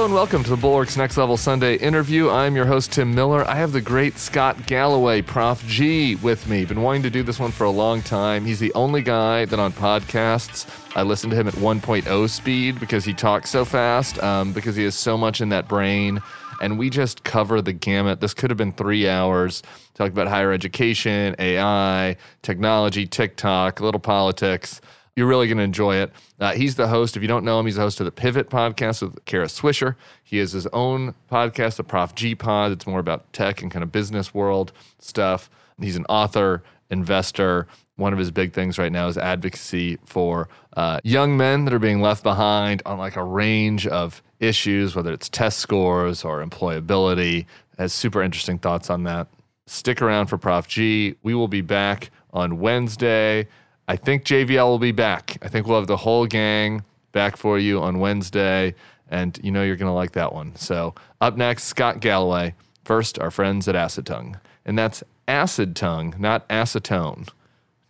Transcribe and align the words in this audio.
And 0.00 0.14
welcome 0.14 0.42
to 0.44 0.50
the 0.50 0.56
Bulwark's 0.56 0.96
Next 0.96 1.18
Level 1.18 1.36
Sunday 1.36 1.76
interview. 1.76 2.30
I'm 2.30 2.56
your 2.56 2.64
host, 2.64 2.90
Tim 2.90 3.14
Miller. 3.14 3.44
I 3.44 3.56
have 3.56 3.72
the 3.72 3.82
great 3.82 4.16
Scott 4.16 4.66
Galloway, 4.66 5.20
Prof 5.20 5.62
G, 5.66 6.16
with 6.16 6.48
me. 6.48 6.64
Been 6.64 6.80
wanting 6.80 7.02
to 7.02 7.10
do 7.10 7.22
this 7.22 7.38
one 7.38 7.50
for 7.50 7.64
a 7.64 7.70
long 7.70 8.00
time. 8.00 8.46
He's 8.46 8.58
the 8.58 8.72
only 8.72 9.02
guy 9.02 9.44
that 9.44 9.58
on 9.58 9.72
podcasts 9.72 10.66
I 10.96 11.02
listen 11.02 11.28
to 11.30 11.36
him 11.36 11.46
at 11.46 11.54
1.0 11.54 12.30
speed 12.30 12.80
because 12.80 13.04
he 13.04 13.12
talks 13.12 13.50
so 13.50 13.66
fast, 13.66 14.18
um, 14.22 14.54
because 14.54 14.74
he 14.74 14.84
has 14.84 14.94
so 14.94 15.18
much 15.18 15.42
in 15.42 15.50
that 15.50 15.68
brain. 15.68 16.20
And 16.62 16.78
we 16.78 16.88
just 16.88 17.22
cover 17.22 17.60
the 17.60 17.74
gamut. 17.74 18.20
This 18.20 18.32
could 18.32 18.48
have 18.48 18.56
been 18.56 18.72
three 18.72 19.06
hours. 19.06 19.62
Talk 19.94 20.08
about 20.08 20.28
higher 20.28 20.50
education, 20.50 21.36
AI, 21.38 22.16
technology, 22.40 23.06
TikTok, 23.06 23.80
a 23.80 23.84
little 23.84 24.00
politics. 24.00 24.80
You're 25.16 25.26
really 25.26 25.48
going 25.48 25.58
to 25.58 25.64
enjoy 25.64 25.96
it. 25.96 26.12
Uh, 26.38 26.52
he's 26.52 26.76
the 26.76 26.88
host. 26.88 27.16
If 27.16 27.22
you 27.22 27.28
don't 27.28 27.44
know 27.44 27.58
him, 27.58 27.66
he's 27.66 27.74
the 27.74 27.82
host 27.82 28.00
of 28.00 28.06
the 28.06 28.12
Pivot 28.12 28.48
podcast 28.48 29.02
with 29.02 29.24
Kara 29.24 29.46
Swisher. 29.46 29.96
He 30.22 30.38
has 30.38 30.52
his 30.52 30.66
own 30.68 31.14
podcast, 31.30 31.76
the 31.76 31.84
Prof 31.84 32.14
G 32.14 32.34
Pod. 32.34 32.72
It's 32.72 32.86
more 32.86 33.00
about 33.00 33.32
tech 33.32 33.60
and 33.60 33.70
kind 33.70 33.82
of 33.82 33.92
business 33.92 34.32
world 34.32 34.72
stuff. 34.98 35.50
He's 35.80 35.96
an 35.96 36.06
author, 36.08 36.62
investor. 36.90 37.66
One 37.96 38.12
of 38.12 38.18
his 38.18 38.30
big 38.30 38.52
things 38.52 38.78
right 38.78 38.92
now 38.92 39.08
is 39.08 39.18
advocacy 39.18 39.98
for 40.06 40.48
uh, 40.76 41.00
young 41.04 41.36
men 41.36 41.64
that 41.66 41.74
are 41.74 41.78
being 41.78 42.00
left 42.00 42.22
behind 42.22 42.82
on 42.86 42.98
like 42.98 43.16
a 43.16 43.24
range 43.24 43.86
of 43.86 44.22
issues, 44.38 44.96
whether 44.96 45.12
it's 45.12 45.28
test 45.28 45.58
scores 45.58 46.24
or 46.24 46.42
employability. 46.44 47.46
Has 47.78 47.92
super 47.92 48.22
interesting 48.22 48.58
thoughts 48.58 48.88
on 48.90 49.04
that. 49.04 49.26
Stick 49.66 50.00
around 50.00 50.26
for 50.26 50.38
Prof 50.38 50.66
G. 50.66 51.16
We 51.22 51.34
will 51.34 51.48
be 51.48 51.60
back 51.60 52.10
on 52.32 52.58
Wednesday. 52.58 53.48
I 53.90 53.96
think 53.96 54.22
JVL 54.22 54.66
will 54.66 54.78
be 54.78 54.92
back. 54.92 55.36
I 55.42 55.48
think 55.48 55.66
we'll 55.66 55.80
have 55.80 55.88
the 55.88 55.96
whole 55.96 56.24
gang 56.24 56.84
back 57.10 57.36
for 57.36 57.58
you 57.58 57.80
on 57.80 57.98
Wednesday. 57.98 58.76
And 59.08 59.36
you 59.42 59.50
know 59.50 59.64
you're 59.64 59.74
going 59.74 59.88
to 59.90 59.92
like 59.92 60.12
that 60.12 60.32
one. 60.32 60.54
So, 60.54 60.94
up 61.20 61.36
next, 61.36 61.64
Scott 61.64 61.98
Galloway. 61.98 62.54
First, 62.84 63.18
our 63.18 63.32
friends 63.32 63.66
at 63.66 63.74
Acid 63.74 64.06
Tongue. 64.06 64.38
And 64.64 64.78
that's 64.78 65.02
acid 65.26 65.74
tongue, 65.74 66.14
not 66.20 66.48
acetone. 66.48 67.28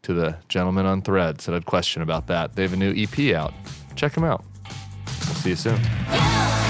To 0.05 0.15
the 0.15 0.39
gentleman 0.49 0.87
on 0.87 1.03
threads 1.03 1.45
that 1.45 1.53
had 1.53 1.67
question 1.67 2.01
about 2.01 2.29
that. 2.29 2.57
They 2.57 2.63
have 2.63 2.73
a 2.73 2.77
new 2.77 2.95
EP 2.97 3.35
out. 3.35 3.53
Check 3.95 4.15
them 4.15 4.25
out. 4.25 4.43
We'll 5.05 5.35
see 5.35 5.51
you 5.51 5.57
soon. 5.57 6.70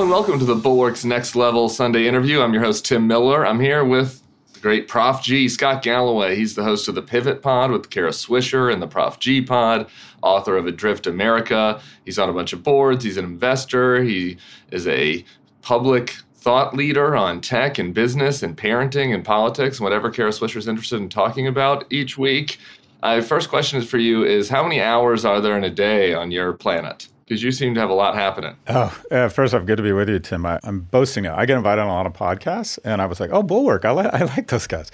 And 0.00 0.08
welcome 0.08 0.38
to 0.38 0.46
the 0.46 0.54
Bulwark's 0.54 1.04
Next 1.04 1.36
Level 1.36 1.68
Sunday 1.68 2.06
interview. 2.06 2.40
I'm 2.40 2.54
your 2.54 2.62
host, 2.62 2.86
Tim 2.86 3.06
Miller. 3.06 3.46
I'm 3.46 3.60
here 3.60 3.84
with 3.84 4.22
the 4.54 4.60
great 4.60 4.88
Prof 4.88 5.22
G, 5.22 5.46
Scott 5.46 5.82
Galloway. 5.82 6.36
He's 6.36 6.54
the 6.54 6.64
host 6.64 6.88
of 6.88 6.94
the 6.94 7.02
Pivot 7.02 7.42
Pod 7.42 7.70
with 7.70 7.90
Kara 7.90 8.08
Swisher 8.08 8.72
and 8.72 8.80
the 8.80 8.86
Prof 8.86 9.18
G 9.18 9.42
Pod, 9.42 9.90
author 10.22 10.56
of 10.56 10.66
Adrift 10.66 11.06
America. 11.06 11.82
He's 12.06 12.18
on 12.18 12.30
a 12.30 12.32
bunch 12.32 12.54
of 12.54 12.62
boards. 12.62 13.04
He's 13.04 13.18
an 13.18 13.26
investor. 13.26 14.02
He 14.02 14.38
is 14.70 14.88
a 14.88 15.22
public 15.60 16.16
thought 16.34 16.74
leader 16.74 17.14
on 17.14 17.42
tech 17.42 17.78
and 17.78 17.92
business 17.92 18.42
and 18.42 18.56
parenting 18.56 19.14
and 19.14 19.22
politics 19.22 19.80
and 19.80 19.84
whatever 19.84 20.08
Kara 20.08 20.30
Swisher 20.30 20.56
is 20.56 20.66
interested 20.66 20.96
in 20.96 21.10
talking 21.10 21.46
about 21.46 21.84
each 21.92 22.16
week. 22.16 22.56
Uh, 23.02 23.20
first 23.20 23.50
question 23.50 23.78
is 23.78 23.86
for 23.86 23.98
you 23.98 24.24
is 24.24 24.48
how 24.48 24.62
many 24.62 24.80
hours 24.80 25.26
are 25.26 25.42
there 25.42 25.58
in 25.58 25.64
a 25.64 25.70
day 25.70 26.14
on 26.14 26.30
your 26.30 26.54
planet? 26.54 27.06
Because 27.30 27.44
you 27.44 27.52
seem 27.52 27.74
to 27.74 27.80
have 27.80 27.90
a 27.90 27.94
lot 27.94 28.16
happening. 28.16 28.56
Oh, 28.66 29.00
uh, 29.12 29.28
first 29.28 29.54
off, 29.54 29.64
good 29.64 29.76
to 29.76 29.84
be 29.84 29.92
with 29.92 30.08
you, 30.08 30.18
Tim. 30.18 30.44
I, 30.44 30.58
am 30.64 30.80
boasting. 30.80 31.28
I 31.28 31.46
get 31.46 31.56
invited 31.56 31.82
on 31.82 31.86
a 31.86 31.92
lot 31.92 32.04
of 32.04 32.12
podcasts, 32.12 32.76
and 32.84 33.00
I 33.00 33.06
was 33.06 33.20
like, 33.20 33.30
oh, 33.32 33.44
Bulwark, 33.44 33.84
I, 33.84 33.92
li- 33.92 34.10
I 34.12 34.24
like 34.24 34.48
those 34.48 34.66
guys. 34.66 34.90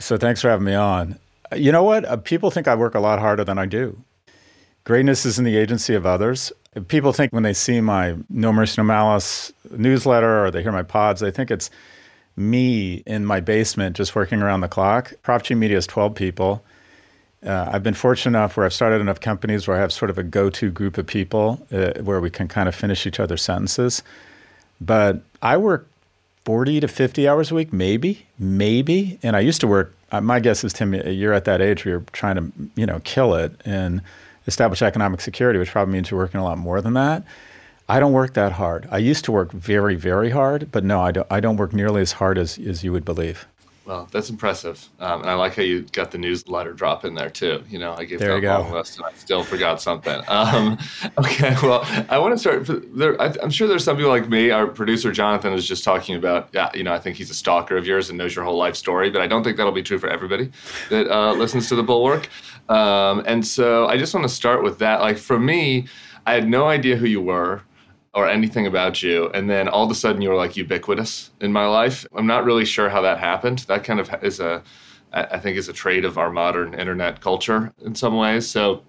So 0.00 0.16
thanks 0.16 0.40
for 0.40 0.50
having 0.50 0.64
me 0.64 0.74
on. 0.74 1.16
You 1.54 1.70
know 1.70 1.84
what? 1.84 2.04
Uh, 2.04 2.16
people 2.16 2.50
think 2.50 2.66
I 2.66 2.74
work 2.74 2.96
a 2.96 3.00
lot 3.00 3.20
harder 3.20 3.44
than 3.44 3.56
I 3.56 3.66
do. 3.66 3.96
Greatness 4.82 5.24
is 5.24 5.38
in 5.38 5.44
the 5.44 5.56
agency 5.56 5.94
of 5.94 6.06
others. 6.06 6.50
People 6.88 7.12
think 7.12 7.32
when 7.32 7.44
they 7.44 7.52
see 7.52 7.80
my 7.80 8.16
No 8.28 8.52
Mercy 8.52 8.82
No 8.82 8.84
Malice 8.84 9.52
newsletter 9.70 10.44
or 10.44 10.50
they 10.50 10.64
hear 10.64 10.72
my 10.72 10.82
pods, 10.82 11.20
they 11.20 11.30
think 11.30 11.52
it's 11.52 11.70
me 12.34 13.04
in 13.06 13.24
my 13.24 13.38
basement 13.38 13.94
just 13.94 14.16
working 14.16 14.42
around 14.42 14.62
the 14.62 14.68
clock. 14.68 15.12
Prof 15.22 15.44
G 15.44 15.54
Media 15.54 15.76
is 15.76 15.86
12 15.86 16.16
people. 16.16 16.64
Uh, 17.44 17.70
I've 17.72 17.82
been 17.82 17.94
fortunate 17.94 18.38
enough 18.38 18.56
where 18.56 18.66
I've 18.66 18.72
started 18.72 19.00
enough 19.00 19.20
companies 19.20 19.66
where 19.66 19.76
I 19.76 19.80
have 19.80 19.92
sort 19.92 20.10
of 20.10 20.18
a 20.18 20.22
go 20.22 20.50
to 20.50 20.70
group 20.70 20.98
of 20.98 21.06
people 21.06 21.66
uh, 21.72 21.92
where 22.02 22.20
we 22.20 22.30
can 22.30 22.48
kind 22.48 22.68
of 22.68 22.74
finish 22.74 23.06
each 23.06 23.18
other's 23.18 23.42
sentences. 23.42 24.02
But 24.80 25.22
I 25.40 25.56
work 25.56 25.88
40 26.44 26.80
to 26.80 26.88
50 26.88 27.28
hours 27.28 27.50
a 27.50 27.54
week, 27.54 27.72
maybe, 27.72 28.26
maybe. 28.38 29.18
And 29.22 29.36
I 29.36 29.40
used 29.40 29.60
to 29.62 29.66
work, 29.66 29.94
uh, 30.12 30.20
my 30.20 30.40
guess 30.40 30.64
is, 30.64 30.72
Tim, 30.72 30.92
you're 30.94 31.32
at 31.32 31.46
that 31.46 31.62
age 31.62 31.84
where 31.84 31.94
you're 31.94 32.04
trying 32.12 32.36
to, 32.36 32.52
you 32.76 32.86
know, 32.86 33.00
kill 33.04 33.34
it 33.34 33.52
and 33.64 34.02
establish 34.46 34.82
economic 34.82 35.20
security, 35.20 35.58
which 35.58 35.70
probably 35.70 35.92
means 35.92 36.10
you're 36.10 36.20
working 36.20 36.40
a 36.40 36.44
lot 36.44 36.58
more 36.58 36.80
than 36.82 36.94
that. 36.94 37.22
I 37.88 38.00
don't 38.00 38.12
work 38.12 38.34
that 38.34 38.52
hard. 38.52 38.86
I 38.90 38.98
used 38.98 39.24
to 39.24 39.32
work 39.32 39.50
very, 39.52 39.96
very 39.96 40.30
hard, 40.30 40.70
but 40.70 40.84
no, 40.84 41.00
I 41.00 41.10
don't, 41.10 41.26
I 41.30 41.40
don't 41.40 41.56
work 41.56 41.72
nearly 41.72 42.02
as 42.02 42.12
hard 42.12 42.38
as, 42.38 42.58
as 42.58 42.84
you 42.84 42.92
would 42.92 43.04
believe. 43.04 43.46
Well, 43.86 44.08
that's 44.12 44.28
impressive, 44.28 44.88
um, 45.00 45.22
and 45.22 45.30
I 45.30 45.34
like 45.34 45.56
how 45.56 45.62
you 45.62 45.82
got 45.92 46.10
the 46.10 46.18
newsletter 46.18 46.74
drop 46.74 47.04
in 47.06 47.14
there 47.14 47.30
too. 47.30 47.64
You 47.68 47.78
know, 47.78 47.94
I 47.96 48.04
gave 48.04 48.18
there 48.18 48.38
that 48.38 48.60
long 48.60 48.72
list, 48.72 48.98
and 48.98 49.06
I 49.06 49.12
still 49.14 49.42
forgot 49.42 49.80
something. 49.80 50.20
Um, 50.28 50.78
okay, 51.18 51.56
well, 51.62 51.84
I 52.10 52.18
want 52.18 52.34
to 52.34 52.38
start. 52.38 52.68
There, 52.94 53.20
I, 53.20 53.34
am 53.42 53.48
sure 53.50 53.66
there's 53.66 53.82
some 53.82 53.96
people 53.96 54.10
like 54.10 54.28
me. 54.28 54.50
Our 54.50 54.66
producer 54.66 55.10
Jonathan 55.12 55.54
is 55.54 55.66
just 55.66 55.82
talking 55.82 56.14
about. 56.14 56.50
Yeah, 56.52 56.70
you 56.74 56.84
know, 56.84 56.92
I 56.92 56.98
think 56.98 57.16
he's 57.16 57.30
a 57.30 57.34
stalker 57.34 57.76
of 57.76 57.86
yours 57.86 58.10
and 58.10 58.18
knows 58.18 58.36
your 58.36 58.44
whole 58.44 58.58
life 58.58 58.76
story, 58.76 59.08
but 59.08 59.22
I 59.22 59.26
don't 59.26 59.42
think 59.42 59.56
that'll 59.56 59.72
be 59.72 59.82
true 59.82 59.98
for 59.98 60.10
everybody 60.10 60.52
that 60.90 61.10
uh, 61.10 61.32
listens 61.32 61.68
to 61.70 61.74
the 61.74 61.82
Bulwark. 61.82 62.28
Um, 62.68 63.24
and 63.26 63.44
so, 63.44 63.86
I 63.86 63.96
just 63.96 64.12
want 64.12 64.24
to 64.24 64.32
start 64.32 64.62
with 64.62 64.78
that. 64.80 65.00
Like 65.00 65.16
for 65.16 65.38
me, 65.38 65.88
I 66.26 66.34
had 66.34 66.48
no 66.48 66.68
idea 66.68 66.96
who 66.96 67.06
you 67.06 67.22
were 67.22 67.62
or 68.14 68.28
anything 68.28 68.66
about 68.66 69.02
you. 69.02 69.30
And 69.34 69.48
then 69.48 69.68
all 69.68 69.84
of 69.84 69.90
a 69.90 69.94
sudden 69.94 70.20
you 70.20 70.30
were 70.30 70.36
like 70.36 70.56
ubiquitous 70.56 71.30
in 71.40 71.52
my 71.52 71.66
life. 71.66 72.06
I'm 72.14 72.26
not 72.26 72.44
really 72.44 72.64
sure 72.64 72.88
how 72.88 73.02
that 73.02 73.18
happened. 73.18 73.60
That 73.60 73.84
kind 73.84 74.00
of 74.00 74.10
is 74.22 74.40
a, 74.40 74.62
I 75.12 75.38
think, 75.38 75.56
is 75.56 75.68
a 75.68 75.72
trait 75.72 76.04
of 76.04 76.18
our 76.18 76.30
modern 76.30 76.74
internet 76.74 77.20
culture 77.20 77.72
in 77.84 77.94
some 77.94 78.16
ways. 78.16 78.48
So 78.48 78.82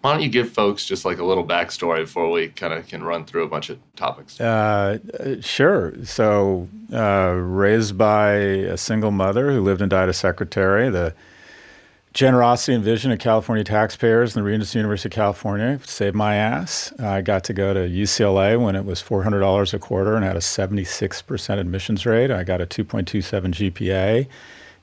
why 0.00 0.12
don't 0.12 0.22
you 0.22 0.28
give 0.28 0.50
folks 0.50 0.86
just 0.86 1.04
like 1.04 1.18
a 1.18 1.24
little 1.24 1.44
backstory 1.44 2.02
before 2.02 2.30
we 2.30 2.48
kind 2.48 2.72
of 2.72 2.86
can 2.86 3.02
run 3.02 3.24
through 3.24 3.42
a 3.42 3.48
bunch 3.48 3.68
of 3.68 3.78
topics? 3.96 4.40
Uh, 4.40 4.98
sure. 5.40 5.92
So, 6.04 6.68
uh, 6.92 7.32
raised 7.34 7.98
by 7.98 8.32
a 8.34 8.76
single 8.76 9.10
mother 9.10 9.50
who 9.50 9.60
lived 9.60 9.80
and 9.80 9.90
died 9.90 10.08
a 10.08 10.12
secretary. 10.12 10.88
The 10.88 11.14
generosity 12.18 12.74
and 12.74 12.82
vision 12.82 13.12
of 13.12 13.20
California 13.20 13.62
taxpayers 13.62 14.34
and 14.34 14.44
the 14.44 14.50
Regents 14.50 14.74
University 14.74 15.08
of 15.08 15.12
California 15.12 15.78
saved 15.84 16.16
my 16.16 16.34
ass. 16.34 16.92
I 16.98 17.20
got 17.20 17.44
to 17.44 17.52
go 17.52 17.72
to 17.72 17.88
UCLA 17.88 18.60
when 18.60 18.74
it 18.74 18.84
was 18.84 19.00
$400 19.00 19.72
a 19.72 19.78
quarter 19.78 20.16
and 20.16 20.24
had 20.24 20.34
a 20.34 20.40
76% 20.40 21.58
admissions 21.60 22.04
rate. 22.04 22.32
I 22.32 22.42
got 22.42 22.60
a 22.60 22.66
2.27 22.66 23.70
GPA. 23.70 24.26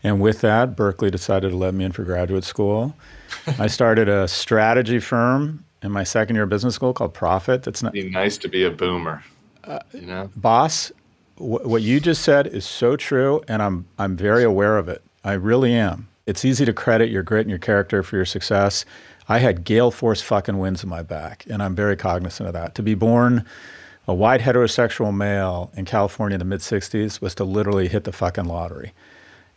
And 0.01 0.21
with 0.21 0.39
that, 0.41 0.77
Berkeley 0.77 1.11
decided 1.11 1.49
to 1.49 1.57
let 1.57 1.73
me 1.73 1.83
in 1.83 1.91
for 1.91 2.05
graduate 2.05 2.45
school. 2.45 2.95
I 3.59 3.67
started 3.67 4.07
a 4.07 4.29
strategy 4.29 4.99
firm 4.99 5.65
in 5.81 5.91
my 5.91 6.05
second 6.05 6.37
year 6.37 6.43
of 6.43 6.49
business 6.49 6.75
school 6.75 6.93
called 6.93 7.13
Prophet. 7.13 7.63
That's 7.63 7.83
not 7.83 7.93
It'd 7.93 8.11
be 8.11 8.17
nice 8.17 8.37
to 8.37 8.47
be 8.47 8.63
a 8.63 8.71
boomer. 8.71 9.25
Uh, 9.65 9.79
you 9.91 10.05
know, 10.05 10.29
boss, 10.37 10.89
wh- 11.35 11.65
what 11.65 11.81
you 11.81 11.99
just 11.99 12.21
said 12.21 12.47
is 12.47 12.63
so 12.63 12.95
true, 12.95 13.43
and 13.49 13.61
I'm 13.61 13.87
I'm 13.99 14.15
very 14.15 14.45
aware 14.45 14.77
of 14.77 14.87
it. 14.87 15.01
I 15.25 15.33
really 15.33 15.73
am. 15.73 16.07
It's 16.25 16.43
easy 16.43 16.65
to 16.65 16.73
credit 16.73 17.09
your 17.09 17.23
grit 17.23 17.41
and 17.41 17.49
your 17.49 17.59
character 17.59 18.01
for 18.01 18.15
your 18.15 18.25
success. 18.25 18.83
I 19.29 19.39
had 19.39 19.63
gale 19.63 19.91
force 19.91 20.21
fucking 20.21 20.57
winds 20.57 20.83
in 20.83 20.89
my 20.89 21.03
back, 21.03 21.45
and 21.49 21.61
I'm 21.61 21.75
very 21.75 21.95
cognizant 21.95 22.47
of 22.47 22.53
that. 22.53 22.75
To 22.75 22.83
be 22.83 22.95
born 22.95 23.45
a 24.07 24.13
white 24.13 24.41
heterosexual 24.41 25.15
male 25.15 25.71
in 25.75 25.85
California 25.85 26.35
in 26.35 26.39
the 26.39 26.45
mid 26.45 26.61
60s 26.61 27.21
was 27.21 27.35
to 27.35 27.43
literally 27.43 27.87
hit 27.87 28.03
the 28.03 28.11
fucking 28.11 28.45
lottery. 28.45 28.93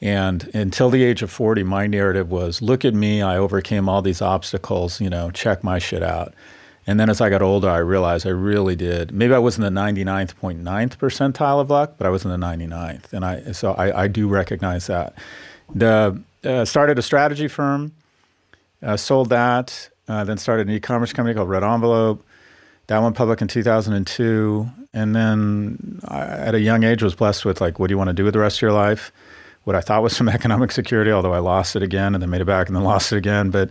And 0.00 0.48
until 0.54 0.90
the 0.90 1.02
age 1.02 1.22
of 1.22 1.30
40, 1.30 1.64
my 1.64 1.86
narrative 1.86 2.30
was 2.30 2.62
look 2.62 2.84
at 2.84 2.94
me, 2.94 3.20
I 3.20 3.36
overcame 3.36 3.88
all 3.88 4.00
these 4.00 4.22
obstacles, 4.22 5.00
you 5.00 5.10
know, 5.10 5.30
check 5.30 5.64
my 5.64 5.78
shit 5.78 6.02
out. 6.02 6.34
And 6.86 6.98
then 6.98 7.10
as 7.10 7.20
I 7.20 7.28
got 7.28 7.42
older, 7.42 7.68
I 7.68 7.78
realized 7.78 8.26
I 8.26 8.30
really 8.30 8.74
did. 8.74 9.12
Maybe 9.12 9.34
I 9.34 9.38
wasn't 9.38 9.64
the 9.64 9.80
99th.9th 9.80 10.96
percentile 10.96 11.60
of 11.60 11.68
luck, 11.68 11.94
but 11.98 12.06
I 12.06 12.10
was 12.10 12.24
in 12.24 12.30
the 12.30 12.38
99th. 12.38 13.12
And 13.12 13.24
I, 13.24 13.52
so 13.52 13.72
I, 13.72 14.04
I 14.04 14.08
do 14.08 14.28
recognize 14.28 14.86
that. 14.86 15.14
The 15.74 16.18
uh, 16.48 16.64
started 16.64 16.98
a 16.98 17.02
strategy 17.02 17.46
firm, 17.46 17.92
uh, 18.82 18.96
sold 18.96 19.28
that, 19.28 19.90
uh, 20.08 20.24
then 20.24 20.38
started 20.38 20.66
an 20.66 20.74
e-commerce 20.74 21.12
company 21.12 21.34
called 21.34 21.48
Red 21.48 21.62
Envelope. 21.62 22.24
That 22.88 23.00
went 23.02 23.14
public 23.16 23.42
in 23.42 23.48
2002, 23.48 24.66
and 24.94 25.14
then 25.14 26.00
I, 26.08 26.20
at 26.22 26.54
a 26.54 26.60
young 26.60 26.84
age 26.84 27.02
was 27.02 27.14
blessed 27.14 27.44
with 27.44 27.60
like, 27.60 27.78
what 27.78 27.88
do 27.88 27.92
you 27.92 27.98
want 27.98 28.08
to 28.08 28.14
do 28.14 28.24
with 28.24 28.32
the 28.32 28.40
rest 28.40 28.58
of 28.58 28.62
your 28.62 28.72
life? 28.72 29.12
What 29.64 29.76
I 29.76 29.82
thought 29.82 30.02
was 30.02 30.16
some 30.16 30.28
economic 30.28 30.72
security, 30.72 31.12
although 31.12 31.34
I 31.34 31.38
lost 31.38 31.76
it 31.76 31.82
again, 31.82 32.14
and 32.14 32.22
then 32.22 32.30
made 32.30 32.40
it 32.40 32.46
back, 32.46 32.66
and 32.66 32.74
then 32.74 32.82
lost 32.94 33.12
it 33.12 33.18
again. 33.18 33.50
But 33.50 33.70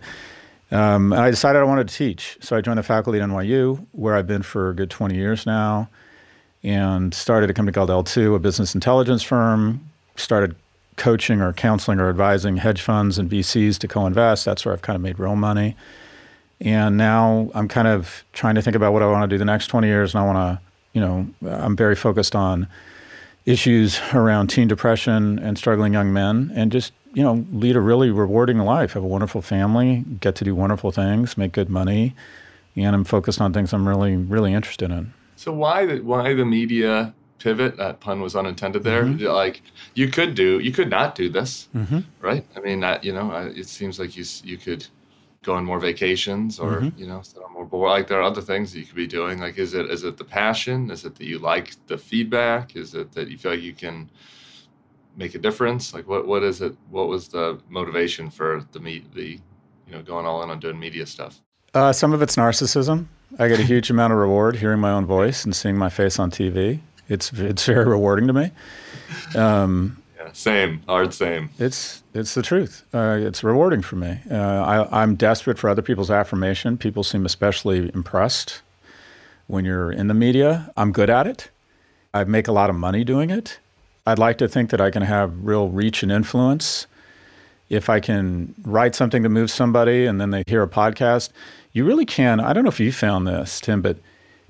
Um, 0.70 1.14
I 1.14 1.30
decided 1.30 1.60
I 1.60 1.64
wanted 1.64 1.88
to 1.88 1.94
teach. 1.94 2.36
So 2.40 2.56
I 2.56 2.60
joined 2.60 2.78
the 2.78 2.82
faculty 2.82 3.20
at 3.20 3.28
NYU, 3.28 3.84
where 3.92 4.14
I've 4.14 4.26
been 4.26 4.42
for 4.42 4.68
a 4.68 4.74
good 4.74 4.90
20 4.90 5.14
years 5.14 5.46
now, 5.46 5.88
and 6.62 7.14
started 7.14 7.48
a 7.48 7.54
company 7.54 7.72
called 7.72 7.88
L2, 7.88 8.34
a 8.34 8.38
business 8.38 8.74
intelligence 8.74 9.22
firm. 9.22 9.80
Started 10.16 10.54
coaching 10.98 11.40
or 11.40 11.52
counseling 11.52 12.00
or 12.00 12.08
advising 12.10 12.58
hedge 12.58 12.82
funds 12.82 13.18
and 13.18 13.30
VCs 13.30 13.78
to 13.78 13.88
co 13.88 14.06
invest. 14.06 14.44
That's 14.44 14.64
where 14.64 14.74
I've 14.74 14.82
kind 14.82 14.96
of 14.96 15.02
made 15.02 15.18
real 15.18 15.36
money. 15.36 15.76
And 16.60 16.96
now 16.96 17.50
I'm 17.54 17.68
kind 17.68 17.88
of 17.88 18.24
trying 18.32 18.56
to 18.56 18.62
think 18.62 18.76
about 18.76 18.92
what 18.92 19.02
I 19.02 19.06
want 19.06 19.22
to 19.22 19.34
do 19.34 19.38
the 19.38 19.44
next 19.44 19.68
20 19.68 19.86
years. 19.86 20.14
And 20.14 20.22
I 20.22 20.26
want 20.26 20.36
to, 20.36 20.64
you 20.92 21.00
know, 21.00 21.28
I'm 21.48 21.76
very 21.76 21.94
focused 21.94 22.34
on 22.34 22.66
issues 23.46 24.00
around 24.12 24.48
teen 24.48 24.68
depression 24.68 25.38
and 25.38 25.56
struggling 25.56 25.92
young 25.92 26.12
men 26.12 26.52
and 26.54 26.70
just 26.70 26.92
you 27.14 27.22
know, 27.22 27.44
lead 27.52 27.76
a 27.76 27.80
really 27.80 28.10
rewarding 28.10 28.58
life, 28.58 28.92
have 28.92 29.02
a 29.02 29.06
wonderful 29.06 29.42
family, 29.42 30.04
get 30.20 30.34
to 30.36 30.44
do 30.44 30.54
wonderful 30.54 30.92
things, 30.92 31.36
make 31.36 31.52
good 31.52 31.70
money, 31.70 32.14
and 32.76 32.94
I'm 32.94 33.04
focused 33.04 33.40
on 33.40 33.52
things 33.52 33.72
I'm 33.72 33.88
really, 33.88 34.16
really 34.16 34.52
interested 34.52 34.90
in. 34.90 35.12
So 35.36 35.52
why 35.52 35.86
the 35.86 36.00
why 36.00 36.34
the 36.34 36.44
media 36.44 37.14
pivot? 37.38 37.76
That 37.76 38.00
pun 38.00 38.20
was 38.20 38.36
unintended 38.36 38.84
there. 38.84 39.04
Mm-hmm. 39.04 39.26
Like 39.26 39.62
you 39.94 40.08
could 40.08 40.34
do, 40.34 40.58
you 40.58 40.72
could 40.72 40.90
not 40.90 41.14
do 41.14 41.28
this, 41.28 41.68
mm-hmm. 41.74 42.00
right? 42.20 42.44
I 42.56 42.60
mean, 42.60 42.80
that, 42.80 43.04
you 43.04 43.12
know, 43.12 43.30
it 43.32 43.66
seems 43.66 43.98
like 43.98 44.16
you 44.16 44.24
you 44.44 44.58
could 44.58 44.86
go 45.42 45.54
on 45.54 45.64
more 45.64 45.78
vacations 45.78 46.58
or 46.58 46.80
mm-hmm. 46.80 46.98
you 46.98 47.06
know 47.06 47.22
more 47.52 47.64
bored. 47.64 47.90
Like 47.90 48.08
there 48.08 48.18
are 48.18 48.22
other 48.22 48.42
things 48.42 48.72
that 48.72 48.80
you 48.80 48.86
could 48.86 48.96
be 48.96 49.06
doing. 49.06 49.40
Like 49.40 49.58
is 49.58 49.74
it 49.74 49.90
is 49.90 50.04
it 50.04 50.16
the 50.16 50.24
passion? 50.24 50.90
Is 50.90 51.04
it 51.04 51.14
that 51.16 51.24
you 51.24 51.38
like 51.38 51.74
the 51.86 51.98
feedback? 51.98 52.76
Is 52.76 52.94
it 52.94 53.12
that 53.12 53.28
you 53.28 53.38
feel 53.38 53.52
like 53.52 53.62
you 53.62 53.72
can 53.72 54.10
make 55.16 55.34
a 55.34 55.38
difference? 55.38 55.94
Like 55.94 56.06
what 56.08 56.26
what 56.26 56.42
is 56.42 56.60
it? 56.60 56.76
What 56.90 57.08
was 57.08 57.28
the 57.28 57.60
motivation 57.68 58.30
for 58.30 58.64
the 58.72 58.80
meet 58.80 59.12
the 59.14 59.40
you 59.86 59.92
know 59.92 60.02
going 60.02 60.26
all 60.26 60.42
in 60.42 60.50
on 60.50 60.60
doing 60.60 60.78
media 60.78 61.06
stuff? 61.06 61.40
Uh, 61.74 61.92
some 61.92 62.12
of 62.12 62.22
it's 62.22 62.36
narcissism. 62.36 63.06
I 63.38 63.48
get 63.48 63.60
a 63.60 63.62
huge 63.64 63.90
amount 63.90 64.12
of 64.12 64.18
reward 64.18 64.56
hearing 64.56 64.80
my 64.80 64.90
own 64.90 65.04
voice 65.04 65.44
and 65.44 65.54
seeing 65.54 65.76
my 65.76 65.90
face 65.90 66.18
on 66.18 66.30
TV. 66.30 66.80
It's 67.08 67.32
it's 67.32 67.64
very 67.64 67.86
rewarding 67.86 68.26
to 68.26 68.32
me. 68.32 68.50
Um, 69.34 70.02
yeah, 70.16 70.32
same, 70.32 70.82
hard 70.86 71.14
same. 71.14 71.50
It's 71.58 72.02
it's 72.14 72.34
the 72.34 72.42
truth. 72.42 72.84
Uh, 72.92 73.18
it's 73.20 73.42
rewarding 73.42 73.82
for 73.82 73.96
me. 73.96 74.20
Uh, 74.30 74.36
I, 74.36 75.02
I'm 75.02 75.14
desperate 75.14 75.58
for 75.58 75.70
other 75.70 75.82
people's 75.82 76.10
affirmation. 76.10 76.76
People 76.76 77.04
seem 77.04 77.24
especially 77.24 77.90
impressed 77.94 78.62
when 79.46 79.64
you're 79.64 79.90
in 79.90 80.08
the 80.08 80.14
media. 80.14 80.70
I'm 80.76 80.92
good 80.92 81.10
at 81.10 81.26
it. 81.26 81.50
I 82.12 82.24
make 82.24 82.48
a 82.48 82.52
lot 82.52 82.70
of 82.70 82.76
money 82.76 83.04
doing 83.04 83.30
it. 83.30 83.58
I'd 84.06 84.18
like 84.18 84.38
to 84.38 84.48
think 84.48 84.70
that 84.70 84.80
I 84.80 84.90
can 84.90 85.02
have 85.02 85.32
real 85.42 85.68
reach 85.68 86.02
and 86.02 86.10
influence. 86.10 86.86
If 87.68 87.90
I 87.90 88.00
can 88.00 88.54
write 88.62 88.94
something 88.94 89.22
that 89.22 89.28
moves 89.28 89.52
somebody 89.52 90.06
and 90.06 90.18
then 90.18 90.30
they 90.30 90.42
hear 90.46 90.62
a 90.62 90.68
podcast, 90.68 91.30
you 91.72 91.84
really 91.84 92.06
can. 92.06 92.40
I 92.40 92.54
don't 92.54 92.64
know 92.64 92.70
if 92.70 92.80
you 92.80 92.92
found 92.92 93.26
this, 93.26 93.60
Tim, 93.60 93.82
but 93.82 93.98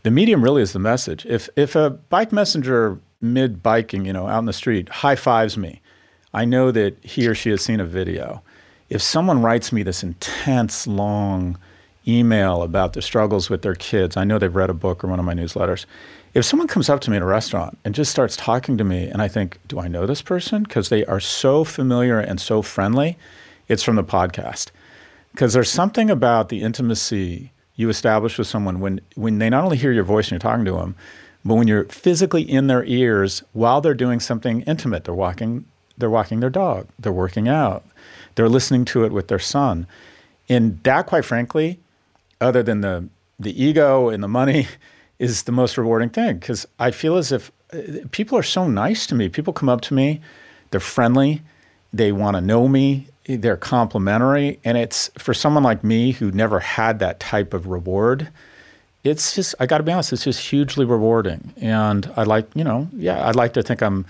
the 0.09 0.13
medium 0.15 0.43
really 0.43 0.63
is 0.63 0.73
the 0.73 0.79
message. 0.79 1.27
If 1.27 1.51
if 1.55 1.77
a 1.77 1.91
bike 1.91 2.33
messenger 2.33 2.99
mid 3.21 3.63
biking, 3.63 4.07
you 4.07 4.13
know, 4.15 4.27
out 4.27 4.39
in 4.39 4.47
the 4.47 4.55
street, 4.55 4.89
high 4.89 5.17
fives 5.17 5.59
me, 5.59 5.83
I 6.33 6.47
know 6.47 6.71
that 6.71 6.97
he 7.05 7.29
or 7.29 7.35
she 7.35 7.51
has 7.51 7.63
seen 7.63 7.79
a 7.79 7.85
video. 7.85 8.43
If 8.89 9.03
someone 9.03 9.43
writes 9.43 9.71
me 9.71 9.83
this 9.83 10.03
intense, 10.03 10.87
long 10.87 11.59
email 12.07 12.63
about 12.63 12.95
their 12.95 13.03
struggles 13.03 13.51
with 13.51 13.61
their 13.61 13.75
kids, 13.75 14.17
I 14.17 14.25
know 14.25 14.39
they've 14.39 14.55
read 14.55 14.71
a 14.71 14.75
book 14.75 15.05
or 15.05 15.09
one 15.09 15.19
of 15.19 15.27
my 15.27 15.35
newsletters 15.35 15.85
if 16.33 16.45
someone 16.45 16.69
comes 16.69 16.89
up 16.89 17.01
to 17.01 17.11
me 17.11 17.17
in 17.17 17.23
a 17.23 17.27
restaurant 17.27 17.77
and 17.85 17.95
just 17.95 18.11
starts 18.11 18.37
talking 18.37 18.79
to 18.79 18.85
me 18.85 19.09
and 19.09 19.21
I 19.21 19.29
think, 19.29 19.59
do 19.67 19.79
I 19.79 19.89
know 19.89 20.07
this 20.07 20.23
person? 20.23 20.63
Because 20.63 20.89
they 20.89 21.05
are 21.07 21.21
so 21.21 21.65
familiar 21.65 22.19
and 22.19 22.41
so 22.41 22.63
friendly, 22.63 23.19
it's 23.67 23.83
from 23.83 23.97
the 23.97 24.05
podcast. 24.05 24.71
Because 25.33 25.53
there's 25.53 25.71
something 25.71 26.11
about 26.11 26.49
the 26.49 26.63
intimacy 26.63 27.53
you 27.79 27.89
establish 27.89 28.37
with 28.37 28.49
someone 28.49 28.81
when, 28.81 29.01
when 29.15 29.39
they 29.39 29.49
not 29.49 29.65
only 29.65 29.77
hear 29.77 29.93
your 29.93 30.05
voice 30.05 30.27
and 30.27 30.33
you're 30.33 30.41
talking 30.41 30.65
to 30.67 30.73
them, 30.73 30.97
but 31.45 31.55
when 31.55 31.69
you're 31.69 31.85
physically 31.85 32.43
in 32.43 32.67
their 32.67 32.85
ears 32.85 33.43
while 33.53 33.81
they're 33.81 33.95
doing 33.95 34.21
something 34.21 34.63
intimate. 34.63 35.05
They're 35.05 35.15
walking, 35.15 35.65
they're 35.97 36.11
walking 36.11 36.41
their 36.41 36.51
dog, 36.51 36.89
they're 36.99 37.13
working 37.13 37.49
out, 37.49 37.85
they're 38.35 38.49
listening 38.49 38.85
to 38.87 39.05
it 39.05 39.13
with 39.13 39.29
their 39.29 39.39
son. 39.39 39.87
And 40.49 40.83
that, 40.83 41.07
quite 41.07 41.25
frankly, 41.25 41.79
other 42.41 42.63
than 42.63 42.83
the 42.83 43.09
the 43.41 43.63
ego 43.63 44.09
and 44.09 44.21
the 44.21 44.29
money, 44.29 44.67
is 45.19 45.45
the 45.45 45.53
most 45.53 45.79
rewarding 45.79 46.11
thing 46.11 46.39
because 46.39 46.67
I 46.79 46.91
feel 46.91 47.17
as 47.17 47.33
if 47.33 47.51
uh, 47.73 47.79
people 48.11 48.39
are 48.39 48.43
so 48.43 48.69
nice 48.69 49.07
to 49.09 49.15
me. 49.15 49.29
People 49.29 49.53
come 49.53 49.69
up 49.69 49.81
to 49.83 49.95
me, 49.95 50.21
they're 50.71 50.81
friendly, 50.81 51.43
they 51.93 52.13
want 52.13 52.37
to 52.37 52.41
know 52.41 52.69
me, 52.69 53.09
they're 53.37 53.57
complementary. 53.57 54.59
and 54.65 54.79
it's 54.79 55.11
for 55.19 55.35
someone 55.35 55.63
like 55.63 55.85
me 55.85 56.13
who 56.13 56.31
never 56.33 56.61
had 56.61 56.99
that 56.99 57.21
type 57.21 57.55
of 57.55 57.67
reward. 57.67 58.29
It's 59.05 59.35
just 59.35 59.55
I 59.61 59.67
got 59.67 59.79
to 59.79 59.85
be 59.85 59.93
honest, 59.93 60.13
it's 60.13 60.25
just 60.25 60.41
hugely 60.41 60.85
rewarding, 60.85 61.53
and 61.61 62.11
I 62.17 62.25
like 62.25 62.49
you 62.55 62.65
know 62.65 62.89
yeah 62.93 63.29
I'd 63.29 63.37
like 63.37 63.53
to 63.55 63.63
think 63.63 63.83
I'm 63.83 64.05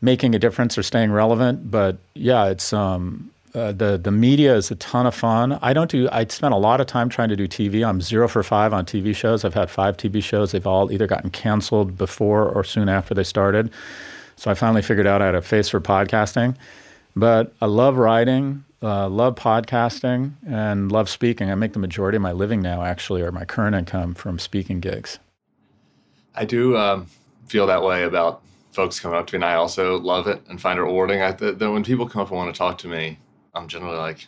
making 0.00 0.34
a 0.34 0.38
difference 0.38 0.78
or 0.78 0.82
staying 0.82 1.12
relevant, 1.12 1.70
but 1.70 1.98
yeah 2.14 2.46
it's 2.46 2.72
um 2.72 3.30
uh, 3.54 3.70
the 3.70 3.96
the 3.96 4.10
media 4.10 4.54
is 4.56 4.70
a 4.70 4.76
ton 4.76 5.06
of 5.06 5.14
fun. 5.14 5.58
I 5.62 5.72
don't 5.72 5.90
do. 5.90 6.08
I 6.10 6.26
spent 6.26 6.52
a 6.54 6.56
lot 6.56 6.80
of 6.80 6.86
time 6.88 7.08
trying 7.08 7.28
to 7.28 7.36
do 7.36 7.46
TV. 7.46 7.86
I'm 7.86 8.00
zero 8.00 8.28
for 8.28 8.42
five 8.42 8.72
on 8.72 8.84
TV 8.84 9.14
shows. 9.14 9.44
I've 9.44 9.54
had 9.54 9.70
five 9.70 9.96
TV 9.96 10.22
shows. 10.22 10.50
They've 10.52 10.66
all 10.66 10.90
either 10.90 11.06
gotten 11.06 11.30
canceled 11.30 11.96
before 11.96 12.48
or 12.48 12.64
soon 12.64 12.88
after 12.88 13.14
they 13.14 13.22
started. 13.22 13.70
So 14.36 14.50
I 14.50 14.54
finally 14.54 14.82
figured 14.82 15.06
out 15.06 15.22
I 15.22 15.26
had 15.26 15.34
a 15.36 15.42
face 15.42 15.68
for 15.68 15.80
podcasting. 15.80 16.56
But 17.16 17.54
I 17.60 17.66
love 17.66 17.96
writing, 17.96 18.64
uh, 18.82 19.08
love 19.08 19.36
podcasting, 19.36 20.32
and 20.46 20.90
love 20.90 21.08
speaking. 21.08 21.50
I 21.50 21.54
make 21.54 21.72
the 21.72 21.78
majority 21.78 22.16
of 22.16 22.22
my 22.22 22.32
living 22.32 22.60
now, 22.60 22.82
actually, 22.82 23.22
or 23.22 23.30
my 23.30 23.44
current 23.44 23.76
income 23.76 24.14
from 24.14 24.38
speaking 24.38 24.80
gigs. 24.80 25.18
I 26.34 26.44
do 26.44 26.76
um, 26.76 27.06
feel 27.46 27.66
that 27.68 27.82
way 27.82 28.02
about 28.02 28.42
folks 28.72 28.98
coming 28.98 29.16
up 29.16 29.28
to 29.28 29.34
me, 29.34 29.36
and 29.36 29.44
I 29.44 29.54
also 29.54 29.98
love 30.00 30.26
it 30.26 30.42
and 30.48 30.60
find 30.60 30.78
it 30.78 30.82
rewarding. 30.82 31.22
I, 31.22 31.30
the, 31.30 31.52
the, 31.52 31.70
when 31.70 31.84
people 31.84 32.08
come 32.08 32.22
up 32.22 32.28
and 32.28 32.36
want 32.36 32.52
to 32.52 32.58
talk 32.58 32.78
to 32.78 32.88
me, 32.88 33.18
I'm 33.54 33.68
generally 33.68 33.96
like, 33.96 34.26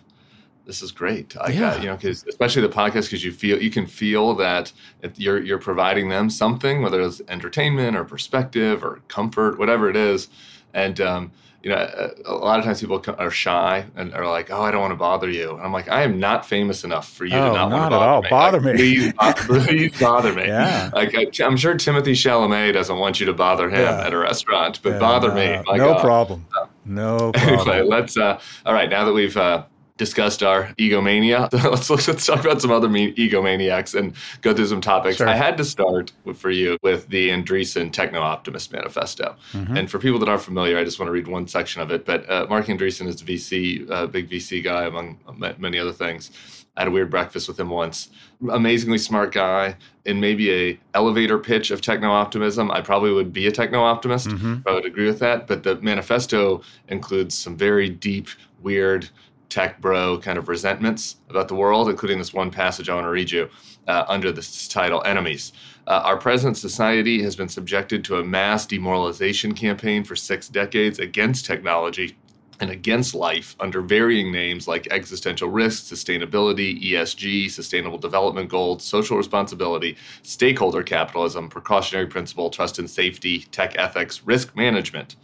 this 0.64 0.82
is 0.82 0.92
great. 0.92 1.36
I 1.36 1.50
yeah. 1.50 1.60
got, 1.60 1.80
you 1.80 1.86
know, 1.88 1.96
because 1.96 2.24
especially 2.28 2.62
the 2.62 2.68
podcast, 2.68 3.04
because 3.04 3.24
you 3.24 3.32
feel 3.32 3.60
you 3.60 3.70
can 3.70 3.86
feel 3.86 4.34
that 4.34 4.72
you're 5.14 5.40
you're 5.40 5.58
providing 5.58 6.08
them 6.08 6.28
something, 6.28 6.82
whether 6.82 7.00
it's 7.00 7.22
entertainment 7.28 7.96
or 7.96 8.04
perspective 8.04 8.84
or 8.84 9.00
comfort, 9.06 9.58
whatever 9.58 9.88
it 9.88 9.96
is, 9.96 10.28
and 10.74 11.00
um, 11.00 11.32
you 11.62 11.70
know, 11.70 12.12
a, 12.24 12.34
lot 12.34 12.58
of 12.58 12.64
times 12.64 12.80
people 12.80 13.02
are 13.18 13.30
shy 13.30 13.84
and 13.96 14.14
are 14.14 14.28
like, 14.28 14.50
"Oh, 14.50 14.62
I 14.62 14.70
don't 14.70 14.80
want 14.80 14.92
to 14.92 14.96
bother 14.96 15.28
you." 15.28 15.52
And 15.52 15.62
I'm 15.62 15.72
like, 15.72 15.88
"I 15.88 16.02
am 16.02 16.20
not 16.20 16.46
famous 16.46 16.84
enough 16.84 17.08
for 17.08 17.25
you 17.25 17.36
oh, 17.36 17.48
to 17.48 17.52
not, 17.52 17.68
not 17.70 17.90
want 17.92 18.25
to 18.25 18.30
bother 18.30 18.60
me. 18.60 18.72
Bother 18.72 18.72
like, 18.72 18.76
me. 18.76 19.12
Please, 19.46 19.64
please 19.66 20.00
bother 20.00 20.32
me. 20.32 20.46
yeah. 20.46 20.90
Like 20.92 21.14
I'm 21.40 21.56
sure 21.56 21.75
Timothy 21.76 22.12
Chalamet 22.12 22.72
doesn't 22.72 22.98
want 22.98 23.20
you 23.20 23.26
to 23.26 23.32
bother 23.32 23.68
him 23.68 23.80
yeah. 23.80 24.06
at 24.06 24.12
a 24.12 24.18
restaurant, 24.18 24.80
but 24.82 24.94
yeah, 24.94 24.98
bother 24.98 25.32
me. 25.32 25.60
My 25.66 25.76
no 25.76 25.94
God. 25.94 26.00
problem. 26.00 26.46
No 26.84 27.32
problem. 27.34 27.68
Anyway, 27.68 27.80
let's. 27.82 28.16
Uh, 28.16 28.40
all 28.64 28.75
right, 28.75 28.88
now 28.88 29.04
that 29.04 29.12
we've 29.12 29.36
uh, 29.36 29.64
discussed 29.96 30.42
our 30.42 30.72
egomania, 30.78 31.48
let's 31.52 31.88
let's 31.90 32.26
talk 32.26 32.44
about 32.44 32.60
some 32.60 32.70
other 32.70 32.88
me- 32.88 33.14
egomaniacs 33.14 33.94
and 33.94 34.14
go 34.42 34.54
through 34.54 34.66
some 34.66 34.80
topics. 34.80 35.16
Sure. 35.16 35.28
I 35.28 35.34
had 35.34 35.56
to 35.56 35.64
start 35.64 36.12
with, 36.24 36.38
for 36.38 36.50
you 36.50 36.76
with 36.82 37.08
the 37.08 37.30
Andreessen 37.30 37.92
Techno 37.92 38.20
Optimist 38.20 38.72
Manifesto, 38.72 39.36
mm-hmm. 39.52 39.76
and 39.76 39.90
for 39.90 39.98
people 39.98 40.18
that 40.18 40.28
aren't 40.28 40.42
familiar, 40.42 40.78
I 40.78 40.84
just 40.84 40.98
want 40.98 41.08
to 41.08 41.12
read 41.12 41.28
one 41.28 41.48
section 41.48 41.82
of 41.82 41.90
it. 41.90 42.04
But 42.04 42.28
uh, 42.28 42.46
Marc 42.48 42.66
Andreessen 42.66 43.06
is 43.06 43.20
a 43.22 43.24
VC, 43.24 43.90
uh, 43.90 44.06
big 44.06 44.28
VC 44.28 44.62
guy 44.62 44.84
among 44.84 45.18
many 45.58 45.78
other 45.78 45.92
things. 45.92 46.30
I 46.76 46.82
had 46.82 46.88
a 46.88 46.90
weird 46.90 47.10
breakfast 47.10 47.48
with 47.48 47.58
him 47.58 47.70
once. 47.70 48.10
Amazingly 48.50 48.98
smart 48.98 49.32
guy. 49.32 49.76
In 50.04 50.20
maybe 50.20 50.52
a 50.52 50.78
elevator 50.94 51.38
pitch 51.38 51.70
of 51.70 51.80
techno 51.80 52.10
optimism, 52.10 52.70
I 52.70 52.82
probably 52.82 53.12
would 53.12 53.32
be 53.32 53.46
a 53.46 53.50
techno 53.50 53.82
optimist. 53.82 54.28
Mm-hmm. 54.28 54.68
I 54.68 54.72
would 54.72 54.84
agree 54.84 55.06
with 55.06 55.18
that. 55.20 55.46
But 55.46 55.62
the 55.62 55.76
manifesto 55.76 56.60
includes 56.88 57.36
some 57.36 57.56
very 57.56 57.88
deep, 57.88 58.28
weird 58.60 59.08
tech 59.56 59.80
bro 59.80 60.18
kind 60.18 60.36
of 60.36 60.50
resentments 60.50 61.16
about 61.30 61.48
the 61.48 61.54
world, 61.54 61.88
including 61.88 62.18
this 62.18 62.34
one 62.34 62.50
passage 62.50 62.90
I 62.90 62.94
want 62.94 63.06
to 63.06 63.10
read 63.10 63.30
you 63.30 63.48
uh, 63.88 64.04
under 64.06 64.30
this 64.30 64.68
title 64.68 65.02
Enemies. 65.06 65.54
Uh, 65.86 66.02
our 66.04 66.18
present 66.18 66.58
society 66.58 67.22
has 67.22 67.36
been 67.36 67.48
subjected 67.48 68.04
to 68.04 68.18
a 68.18 68.22
mass 68.22 68.66
demoralization 68.66 69.54
campaign 69.54 70.04
for 70.04 70.14
six 70.14 70.50
decades 70.50 70.98
against 70.98 71.46
technology 71.46 72.18
and 72.60 72.68
against 72.68 73.14
life 73.14 73.56
under 73.58 73.80
varying 73.80 74.30
names 74.30 74.68
like 74.68 74.88
existential 74.90 75.48
risk, 75.48 75.84
sustainability, 75.84 76.78
ESG, 76.92 77.50
sustainable 77.50 77.96
development 77.96 78.50
goals, 78.50 78.84
social 78.84 79.16
responsibility, 79.16 79.96
stakeholder 80.22 80.82
capitalism, 80.82 81.48
precautionary 81.48 82.06
principle, 82.06 82.50
trust 82.50 82.78
and 82.78 82.90
safety, 82.90 83.38
tech 83.52 83.75
ethics, 83.78 84.22
risk 84.26 84.54
management, 84.54 85.16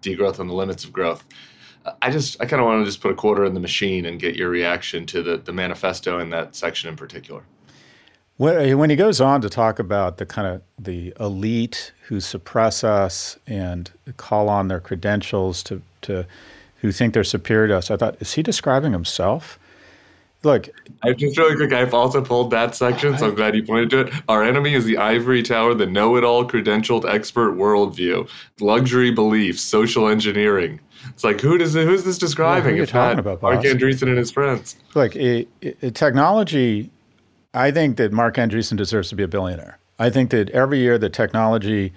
degrowth 0.00 0.38
and 0.38 0.48
the 0.48 0.54
limits 0.54 0.84
of 0.84 0.92
growth. 0.92 1.22
I 2.00 2.10
just 2.10 2.40
I 2.40 2.46
kind 2.46 2.60
of 2.60 2.66
want 2.66 2.80
to 2.80 2.86
just 2.86 3.00
put 3.00 3.10
a 3.10 3.14
quarter 3.14 3.44
in 3.44 3.54
the 3.54 3.60
machine 3.60 4.06
and 4.06 4.18
get 4.18 4.36
your 4.36 4.48
reaction 4.48 5.06
to 5.06 5.22
the 5.22 5.36
the 5.36 5.52
manifesto 5.52 6.18
in 6.18 6.30
that 6.30 6.54
section 6.54 6.88
in 6.88 6.96
particular. 6.96 7.42
When 8.36 8.56
eh, 8.56 8.92
he 8.92 8.96
goes 8.96 9.20
on 9.20 9.42
to 9.42 9.48
talk 9.48 9.78
about 9.78 10.16
the 10.16 10.26
kind 10.26 10.48
of 10.48 10.62
the 10.78 11.12
elite 11.20 11.92
who 12.06 12.20
suppress 12.20 12.82
us 12.82 13.38
and 13.46 13.90
call 14.16 14.48
on 14.48 14.68
their 14.68 14.80
credentials 14.80 15.62
to 15.64 15.82
to 16.02 16.26
who 16.80 16.92
think 16.92 17.14
they're 17.14 17.24
superior 17.24 17.68
to 17.68 17.78
us, 17.78 17.90
I 17.90 17.96
thought, 17.96 18.16
is 18.20 18.34
he 18.34 18.42
describing 18.42 18.92
himself? 18.92 19.58
look. 20.44 20.68
I 21.02 21.12
just 21.12 21.36
really 21.36 21.56
quick. 21.56 21.72
I've 21.72 21.94
also 21.94 22.22
pulled 22.22 22.50
that 22.50 22.74
section, 22.74 23.16
so 23.18 23.28
I'm 23.28 23.34
glad 23.34 23.54
you 23.54 23.62
pointed 23.62 23.90
to 23.90 24.00
it. 24.00 24.14
Our 24.28 24.44
enemy 24.44 24.74
is 24.74 24.84
the 24.84 24.98
ivory 24.98 25.42
tower, 25.42 25.74
the 25.74 25.86
know-it-all, 25.86 26.46
credentialed 26.46 27.04
expert 27.04 27.54
worldview, 27.54 28.28
luxury 28.60 29.10
beliefs, 29.10 29.62
social 29.62 30.08
engineering. 30.08 30.80
It's 31.10 31.24
like 31.24 31.40
who 31.40 31.58
does 31.58 31.74
who's 31.74 32.04
this 32.04 32.18
describing? 32.18 32.76
Yeah, 32.76 32.82
who 32.82 32.86
talking 32.86 33.18
about, 33.18 33.42
Marc 33.42 33.62
Andreessen 33.62 34.08
and 34.08 34.18
his 34.18 34.30
friends. 34.30 34.76
Look, 34.94 35.16
it, 35.16 35.48
it, 35.60 35.94
technology. 35.94 36.90
I 37.52 37.70
think 37.70 37.96
that 37.98 38.12
Marc 38.12 38.34
Andreessen 38.36 38.76
deserves 38.76 39.08
to 39.10 39.14
be 39.14 39.22
a 39.22 39.28
billionaire. 39.28 39.78
I 39.98 40.10
think 40.10 40.30
that 40.30 40.50
every 40.50 40.78
year 40.78 40.98
the 40.98 41.08
technology 41.08 41.92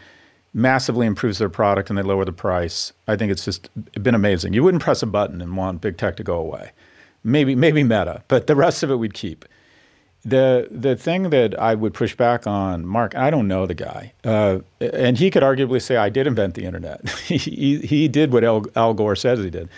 massively 0.53 1.05
improves 1.07 1.39
their 1.39 1.49
product 1.49 1.89
and 1.89 1.97
they 1.97 2.03
lower 2.03 2.25
the 2.25 2.31
price. 2.31 2.93
I 3.07 3.15
think 3.15 3.31
it's 3.31 3.45
just 3.45 3.69
been 4.01 4.15
amazing. 4.15 4.53
You 4.53 4.63
wouldn't 4.63 4.83
press 4.83 5.01
a 5.03 5.07
button 5.07 5.41
and 5.41 5.57
want 5.57 5.81
big 5.81 5.97
tech 5.97 6.15
to 6.17 6.23
go 6.23 6.35
away. 6.35 6.71
Maybe 7.23 7.55
maybe 7.55 7.83
Meta, 7.83 8.23
but 8.27 8.47
the 8.47 8.55
rest 8.55 8.83
of 8.83 8.91
it 8.91 8.95
we'd 8.95 9.13
keep. 9.13 9.45
The 10.27 10.67
the 10.69 10.97
thing 10.97 11.29
that 11.29 11.57
I 11.57 11.73
would 11.73 11.93
push 11.93 12.13
back 12.13 12.45
on, 12.45 12.85
Marc, 12.85 13.15
I 13.15 13.29
don't 13.29 13.47
know 13.47 13.65
the 13.65 13.73
guy, 13.73 14.11
uh, 14.25 14.59
and 14.81 15.17
he 15.17 15.31
could 15.31 15.41
arguably 15.41 15.81
say 15.81 15.95
I 15.95 16.09
did 16.09 16.27
invent 16.27 16.55
the 16.55 16.65
internet. 16.65 17.07
he 17.27 17.77
he 17.79 18.09
did 18.09 18.33
what 18.33 18.43
Al, 18.43 18.65
Al 18.75 18.93
Gore 18.93 19.15
says 19.15 19.39
he 19.39 19.49
did. 19.49 19.69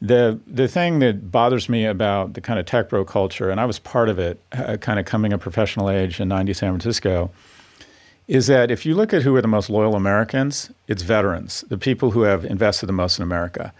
The 0.00 0.40
the 0.46 0.68
thing 0.68 1.00
that 1.00 1.30
bothers 1.30 1.68
me 1.68 1.84
about 1.84 2.32
the 2.32 2.40
kind 2.40 2.58
of 2.58 2.64
tech 2.64 2.88
bro 2.88 3.04
culture, 3.04 3.50
and 3.50 3.60
I 3.60 3.66
was 3.66 3.78
part 3.78 4.08
of 4.08 4.18
it, 4.18 4.40
uh, 4.52 4.78
kind 4.78 4.98
of 4.98 5.04
coming 5.04 5.34
of 5.34 5.40
professional 5.40 5.90
age 5.90 6.18
in 6.18 6.28
'90 6.28 6.54
San 6.54 6.70
Francisco 6.70 7.30
is 8.26 8.46
that 8.46 8.70
if 8.70 8.86
you 8.86 8.94
look 8.94 9.12
at 9.12 9.22
who 9.22 9.36
are 9.36 9.42
the 9.42 9.48
most 9.48 9.68
loyal 9.68 9.94
Americans, 9.94 10.70
it's 10.88 11.02
veterans, 11.02 11.62
the 11.68 11.76
people 11.76 12.12
who 12.12 12.22
have 12.22 12.42
invested 12.44 12.86
the 12.86 12.92
most 12.92 13.18
in 13.18 13.22
America. 13.22 13.72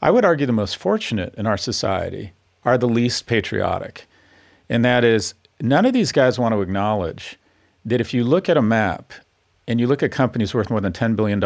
I 0.00 0.10
would 0.10 0.24
argue 0.24 0.46
the 0.46 0.52
most 0.52 0.78
fortunate 0.78 1.34
in 1.36 1.46
our 1.46 1.58
society 1.58 2.32
are 2.64 2.78
the 2.78 2.88
least 2.88 3.26
patriotic. 3.26 4.06
And 4.68 4.84
that 4.84 5.04
is, 5.04 5.34
none 5.62 5.86
of 5.86 5.92
these 5.92 6.12
guys 6.12 6.38
want 6.38 6.54
to 6.54 6.60
acknowledge 6.60 7.38
that 7.84 8.00
if 8.00 8.12
you 8.12 8.24
look 8.24 8.48
at 8.48 8.56
a 8.56 8.62
map 8.62 9.12
and 9.66 9.80
you 9.80 9.86
look 9.86 10.02
at 10.02 10.12
companies 10.12 10.52
worth 10.52 10.68
more 10.68 10.80
than 10.80 10.92
$10 10.92 11.16
billion, 11.16 11.40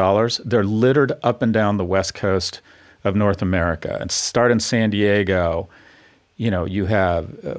they're 0.44 0.64
littered 0.64 1.12
up 1.22 1.42
and 1.42 1.52
down 1.52 1.76
the 1.76 1.84
west 1.84 2.14
coast 2.14 2.60
of 3.04 3.14
North 3.14 3.42
America. 3.42 3.96
And 4.00 4.10
start 4.10 4.50
in 4.50 4.58
San 4.58 4.90
Diego. 4.90 5.68
You 6.36 6.50
know, 6.50 6.64
you 6.64 6.86
have 6.86 7.32
uh, 7.46 7.54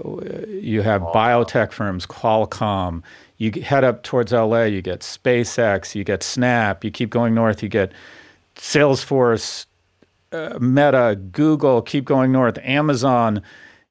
you 0.47 0.81
have 0.81 1.01
biotech 1.01 1.71
firms, 1.71 2.05
Qualcomm 2.05 3.01
you 3.37 3.51
head 3.61 3.83
up 3.83 4.03
towards 4.03 4.31
LA, 4.31 4.63
you 4.63 4.81
get 4.81 5.01
SpaceX, 5.01 5.95
you 5.95 6.03
get 6.03 6.23
Snap, 6.23 6.83
you 6.83 6.91
keep 6.91 7.09
going 7.09 7.35
north, 7.35 7.61
you 7.61 7.69
get 7.69 7.91
Salesforce, 8.55 9.65
uh, 10.31 10.57
Meta, 10.59 11.17
Google, 11.31 11.81
keep 11.81 12.03
going 12.03 12.31
north, 12.31 12.57
Amazon, 12.63 13.41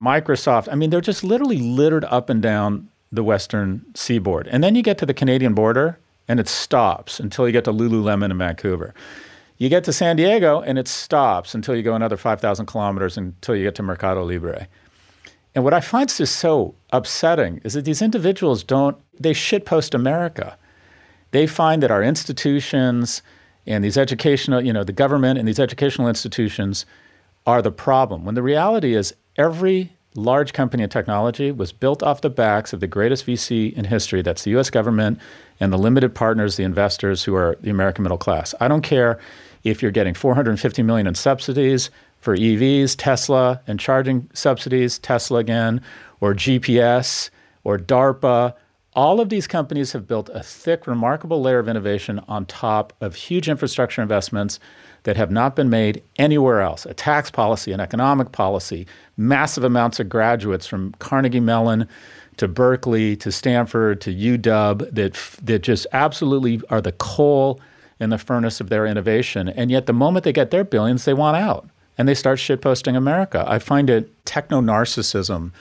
Microsoft. 0.03 0.69
I 0.71 0.75
mean, 0.75 0.91
they're 0.91 1.01
just 1.01 1.25
literally 1.25 1.59
littered 1.59 2.05
up 2.05 2.29
and 2.29 2.43
down 2.43 2.89
the 3.13 3.23
western 3.23 3.85
seaboard. 3.95 4.49
And 4.49 4.63
then 4.63 4.75
you 4.75 4.83
get 4.83 4.99
to 4.99 5.07
the 5.07 5.15
Canadian 5.15 5.55
border 5.55 5.99
and 6.29 6.41
it 6.41 6.49
stops 6.49 7.21
until 7.21 7.47
you 7.47 7.53
get 7.53 7.65
to 7.65 7.73
Lululemon 7.73 8.31
in 8.31 8.39
Vancouver. 8.39 8.95
You 9.59 9.69
get 9.69 9.85
to 9.85 9.93
San 9.93 10.17
Diego 10.17 10.61
and 10.61 10.79
it 10.79 10.89
stops 10.89 11.55
until 11.55 11.75
you 11.75 11.83
go 11.83 11.95
another 11.95 12.17
5,000 12.17 12.67
kilometers 12.67 13.17
until 13.17 13.57
you 13.57 13.65
get 13.65 13.75
to 13.77 13.83
Mercado 13.83 14.25
Libre. 14.25 14.69
And 15.55 15.65
what 15.65 15.73
I 15.73 15.81
find 15.81 16.09
just 16.15 16.37
so 16.37 16.75
upsetting 16.93 17.63
is 17.65 17.73
that 17.73 17.87
these 17.87 18.03
individuals 18.03 18.63
don't, 18.63 18.99
they 19.19 19.33
shitpost 19.33 19.95
America. 19.95 20.59
They 21.31 21.47
find 21.47 21.83
that 21.83 21.91
our 21.91 22.03
institutions 22.03 23.23
and 23.67 23.83
these 23.83 23.97
educational, 23.97 24.61
you 24.61 24.73
know, 24.73 24.85
the 24.85 24.93
government 24.93 25.39
and 25.39 25.49
these 25.49 25.59
educational 25.59 26.09
institutions 26.09 26.85
are 27.47 27.63
the 27.63 27.73
problem. 27.73 28.27
When 28.27 28.35
the 28.35 28.43
reality 28.43 28.95
is 28.95 29.15
every 29.37 29.93
large 30.15 30.53
company 30.53 30.83
in 30.83 30.89
technology 30.89 31.53
was 31.53 31.73
built 31.73 32.03
off 32.03 32.23
the 32.23 32.31
backs 32.31 32.73
of 32.73 32.81
the 32.81 32.87
greatest 32.87 33.27
VC 33.27 33.73
in 33.75 33.85
history. 33.85 34.23
That's 34.23 34.45
the 34.45 34.57
US 34.57 34.71
government 34.71 35.21
and 35.61 35.73
the 35.73 35.79
limited 35.79 36.15
partners, 36.15 36.57
the 36.57 36.65
investors 36.65 37.23
who 37.23 37.35
are 37.35 37.57
the 37.61 37.71
American 37.71 38.03
middle 38.03 38.19
class. 38.19 38.55
I 38.61 38.69
don't 38.69 38.83
care 38.83 39.19
if 39.65 39.83
you're 39.83 39.91
getting 39.91 40.15
450 40.15 40.83
million 40.83 41.07
in 41.07 41.15
subsidies 41.15 41.91
for 42.21 42.37
EVs, 42.37 42.95
Tesla, 42.97 43.61
and 43.67 43.79
charging 43.79 44.29
subsidies, 44.33 44.99
Tesla 44.99 45.39
again, 45.39 45.81
or 46.21 46.35
GPS, 46.35 47.31
or 47.65 47.79
DARPA. 47.79 48.55
All 48.97 49.21
of 49.21 49.29
these 49.29 49.47
companies 49.47 49.93
have 49.93 50.07
built 50.07 50.31
a 50.33 50.43
thick, 50.43 50.87
remarkable 50.87 51.43
layer 51.43 51.59
of 51.59 51.69
innovation 51.69 52.19
on 52.29 52.47
top 52.47 52.95
of 53.03 53.15
huge 53.15 53.47
infrastructure 53.47 54.01
investments 54.01 54.59
that 55.03 55.19
have 55.19 55.31
not 55.31 55.55
been 55.55 55.69
made 55.69 56.03
anywhere 56.17 56.63
else. 56.63 56.87
A 56.87 56.95
tax 56.95 57.31
policy, 57.31 57.73
an 57.73 57.81
economic 57.81 58.33
policy, 58.33 58.87
massive 59.19 59.65
amounts 59.65 60.01
of 60.01 60.09
graduates 60.09 60.67
from 60.67 60.95
Carnegie 60.99 61.41
Mellon 61.41 61.87
to 62.39 62.49
Berkeley 62.49 63.17
to 63.17 63.31
Stanford 63.31 64.01
to 64.01 64.15
UW 64.15 64.91
that, 64.95 65.15
that 65.43 65.59
just 65.59 65.87
absolutely 65.93 66.63
are 66.71 66.81
the 66.81 66.93
coal 66.93 67.61
in 68.01 68.09
the 68.09 68.19
furnace 68.19 68.63
of 68.63 68.71
their 68.71 68.87
innovation. 68.87 69.51
And 69.51 69.71
yet, 69.71 69.85
the 69.85 69.93
moment 69.93 70.25
they 70.25 70.33
get 70.33 70.51
their 70.51 70.65
billions, 70.65 71.05
they 71.05 71.15
want 71.15 71.37
out 71.37 71.69
and 71.99 72.09
they 72.09 72.15
start 72.15 72.39
shitposting 72.39 72.97
America. 72.97 73.45
I 73.47 73.59
find 73.59 73.91
it 73.91 74.25
techno 74.25 74.63
narcissism 74.63 75.53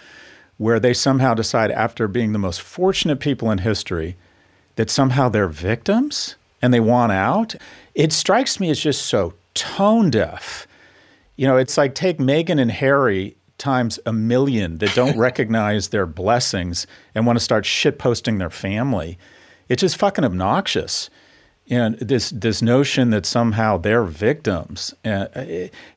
where 0.58 0.80
they 0.80 0.94
somehow 0.94 1.34
decide, 1.34 1.72
after 1.72 2.08
being 2.08 2.32
the 2.32 2.40
most 2.40 2.62
fortunate 2.62 3.20
people 3.20 3.52
in 3.52 3.60
history, 3.60 4.16
that 4.76 4.90
somehow 4.90 5.30
they're 5.30 5.48
victims 5.48 6.36
and 6.62 6.74
they 6.74 6.80
want 6.80 7.12
out. 7.12 7.56
It 7.94 8.14
strikes 8.14 8.60
me 8.60 8.70
as 8.70 8.80
just 8.80 9.06
so 9.06 9.34
tone 9.54 10.10
deaf. 10.10 10.68
You 11.36 11.48
know, 11.48 11.58
it's 11.58 11.78
like 11.78 11.96
take 11.96 12.18
Meghan 12.18 12.62
and 12.62 12.72
Harry 12.72 13.36
times 13.58 14.00
a 14.06 14.14
million 14.14 14.78
that 14.80 14.96
don't 14.96 15.18
recognize 15.18 15.90
their 15.90 16.06
blessings 16.06 16.88
and 17.14 17.26
want 17.26 17.38
to 17.38 17.44
start 17.44 17.66
shitposting 17.66 18.40
their 18.40 18.50
family. 18.50 19.18
It's 19.68 19.82
just 19.82 19.98
fucking 19.98 20.24
obnoxious 20.24 21.10
and 21.70 21.98
this 21.98 22.30
this 22.30 22.62
notion 22.62 23.10
that 23.10 23.26
somehow 23.26 23.78
they're 23.78 24.04
victims. 24.04 24.94
Uh, 25.04 25.28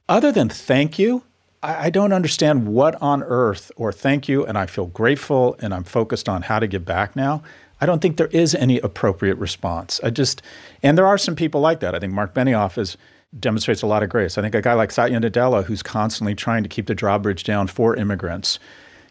other 0.08 0.32
than 0.32 0.48
thank 0.48 0.98
you, 0.98 1.22
I, 1.62 1.90
don't 1.90 2.12
understand 2.12 2.68
what 2.68 3.00
on 3.02 3.22
earth 3.24 3.72
or 3.76 3.92
thank 3.92 4.28
you, 4.28 4.46
and 4.46 4.56
I 4.56 4.66
feel 4.66 4.86
grateful, 4.86 5.56
and 5.60 5.74
I'm 5.74 5.84
focused 5.84 6.28
on 6.28 6.42
how 6.42 6.58
to 6.60 6.66
give 6.66 6.84
back 6.84 7.16
now. 7.16 7.42
I 7.80 7.86
don't 7.86 8.00
think 8.00 8.16
there 8.16 8.28
is 8.28 8.54
any 8.54 8.78
appropriate 8.80 9.38
response. 9.38 10.00
I 10.02 10.10
just, 10.10 10.42
and 10.82 10.96
there 10.96 11.06
are 11.06 11.18
some 11.18 11.34
people 11.36 11.60
like 11.60 11.80
that. 11.80 11.94
I 11.94 11.98
think 11.98 12.12
Marc 12.12 12.34
Benioff 12.34 12.78
is 12.78 12.96
demonstrates 13.38 13.82
a 13.82 13.86
lot 13.86 14.02
of 14.02 14.08
grace. 14.08 14.38
I 14.38 14.42
think 14.42 14.54
a 14.54 14.62
guy 14.62 14.72
like 14.72 14.90
Satya 14.90 15.20
Nadella, 15.20 15.64
who's 15.64 15.82
constantly 15.82 16.34
trying 16.34 16.62
to 16.62 16.68
keep 16.68 16.86
the 16.86 16.94
drawbridge 16.94 17.44
down 17.44 17.66
for 17.66 17.94
immigrants. 17.94 18.58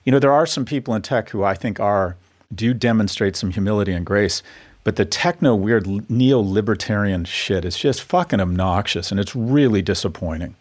You 0.05 0.11
know, 0.11 0.19
there 0.19 0.31
are 0.31 0.47
some 0.47 0.65
people 0.65 0.95
in 0.95 1.03
tech 1.03 1.29
who 1.29 1.43
I 1.43 1.53
think 1.53 1.79
are 1.79 2.15
do 2.53 2.73
demonstrate 2.73 3.35
some 3.35 3.51
humility 3.51 3.91
and 3.91 4.05
grace. 4.05 4.41
But 4.83 4.95
the 4.95 5.05
techno 5.05 5.53
weird 5.53 6.09
neo 6.09 6.39
libertarian 6.39 7.25
shit 7.25 7.65
is 7.65 7.77
just 7.77 8.01
fucking 8.01 8.39
obnoxious 8.39 9.11
and 9.11 9.19
it's 9.19 9.35
really 9.35 9.81
disappointing. 9.81 10.55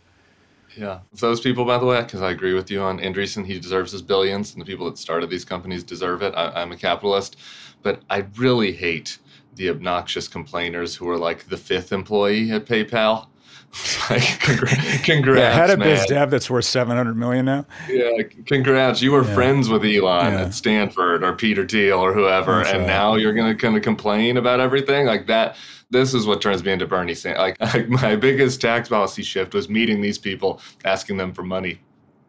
Yeah. 0.77 1.01
Those 1.15 1.41
people, 1.41 1.65
by 1.65 1.79
the 1.79 1.87
way, 1.87 2.03
because 2.03 2.21
I 2.21 2.31
agree 2.31 2.53
with 2.53 2.71
you 2.71 2.83
on 2.83 2.99
Andreessen, 2.99 3.47
he 3.47 3.59
deserves 3.59 3.93
his 3.93 4.03
billions, 4.03 4.53
and 4.53 4.61
the 4.61 4.67
people 4.67 4.85
that 4.87 4.99
started 4.99 5.31
these 5.31 5.45
companies 5.45 5.83
deserve 5.83 6.23
it. 6.23 6.35
I, 6.37 6.51
I'm 6.51 6.73
a 6.73 6.77
capitalist, 6.77 7.37
but 7.83 8.03
I 8.11 8.27
really 8.37 8.73
hate 8.73 9.19
the 9.55 9.71
obnoxious 9.71 10.29
complainers 10.29 10.95
who 10.95 11.09
are 11.09 11.17
like 11.17 11.49
the 11.49 11.57
fifth 11.57 11.93
employee 11.93 12.51
at 12.51 12.67
PayPal 12.67 13.29
like, 14.11 14.41
congrats, 14.41 15.01
congrats 15.05 15.41
yeah, 15.41 15.53
had 15.53 15.71
a 15.71 15.77
man. 15.77 15.89
biz 15.89 16.07
dev 16.07 16.31
that's 16.31 16.49
worth 16.49 16.65
700 16.65 17.17
million 17.17 17.45
now. 17.45 17.67
Yeah, 17.89 18.23
congrats. 18.47 19.03
You 19.03 19.13
were 19.13 19.25
yeah. 19.25 19.35
friends 19.35 19.69
with 19.69 19.85
Elon 19.85 20.33
yeah. 20.33 20.43
at 20.43 20.55
Stanford 20.55 21.23
or 21.23 21.35
Peter 21.35 21.67
Thiel 21.67 21.99
or 21.99 22.13
whoever, 22.13 22.57
that's 22.57 22.71
and 22.71 22.81
right. 22.81 22.87
now 22.87 23.17
you're 23.17 23.35
going 23.35 23.55
to 23.55 23.61
kind 23.61 23.77
of 23.77 23.83
complain 23.83 24.37
about 24.37 24.61
everything 24.61 25.07
like 25.07 25.27
that. 25.27 25.57
This 25.91 26.15
is 26.15 26.27
what 26.27 26.41
turns 26.41 26.65
me 26.65 26.73
into 26.73 26.87
Bernie 26.87 27.15
Sanders. 27.15 27.39
Like, 27.39 27.61
like 27.75 27.89
my 27.89 28.17
biggest 28.17 28.61
tax 28.61 28.89
policy 28.89 29.23
shift 29.23 29.55
was 29.55 29.69
meeting 29.69 30.01
these 30.01 30.19
people, 30.19 30.61
asking 30.85 31.17
them 31.17 31.33
for 31.33 31.43
money 31.43 31.81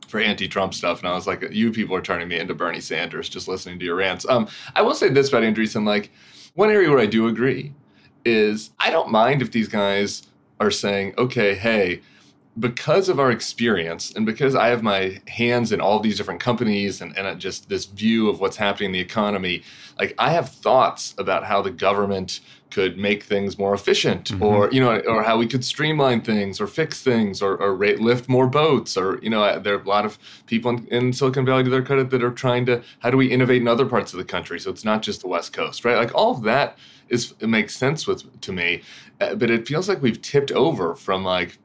for 0.07 0.19
anti-Trump 0.19 0.73
stuff, 0.73 0.99
and 0.99 1.07
I 1.07 1.13
was 1.13 1.27
like, 1.27 1.45
"You 1.51 1.71
people 1.71 1.95
are 1.95 2.01
turning 2.01 2.27
me 2.27 2.39
into 2.39 2.53
Bernie 2.53 2.79
Sanders 2.81 3.29
just 3.29 3.47
listening 3.47 3.79
to 3.79 3.85
your 3.85 3.95
rants." 3.95 4.25
Um, 4.27 4.47
I 4.75 4.81
will 4.81 4.95
say 4.95 5.09
this 5.09 5.29
about 5.29 5.43
Andreessen: 5.43 5.85
like, 5.85 6.11
one 6.55 6.69
area 6.69 6.89
where 6.89 6.99
I 6.99 7.05
do 7.05 7.27
agree 7.27 7.73
is 8.25 8.71
I 8.79 8.89
don't 8.89 9.11
mind 9.11 9.41
if 9.41 9.51
these 9.51 9.67
guys 9.67 10.26
are 10.59 10.71
saying, 10.71 11.13
okay, 11.17 11.55
hey, 11.55 12.01
because 12.59 13.07
of 13.07 13.19
our 13.19 13.31
experience 13.31 14.11
and 14.15 14.25
because 14.25 14.55
I 14.55 14.67
have 14.69 14.81
my 14.81 15.19
hands 15.27 15.71
in 15.71 15.79
all 15.79 15.99
these 15.99 16.17
different 16.17 16.39
companies 16.39 17.01
and, 17.01 17.15
and 17.17 17.39
just 17.39 17.69
this 17.69 17.85
view 17.85 18.29
of 18.29 18.39
what's 18.39 18.57
happening 18.57 18.87
in 18.87 18.93
the 18.93 18.99
economy, 18.99 19.63
like 19.99 20.15
I 20.17 20.31
have 20.31 20.49
thoughts 20.49 21.13
about 21.17 21.43
how 21.43 21.61
the 21.61 21.71
government 21.71 22.39
could 22.69 22.97
make 22.97 23.23
things 23.23 23.57
more 23.57 23.73
efficient 23.73 24.31
mm-hmm. 24.31 24.43
or 24.43 24.69
you 24.71 24.79
know 24.79 24.99
or 25.07 25.23
how 25.23 25.37
we 25.37 25.47
could 25.47 25.63
streamline 25.63 26.21
things 26.21 26.59
or 26.59 26.67
fix 26.67 27.01
things 27.01 27.41
or, 27.41 27.55
or 27.57 27.75
rate, 27.75 27.99
lift 27.99 28.27
more 28.27 28.47
boats 28.47 28.97
or 28.97 29.19
you 29.21 29.29
know 29.29 29.59
there 29.59 29.75
are 29.75 29.81
a 29.81 29.87
lot 29.87 30.05
of 30.05 30.17
people 30.45 30.71
in, 30.71 30.87
in, 30.87 31.13
silicon 31.13 31.45
valley 31.45 31.63
to 31.63 31.69
their 31.69 31.81
credit 31.81 32.09
that 32.09 32.23
are 32.23 32.31
trying 32.31 32.65
to 32.65 32.81
how 32.99 33.09
do 33.09 33.17
we 33.17 33.27
innovate 33.27 33.61
in 33.61 33.67
other 33.67 33.85
parts 33.85 34.13
of 34.13 34.19
the 34.19 34.25
country 34.25 34.59
so 34.59 34.69
it's 34.69 34.85
not 34.85 35.01
just 35.01 35.21
the 35.21 35.27
west 35.27 35.53
coast 35.53 35.85
right 35.85 35.97
like 35.97 36.13
all 36.13 36.31
of 36.31 36.43
that 36.43 36.77
is 37.09 37.33
it 37.39 37.47
makes 37.47 37.75
sense 37.75 38.05
with 38.05 38.39
to 38.41 38.51
me 38.51 38.81
uh, 39.21 39.35
but 39.35 39.49
it 39.49 39.67
feels 39.67 39.87
like 39.87 40.01
we've 40.01 40.21
tipped 40.21 40.51
over 40.51 40.95
from 40.95 41.23
like 41.23 41.57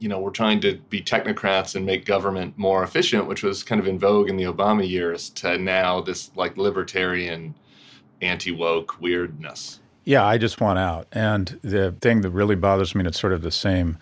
you 0.00 0.08
know, 0.08 0.18
we're 0.18 0.30
trying 0.30 0.60
to 0.60 0.78
be 0.88 1.02
technocrats 1.02 1.76
and 1.76 1.84
make 1.84 2.06
government 2.06 2.56
more 2.56 2.82
efficient, 2.82 3.26
which 3.26 3.42
was 3.42 3.62
kind 3.62 3.78
of 3.78 3.86
in 3.86 3.98
vogue 3.98 4.30
in 4.30 4.36
the 4.38 4.44
Obama 4.44 4.88
years, 4.88 5.28
to 5.28 5.58
now 5.58 6.00
this 6.00 6.30
like 6.34 6.56
libertarian, 6.56 7.54
anti 8.22 8.50
woke 8.50 8.98
weirdness. 9.00 9.79
Yeah, 10.10 10.26
I 10.26 10.38
just 10.38 10.60
want 10.60 10.76
out. 10.76 11.06
And 11.12 11.56
the 11.62 11.94
thing 12.00 12.22
that 12.22 12.30
really 12.30 12.56
bothers 12.56 12.96
me, 12.96 13.02
and 13.02 13.06
it's 13.06 13.20
sort 13.20 13.32
of 13.32 13.42
the 13.42 13.52
same 13.52 13.96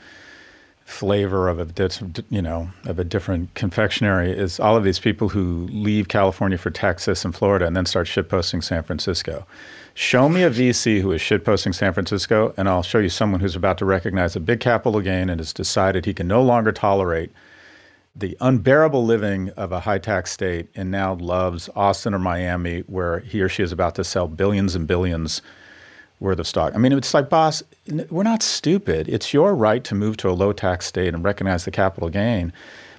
flavor 0.86 1.50
of 1.50 1.58
a 1.60 1.90
you 2.30 2.40
know 2.40 2.70
of 2.86 2.98
a 2.98 3.04
different 3.04 3.52
confectionery 3.52 4.30
is 4.30 4.58
all 4.58 4.74
of 4.74 4.84
these 4.84 4.98
people 4.98 5.28
who 5.28 5.68
leave 5.70 6.08
California 6.08 6.56
for 6.56 6.70
Texas 6.70 7.26
and 7.26 7.34
Florida 7.34 7.66
and 7.66 7.76
then 7.76 7.84
start 7.84 8.06
shitposting 8.06 8.64
San 8.64 8.82
Francisco. 8.84 9.46
Show 9.92 10.30
me 10.30 10.42
a 10.44 10.50
VC 10.50 11.02
who 11.02 11.12
is 11.12 11.20
shitposting 11.20 11.74
San 11.74 11.92
Francisco, 11.92 12.54
and 12.56 12.70
I'll 12.70 12.82
show 12.82 13.00
you 13.00 13.10
someone 13.10 13.40
who's 13.40 13.54
about 13.54 13.76
to 13.76 13.84
recognize 13.84 14.34
a 14.34 14.40
big 14.40 14.60
capital 14.60 15.02
gain 15.02 15.28
and 15.28 15.38
has 15.38 15.52
decided 15.52 16.06
he 16.06 16.14
can 16.14 16.26
no 16.26 16.40
longer 16.40 16.72
tolerate 16.72 17.32
the 18.16 18.34
unbearable 18.40 19.04
living 19.04 19.50
of 19.58 19.72
a 19.72 19.80
high 19.80 19.98
tax 19.98 20.32
state 20.32 20.70
and 20.74 20.90
now 20.90 21.12
loves 21.16 21.68
Austin 21.76 22.14
or 22.14 22.18
Miami, 22.18 22.80
where 22.86 23.18
he 23.18 23.42
or 23.42 23.50
she 23.50 23.62
is 23.62 23.72
about 23.72 23.94
to 23.96 24.04
sell 24.04 24.26
billions 24.26 24.74
and 24.74 24.86
billions 24.86 25.42
worth 26.20 26.38
of 26.38 26.46
stock. 26.46 26.74
I 26.74 26.78
mean, 26.78 26.92
it's 26.92 27.14
like, 27.14 27.28
boss, 27.28 27.62
we're 28.10 28.22
not 28.22 28.42
stupid. 28.42 29.08
It's 29.08 29.32
your 29.32 29.54
right 29.54 29.82
to 29.84 29.94
move 29.94 30.16
to 30.18 30.30
a 30.30 30.32
low 30.32 30.52
tax 30.52 30.86
state 30.86 31.14
and 31.14 31.22
recognize 31.22 31.64
the 31.64 31.70
capital 31.70 32.08
gain. 32.08 32.52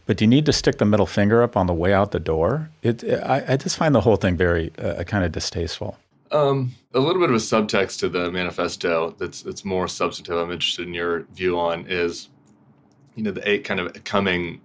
But 0.05 0.17
do 0.17 0.25
you 0.25 0.29
need 0.29 0.45
to 0.47 0.53
stick 0.53 0.79
the 0.79 0.85
middle 0.85 1.05
finger 1.05 1.43
up 1.43 1.55
on 1.55 1.67
the 1.67 1.73
way 1.73 1.93
out 1.93 2.11
the 2.11 2.19
door? 2.19 2.71
It, 2.81 3.03
I, 3.03 3.43
I 3.49 3.57
just 3.57 3.77
find 3.77 3.93
the 3.93 4.01
whole 4.01 4.15
thing 4.15 4.35
very 4.35 4.71
uh, 4.79 5.03
kind 5.03 5.23
of 5.23 5.31
distasteful. 5.31 5.97
Um, 6.31 6.73
a 6.93 6.99
little 6.99 7.21
bit 7.21 7.29
of 7.29 7.35
a 7.35 7.39
subtext 7.39 7.99
to 7.99 8.09
the 8.09 8.31
manifesto 8.31 9.15
that's 9.19 9.41
that's 9.41 9.65
more 9.65 9.87
substantive. 9.87 10.37
I'm 10.37 10.51
interested 10.51 10.87
in 10.87 10.93
your 10.93 11.21
view 11.33 11.59
on 11.59 11.85
is, 11.87 12.29
you 13.15 13.23
know, 13.23 13.31
the 13.31 13.47
eight 13.47 13.63
kind 13.63 13.79
of 13.79 14.03
coming 14.03 14.61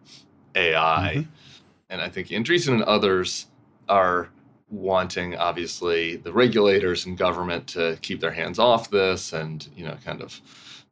AI, 0.54 1.12
mm-hmm. 1.16 1.30
and 1.90 2.00
I 2.00 2.08
think 2.08 2.28
Andreessen 2.28 2.74
and 2.74 2.82
others 2.82 3.46
are 3.88 4.30
wanting, 4.74 5.36
obviously, 5.36 6.16
the 6.16 6.32
regulators 6.32 7.06
and 7.06 7.16
government 7.16 7.66
to 7.68 7.98
keep 8.02 8.20
their 8.20 8.32
hands 8.32 8.58
off 8.58 8.90
this, 8.90 9.32
and 9.32 9.68
you 9.76 9.84
know, 9.84 9.96
kind 10.04 10.20
of 10.20 10.40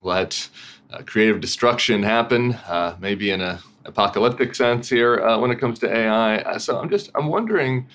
let 0.02 0.48
uh, 0.92 1.02
creative 1.04 1.40
destruction 1.40 2.02
happen, 2.02 2.54
uh, 2.66 2.96
maybe 3.00 3.30
in 3.30 3.40
a 3.40 3.60
apocalyptic 3.84 4.54
sense 4.54 4.88
here 4.88 5.20
uh, 5.20 5.38
when 5.38 5.50
it 5.50 5.58
comes 5.58 5.78
to 5.80 5.94
AI. 5.94 6.56
So 6.58 6.78
I'm 6.78 6.88
just 6.88 7.10
I'm 7.14 7.26
wondering 7.26 7.88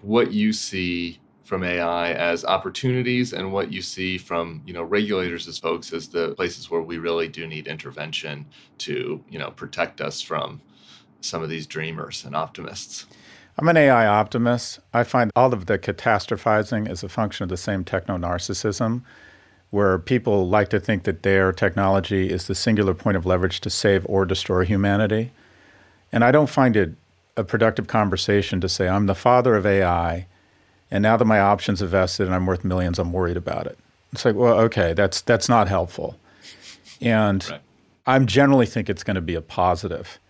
what 0.00 0.32
you 0.32 0.52
see 0.52 1.18
from 1.44 1.62
AI 1.62 2.12
as 2.12 2.44
opportunities 2.44 3.32
and 3.32 3.52
what 3.52 3.70
you 3.72 3.82
see 3.82 4.16
from 4.16 4.62
you 4.66 4.72
know 4.72 4.82
regulators 4.82 5.46
as 5.48 5.58
folks 5.58 5.92
as 5.92 6.08
the 6.08 6.34
places 6.34 6.70
where 6.70 6.82
we 6.82 6.98
really 6.98 7.28
do 7.28 7.46
need 7.46 7.66
intervention 7.66 8.46
to 8.78 9.22
you 9.28 9.38
know 9.38 9.50
protect 9.50 10.00
us 10.00 10.20
from 10.20 10.60
some 11.20 11.42
of 11.42 11.48
these 11.48 11.66
dreamers 11.66 12.24
and 12.24 12.36
optimists. 12.36 13.06
I'm 13.58 13.68
an 13.68 13.76
AI 13.76 14.06
optimist. 14.06 14.80
I 14.92 15.04
find 15.04 15.30
all 15.36 15.52
of 15.52 15.66
the 15.66 15.78
catastrophizing 15.78 16.90
is 16.90 17.02
a 17.02 17.08
function 17.08 17.44
of 17.44 17.48
the 17.50 17.56
same 17.56 17.84
techno 17.84 18.18
narcissism, 18.18 19.02
where 19.70 19.98
people 19.98 20.48
like 20.48 20.68
to 20.70 20.80
think 20.80 21.04
that 21.04 21.22
their 21.22 21.52
technology 21.52 22.30
is 22.30 22.46
the 22.46 22.54
singular 22.54 22.94
point 22.94 23.16
of 23.16 23.26
leverage 23.26 23.60
to 23.60 23.70
save 23.70 24.04
or 24.08 24.24
destroy 24.24 24.64
humanity. 24.64 25.30
And 26.12 26.24
I 26.24 26.32
don't 26.32 26.50
find 26.50 26.76
it 26.76 26.94
a 27.36 27.44
productive 27.44 27.86
conversation 27.86 28.60
to 28.60 28.68
say, 28.68 28.88
I'm 28.88 29.06
the 29.06 29.14
father 29.14 29.56
of 29.56 29.66
AI 29.66 30.26
and 30.94 31.02
now 31.02 31.16
that 31.16 31.24
my 31.24 31.40
options 31.40 31.82
are 31.82 31.88
vested 31.88 32.26
and 32.26 32.34
I'm 32.36 32.46
worth 32.46 32.64
millions, 32.64 33.00
I'm 33.00 33.12
worried 33.12 33.36
about 33.36 33.66
it. 33.66 33.76
It's 34.12 34.24
like, 34.24 34.36
well, 34.36 34.60
okay, 34.60 34.92
that's 34.92 35.22
that's 35.22 35.48
not 35.48 35.66
helpful. 35.66 36.16
And 37.00 37.44
right. 37.50 37.60
I 38.06 38.18
generally 38.20 38.66
think 38.66 38.88
it's 38.88 39.02
going 39.02 39.16
to 39.16 39.20
be 39.20 39.34
a 39.34 39.40
positive. 39.40 40.20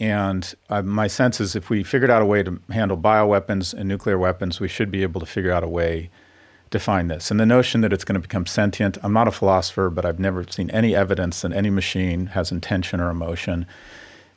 And 0.00 0.54
my 0.84 1.08
sense 1.08 1.40
is 1.40 1.56
if 1.56 1.70
we 1.70 1.82
figured 1.82 2.10
out 2.10 2.22
a 2.22 2.26
way 2.26 2.42
to 2.42 2.60
handle 2.70 2.96
bioweapons 2.96 3.74
and 3.74 3.88
nuclear 3.88 4.16
weapons, 4.16 4.60
we 4.60 4.68
should 4.68 4.90
be 4.90 5.02
able 5.02 5.20
to 5.20 5.26
figure 5.26 5.50
out 5.50 5.64
a 5.64 5.68
way 5.68 6.10
to 6.70 6.78
find 6.78 7.10
this. 7.10 7.30
And 7.30 7.40
the 7.40 7.46
notion 7.46 7.80
that 7.80 7.92
it's 7.92 8.04
going 8.04 8.14
to 8.14 8.20
become 8.20 8.46
sentient, 8.46 8.98
I'm 9.02 9.12
not 9.12 9.26
a 9.26 9.32
philosopher, 9.32 9.90
but 9.90 10.04
I've 10.04 10.20
never 10.20 10.44
seen 10.48 10.70
any 10.70 10.94
evidence 10.94 11.40
that 11.40 11.52
any 11.52 11.70
machine 11.70 12.26
has 12.26 12.52
intention 12.52 13.00
or 13.00 13.10
emotion 13.10 13.66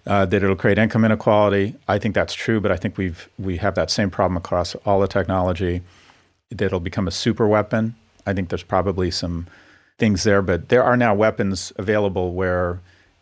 uh, 0.08 0.26
that 0.26 0.42
it'll 0.42 0.56
create 0.56 0.78
income 0.78 1.06
inequality. 1.06 1.76
I 1.88 2.00
think 2.00 2.16
that's 2.16 2.34
true, 2.34 2.60
but 2.60 2.72
I 2.72 2.78
think 2.78 2.98
we've 2.98 3.30
we 3.38 3.58
have 3.58 3.76
that 3.76 3.92
same 3.92 4.10
problem 4.10 4.38
across 4.38 4.76
all 4.86 5.00
the 5.00 5.08
technology. 5.08 5.82
That 6.50 6.66
it'll 6.66 6.80
become 6.80 7.08
a 7.08 7.12
super 7.12 7.48
weapon. 7.48 7.96
I 8.26 8.34
think 8.34 8.50
there's 8.50 8.64
probably 8.64 9.12
some 9.12 9.48
things 9.98 10.24
there, 10.24 10.42
but 10.42 10.70
there 10.70 10.84
are 10.84 10.98
now 10.98 11.14
weapons 11.14 11.72
available 11.78 12.34
where 12.34 12.82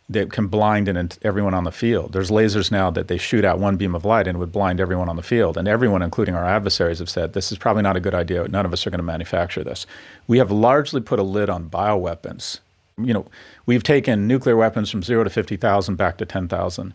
they 0.10 0.26
can 0.26 0.48
blind 0.48 0.89
everyone 1.22 1.54
on 1.54 1.65
the 1.65 1.72
field. 1.72 2.13
There's 2.13 2.32
lasers 2.32 2.72
now 2.72 2.89
that 2.91 3.08
they 3.08 3.17
shoot 3.17 3.45
out 3.45 3.60
one 3.60 3.78
beam 3.78 3.93
of 3.93 4.06
light 4.06 4.28
and 4.28 4.39
would 4.39 4.52
blind 4.52 4.80
everyone 4.80 5.08
on 5.08 5.15
the 5.15 5.22
field. 5.22 5.56
And 5.56 5.67
everyone, 5.67 6.02
including 6.02 6.34
our 6.34 6.45
adversaries, 6.45 6.98
have 7.00 7.10
said 7.10 7.34
this 7.34 7.52
is 7.52 7.60
probably 7.60 7.84
not 7.84 7.95
a 7.95 8.00
good 8.00 8.15
idea. 8.15 8.48
None 8.48 8.65
of 8.65 8.74
us 8.74 8.88
are 8.88 8.89
going 8.89 9.00
to 9.00 9.04
manufacture 9.04 9.63
this. 9.63 9.86
We 10.28 10.39
have 10.39 10.50
largely 10.50 11.00
put 11.00 11.19
a 11.19 11.24
lid 11.24 11.50
on 11.50 11.69
bioweapons 11.69 12.60
you 13.04 13.13
know, 13.13 13.26
we've 13.65 13.84
taken 13.84 14.28
nuclear 14.28 14.56
weapons 14.56 14.89
from 14.89 15.04
zero 15.04 15.24
to 15.24 15.30
50,000 15.30 15.95
back 15.95 16.17
to 16.17 16.26
10,000. 16.26 16.93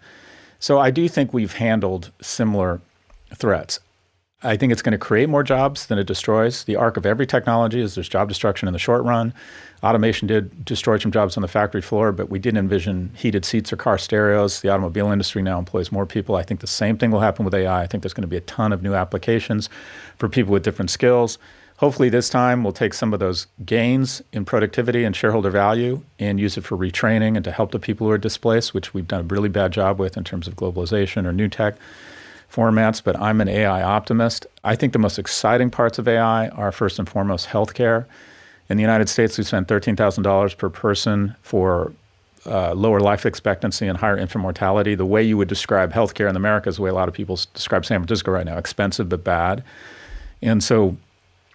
So 0.59 0.79
I 0.79 0.91
do 0.91 1.09
think 1.09 1.33
we've 1.33 1.55
handled 1.55 2.11
similar 2.21 2.81
threats. 3.35 3.81
I 4.43 4.57
think 4.57 4.73
it's 4.73 4.83
going 4.83 4.93
to 4.93 4.99
create 4.99 5.29
more 5.29 5.43
jobs 5.43 5.87
than 5.87 5.99
it 5.99 6.07
destroys. 6.07 6.65
The 6.65 6.77
arc 6.77 6.97
of 6.97 7.07
every 7.07 7.27
technology 7.27 7.81
is 7.81 7.95
there's 7.95 8.09
job 8.09 8.29
destruction 8.29 8.69
in 8.69 8.73
the 8.73 8.79
short 8.79 9.03
run. 9.05 9.33
Automation 9.85 10.27
did 10.27 10.65
destroy 10.65 10.97
some 10.97 11.13
jobs 11.13 11.37
on 11.37 11.43
the 11.43 11.49
factory 11.49 11.83
floor, 11.83 12.11
but 12.11 12.31
we 12.31 12.39
didn't 12.39 12.57
envision 12.57 13.13
heated 13.15 13.45
seats 13.45 13.71
or 13.71 13.77
car 13.77 13.99
stereos. 13.99 14.63
The 14.63 14.71
automobile 14.71 15.11
industry 15.11 15.43
now 15.43 15.59
employs 15.59 15.93
more 15.93 16.07
people. 16.07 16.37
I 16.37 16.43
think 16.43 16.61
the 16.61 16.67
same 16.67 16.97
thing 16.97 17.11
will 17.11 17.21
happen 17.21 17.45
with 17.45 17.55
AI. 17.55 17.83
I 17.83 17.87
think 17.87 18.03
there's 18.03 18.15
going 18.15 18.23
to 18.23 18.29
be 18.29 18.39
a 18.39 18.41
ton 18.41 18.73
of 18.73 18.83
new 18.83 18.95
applications 18.95 19.69
for 20.17 20.27
people 20.27 20.55
with 20.55 20.63
different 20.63 20.91
skills. 20.91 21.37
Hopefully, 21.77 22.09
this 22.09 22.31
time 22.31 22.65
we'll 22.65 22.73
take 22.73 22.95
some 22.95 23.13
of 23.13 23.21
those 23.21 23.47
gains 23.67 24.23
in 24.33 24.47
productivity 24.47 25.05
and 25.05 25.15
shareholder 25.15 25.51
value 25.51 26.01
and 26.19 26.41
use 26.41 26.57
it 26.57 26.65
for 26.65 26.79
retraining 26.79 27.37
and 27.37 27.45
to 27.45 27.53
help 27.53 27.71
the 27.71 27.79
people 27.79 28.07
who 28.07 28.13
are 28.13 28.17
displaced, 28.17 28.73
which 28.73 28.95
we've 28.95 29.09
done 29.09 29.21
a 29.21 29.25
really 29.25 29.51
bad 29.51 29.71
job 29.71 29.99
with 29.99 30.17
in 30.17 30.25
terms 30.25 30.49
of 30.49 30.57
globalization 30.57 31.27
or 31.27 31.33
new 31.35 31.49
tech 31.49 31.75
formats. 32.51 33.05
But 33.05 33.21
I'm 33.21 33.43
an 33.43 33.49
AI 33.49 33.83
optimist. 33.83 34.47
I 34.65 34.77
think 34.77 34.95
the 34.95 34.99
most 34.99 35.19
exciting 35.19 35.69
parts 35.69 35.99
of 35.99 36.09
AI 36.09 36.49
are 36.49 36.73
first 36.73 36.99
and 36.99 37.07
foremost 37.07 37.49
healthcare. 37.49 38.07
In 38.69 38.77
the 38.77 38.83
United 38.83 39.09
States, 39.09 39.37
we 39.37 39.45
spend 39.45 39.69
$13,000 39.69 40.57
per 40.57 40.71
person 40.71 41.37
for 41.43 41.93
uh, 42.47 42.75
lower 42.75 43.01
life 43.01 43.27
expectancy 43.27 43.87
and 43.87 43.99
higher 43.99 44.17
infant 44.17 44.43
mortality. 44.43 44.95
The 44.95 45.07
way 45.07 45.23
you 45.23 45.37
would 45.37 45.49
describe 45.49 45.93
healthcare 45.93 46.29
in 46.29 46.37
America 46.37 46.69
is 46.69 46.77
the 46.77 46.83
way 46.83 46.91
a 46.91 46.95
lot 46.95 47.09
of 47.09 47.15
people 47.15 47.39
describe 47.55 47.85
San 47.85 48.01
Francisco 48.01 48.31
right 48.31 48.45
now 48.45 48.59
expensive 48.59 49.09
but 49.09 49.25
bad. 49.25 49.65
And 50.43 50.63
so 50.63 50.97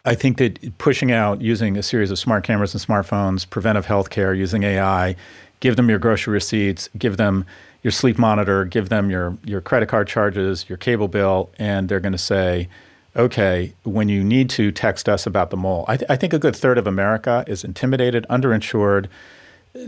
I 0.06 0.16
think 0.16 0.38
that 0.38 0.78
pushing 0.78 1.12
out 1.12 1.42
using 1.42 1.78
a 1.78 1.84
series 1.84 2.10
of 2.10 2.18
smart 2.18 2.44
cameras 2.44 2.74
and 2.74 2.84
smartphones, 2.84 3.48
preventive 3.48 3.86
healthcare, 3.86 4.36
using 4.36 4.64
AI, 4.64 5.16
give 5.60 5.76
them 5.76 5.90
your 5.90 6.00
grocery 6.00 6.34
receipts, 6.34 6.90
give 6.98 7.18
them 7.18 7.46
your 7.84 7.92
sleep 7.92 8.18
monitor, 8.18 8.66
give 8.66 8.90
them 8.90 9.10
your, 9.10 9.38
your 9.46 9.62
credit 9.62 9.88
card 9.90 10.08
charges, 10.08 10.68
your 10.68 10.78
cable 10.78 11.08
bill, 11.08 11.50
and 11.60 11.88
they're 11.88 12.00
going 12.00 12.14
to 12.14 12.18
say, 12.18 12.68
okay, 13.16 13.74
when 13.84 14.10
you 14.10 14.24
need 14.24 14.50
to 14.52 14.72
text 14.72 15.10
us 15.10 15.26
about 15.26 15.50
the 15.50 15.58
mole. 15.58 15.86
I, 15.88 15.98
th- 15.98 16.10
I 16.10 16.16
think 16.16 16.34
a 16.34 16.40
good 16.40 16.56
third 16.56 16.78
of 16.78 16.88
America 16.88 17.44
is 17.48 17.64
intimidated, 17.64 18.26
underinsured, 18.30 19.08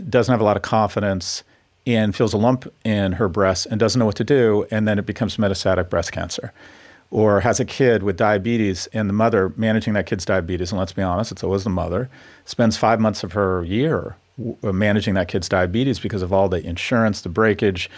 doesn't 0.08 0.32
have 0.32 0.40
a 0.40 0.44
lot 0.44 0.56
of 0.56 0.62
confidence, 0.62 1.42
and 1.86 2.14
feels 2.14 2.32
a 2.32 2.38
lump 2.38 2.72
in 2.84 3.12
her 3.12 3.28
breast 3.28 3.66
and 3.66 3.80
doesn't 3.80 3.98
know 3.98 4.06
what 4.06 4.16
to 4.16 4.24
do, 4.24 4.66
and 4.70 4.86
then 4.86 4.98
it 4.98 5.06
becomes 5.06 5.36
metastatic 5.36 5.90
breast 5.90 6.12
cancer 6.12 6.52
or 7.12 7.40
has 7.40 7.60
a 7.60 7.64
kid 7.64 8.02
with 8.02 8.16
diabetes 8.16 8.86
and 8.94 9.06
the 9.08 9.12
mother 9.12 9.52
managing 9.56 9.92
that 9.92 10.06
kid's 10.06 10.24
diabetes, 10.24 10.72
and 10.72 10.78
let's 10.78 10.92
be 10.92 11.02
honest, 11.02 11.30
it's 11.30 11.44
always 11.44 11.62
the 11.62 11.70
mother, 11.70 12.08
spends 12.46 12.76
five 12.76 12.98
months 12.98 13.22
of 13.22 13.32
her 13.32 13.62
year 13.64 14.16
managing 14.62 15.12
that 15.12 15.28
kid's 15.28 15.48
diabetes 15.48 16.00
because 16.00 16.22
of 16.22 16.32
all 16.32 16.48
the 16.48 16.64
insurance, 16.66 17.20
the 17.20 17.28
breakage, 17.28 17.90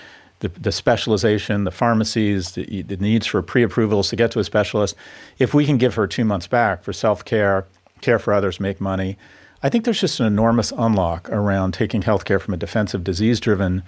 the, 0.44 0.60
the 0.60 0.72
specialization, 0.72 1.64
the 1.64 1.70
pharmacies, 1.70 2.52
the, 2.52 2.82
the 2.82 2.98
needs 2.98 3.26
for 3.26 3.40
pre 3.40 3.62
approvals 3.62 4.10
to 4.10 4.16
get 4.16 4.30
to 4.32 4.38
a 4.40 4.44
specialist. 4.44 4.94
If 5.38 5.54
we 5.54 5.64
can 5.64 5.78
give 5.78 5.94
her 5.94 6.06
two 6.06 6.24
months 6.24 6.46
back 6.46 6.84
for 6.84 6.92
self 6.92 7.24
care, 7.24 7.66
care 8.02 8.18
for 8.18 8.34
others, 8.34 8.60
make 8.60 8.78
money, 8.78 9.16
I 9.62 9.70
think 9.70 9.86
there's 9.86 10.00
just 10.00 10.20
an 10.20 10.26
enormous 10.26 10.70
unlock 10.76 11.30
around 11.30 11.72
taking 11.72 12.02
healthcare 12.02 12.40
from 12.40 12.52
a 12.52 12.58
defensive, 12.58 13.02
disease 13.02 13.40
driven 13.40 13.82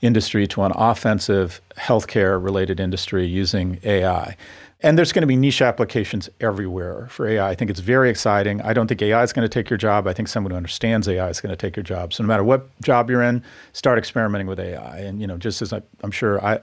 industry 0.00 0.46
to 0.48 0.62
an 0.62 0.72
offensive 0.74 1.60
healthcare 1.76 2.42
related 2.42 2.80
industry 2.80 3.26
using 3.26 3.78
AI. 3.84 4.36
And 4.82 4.96
there's 4.96 5.12
going 5.12 5.20
to 5.20 5.26
be 5.26 5.36
niche 5.36 5.60
applications 5.60 6.30
everywhere 6.40 7.06
for 7.10 7.28
AI. 7.28 7.50
I 7.50 7.54
think 7.54 7.70
it's 7.70 7.80
very 7.80 8.08
exciting. 8.08 8.62
I 8.62 8.72
don't 8.72 8.86
think 8.86 9.02
AI 9.02 9.22
is 9.22 9.30
going 9.30 9.46
to 9.46 9.48
take 9.48 9.68
your 9.68 9.76
job. 9.76 10.06
I 10.06 10.14
think 10.14 10.26
someone 10.28 10.52
who 10.52 10.56
understands 10.56 11.06
AI 11.06 11.28
is 11.28 11.38
going 11.40 11.50
to 11.50 11.56
take 11.56 11.76
your 11.76 11.82
job. 11.82 12.14
So 12.14 12.22
no 12.22 12.28
matter 12.28 12.42
what 12.42 12.66
job 12.80 13.10
you're 13.10 13.22
in, 13.22 13.42
start 13.74 13.98
experimenting 13.98 14.46
with 14.46 14.58
AI. 14.58 15.00
And 15.00 15.20
you 15.20 15.26
know, 15.26 15.36
just 15.36 15.60
as 15.60 15.74
I, 15.74 15.82
am 16.02 16.10
sure 16.10 16.42
I, 16.42 16.60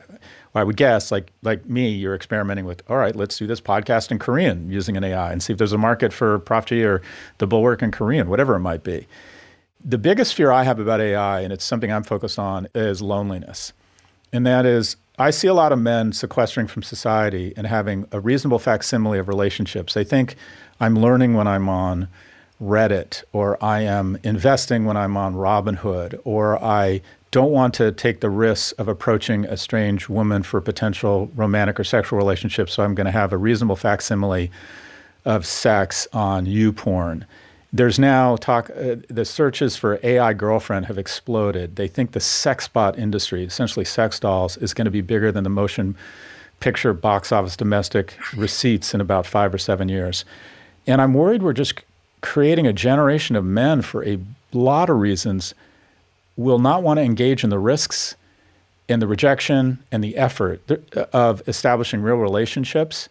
I 0.56 0.64
would 0.64 0.78
guess, 0.78 1.12
like 1.12 1.32
like 1.44 1.68
me, 1.68 1.90
you're 1.90 2.16
experimenting 2.16 2.66
with. 2.66 2.82
All 2.90 2.98
right, 2.98 3.16
let's 3.16 3.38
do 3.38 3.46
this 3.46 3.62
podcast 3.62 4.10
in 4.10 4.18
Korean 4.18 4.72
using 4.72 4.98
an 4.98 5.04
AI 5.04 5.32
and 5.32 5.44
see 5.44 5.54
if 5.54 5.60
there's 5.60 5.74
a 5.74 5.78
market 5.78 6.12
for 6.12 6.40
Prof 6.40 6.66
G 6.66 6.84
or 6.84 7.04
the 7.38 7.46
Bulwark 7.46 7.84
in 7.84 7.92
Korean, 7.92 8.30
whatever 8.30 8.56
it 8.56 8.62
might 8.62 8.84
be. 8.84 9.06
The 9.84 9.98
biggest 9.98 10.34
fear 10.34 10.52
I 10.52 10.64
have 10.64 10.80
about 10.80 11.00
AI, 11.00 11.42
and 11.42 11.54
it's 11.54 11.64
something 11.64 11.92
I'm 11.92 12.04
focused 12.04 12.40
on, 12.40 12.68
is 12.74 13.02
loneliness. 13.02 13.74
And 14.34 14.46
that 14.46 14.66
is, 14.66 14.98
I 15.20 15.30
see 15.30 15.48
a 15.48 15.54
lot 15.54 15.72
of 15.72 15.80
men 15.80 16.14
sequestering 16.14 16.68
from 16.68 16.84
society 16.84 17.54
and 17.56 17.68
having 17.68 18.06
a 18.12 18.20
reasonable 18.20 18.60
facsimile 18.60 19.20
of 19.20 19.28
relationships. 19.28 19.94
They 19.94 20.04
think 20.04 20.36
I'm 20.80 20.96
learning 20.96 21.36
when 21.36 21.48
I'm 21.48 21.70
on 21.70 22.08
Reddit, 22.62 23.24
or 23.34 23.64
I 23.64 23.82
am 23.82 24.18
investing 24.24 24.86
when 24.86 24.98
I'm 24.98 25.16
on 25.16 25.36
Robinhood, 25.36 26.20
or 26.24 26.62
I 26.64 27.02
don't 27.30 27.52
want 27.52 27.74
to 27.76 27.92
take 27.92 28.20
the 28.20 28.30
risk 28.30 28.74
of 28.80 28.88
approaching 28.88 29.46
a 29.46 29.58
strange 29.58 30.10
woman 30.10 30.42
for 30.42 30.60
potential 30.60 31.30
romantic 31.36 31.80
or 31.80 31.84
sexual 31.84 32.18
relationship, 32.18 32.70
so 32.70 32.84
I'm 32.84 32.96
going 32.96 33.06
to 33.06 33.12
have 33.12 33.32
a 33.32 33.38
reasonable 33.38 33.76
facsimile 33.76 34.50
of 35.24 35.46
sex 35.46 36.08
on 36.14 36.46
YouPorn. 36.48 37.26
There's 37.78 38.00
now 38.00 38.38
talk, 38.38 38.72
uh, 38.72 38.96
the 39.08 39.24
searches 39.24 39.76
for 39.76 40.00
AI 40.02 40.34
girlfriend 40.34 40.88
have 40.88 40.98
exploded. 40.98 41.76
They 41.76 41.88
think 41.88 42.14
the 42.14 42.20
sex 42.20 42.68
bot 42.68 42.98
industry, 42.98 43.44
essentially 43.44 43.86
sex 43.86 44.20
dolls, 44.20 44.58
is 44.58 44.74
going 44.74 44.86
to 44.86 44.92
be 44.92 45.02
bigger 45.02 45.32
than 45.32 45.44
the 45.44 45.52
motion 45.52 45.96
picture 46.60 46.92
box 46.92 47.32
office 47.32 47.56
domestic 47.56 48.18
receipts 48.36 48.96
in 48.96 49.00
about 49.00 49.28
five 49.28 49.54
or 49.54 49.60
seven 49.60 49.90
years. 49.90 50.26
And 50.88 51.00
I'm 51.00 51.14
worried 51.14 51.44
we're 51.44 51.54
just 51.54 51.84
creating 52.22 52.66
a 52.66 52.74
generation 52.74 53.36
of 53.36 53.46
men 53.46 53.84
for 53.84 54.04
a 54.04 54.18
lot 54.54 54.90
of 54.90 54.98
reasons 54.98 55.54
will 56.36 56.58
not 56.58 56.82
want 56.82 56.98
to 56.98 57.04
engage 57.04 57.44
in 57.44 57.52
the 57.52 57.60
risks 57.60 58.16
and 58.90 59.04
the 59.04 59.08
rejection 59.08 59.84
and 59.92 60.04
the 60.04 60.18
effort 60.18 60.62
of 61.14 61.48
establishing 61.48 62.02
real 62.02 62.16
relationships. 62.16 63.08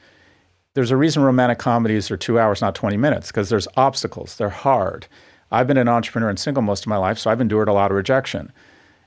There's 0.77 0.91
a 0.91 0.97
reason 0.99 1.23
romantic 1.23 1.59
comedies 1.59 2.11
are 2.11 2.19
two 2.19 2.39
hours, 2.39 2.61
not 2.61 2.75
20 2.75 2.99
minutes, 2.99 3.29
because 3.29 3.49
there's 3.49 3.67
obstacles. 3.79 4.37
They're 4.37 4.51
hard. 4.51 5.07
I've 5.51 5.67
been 5.67 5.79
an 5.79 5.89
entrepreneur 5.89 6.29
and 6.29 6.39
single 6.39 6.63
most 6.63 6.85
of 6.85 6.89
my 6.89 6.99
life, 6.99 7.19
so 7.19 7.31
I've 7.31 7.41
endured 7.41 7.71
a 7.71 7.73
lot 7.73 7.91
of 7.91 7.97
rejection. 7.97 8.53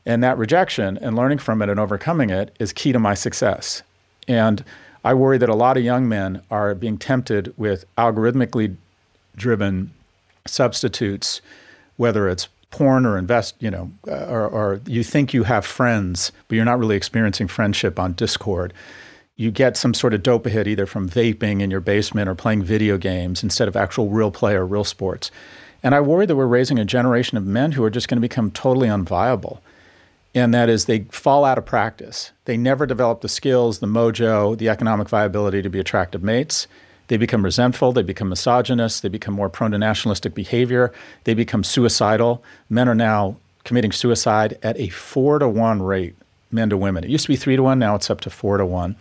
And 0.03 0.23
that 0.23 0.39
rejection 0.39 0.97
and 0.97 1.15
learning 1.15 1.37
from 1.37 1.61
it 1.61 1.69
and 1.69 1.79
overcoming 1.79 2.31
it 2.31 2.55
is 2.59 2.73
key 2.73 2.91
to 2.91 2.97
my 2.97 3.13
success. 3.13 3.83
And 4.27 4.63
I 5.03 5.13
worry 5.13 5.37
that 5.37 5.47
a 5.47 5.53
lot 5.53 5.77
of 5.77 5.83
young 5.83 6.09
men 6.09 6.41
are 6.49 6.73
being 6.73 6.97
tempted 6.97 7.53
with 7.55 7.85
algorithmically 7.99 8.75
driven 9.35 9.93
substitutes, 10.47 11.39
whether 11.97 12.27
it's 12.27 12.47
porn 12.71 13.05
or 13.05 13.15
invest, 13.15 13.53
you 13.59 13.69
know, 13.69 13.91
uh, 14.07 14.25
or, 14.25 14.47
or 14.47 14.81
you 14.87 15.03
think 15.03 15.35
you 15.35 15.43
have 15.43 15.67
friends, 15.67 16.31
but 16.47 16.55
you're 16.55 16.65
not 16.65 16.79
really 16.79 16.95
experiencing 16.95 17.47
friendship 17.47 17.99
on 17.99 18.13
Discord. 18.13 18.73
You 19.39 19.51
get 19.51 19.77
some 19.77 19.93
sort 19.93 20.13
of 20.13 20.21
dope 20.21 20.47
hit 20.47 20.67
either 20.67 20.85
from 20.85 21.07
vaping 21.07 21.61
in 21.61 21.71
your 21.71 21.79
basement 21.79 22.27
or 22.27 22.35
playing 22.35 22.61
video 22.61 22.97
games 22.97 23.41
instead 23.41 23.69
of 23.69 23.77
actual 23.77 24.09
real 24.09 24.31
play 24.31 24.53
or 24.53 24.65
real 24.65 24.83
sports. 24.83 25.31
And 25.81 25.95
I 25.95 26.01
worry 26.01 26.25
that 26.25 26.35
we're 26.35 26.45
raising 26.45 26.77
a 26.77 26.83
generation 26.83 27.37
of 27.37 27.45
men 27.45 27.71
who 27.71 27.81
are 27.85 27.89
just 27.89 28.09
going 28.09 28.17
to 28.17 28.27
become 28.27 28.51
totally 28.51 28.89
unviable. 28.89 29.59
And 30.35 30.53
that 30.53 30.67
is, 30.67 30.85
they 30.85 31.05
fall 31.05 31.45
out 31.45 31.57
of 31.57 31.65
practice. 31.65 32.31
They 32.43 32.57
never 32.57 32.85
develop 32.85 33.21
the 33.21 33.29
skills, 33.29 33.79
the 33.79 33.87
mojo, 33.87 34.57
the 34.57 34.67
economic 34.67 35.07
viability 35.07 35.61
to 35.61 35.69
be 35.69 35.79
attractive 35.79 36.21
mates. 36.21 36.67
They 37.07 37.15
become 37.15 37.45
resentful, 37.45 37.93
they 37.93 38.03
become 38.03 38.27
misogynist, 38.27 39.03
they 39.03 39.09
become 39.09 39.35
more 39.35 39.47
prone 39.47 39.71
to 39.71 39.77
nationalistic 39.77 40.35
behavior, 40.35 40.91
they 41.23 41.33
become 41.33 41.63
suicidal. 41.63 42.43
Men 42.69 42.89
are 42.89 42.93
now 42.93 43.37
committing 43.63 43.93
suicide 43.93 44.57
at 44.61 44.77
a 44.77 44.89
four 44.89 45.39
to 45.39 45.47
one 45.47 45.81
rate, 45.81 46.17
men 46.51 46.69
to 46.71 46.75
women. 46.75 47.05
It 47.05 47.09
used 47.09 47.23
to 47.27 47.31
be 47.31 47.37
three 47.37 47.55
to 47.55 47.63
one, 47.63 47.79
now 47.79 47.95
it's 47.95 48.09
up 48.09 48.19
to 48.21 48.29
four 48.29 48.57
to 48.57 48.65
one. 48.65 48.97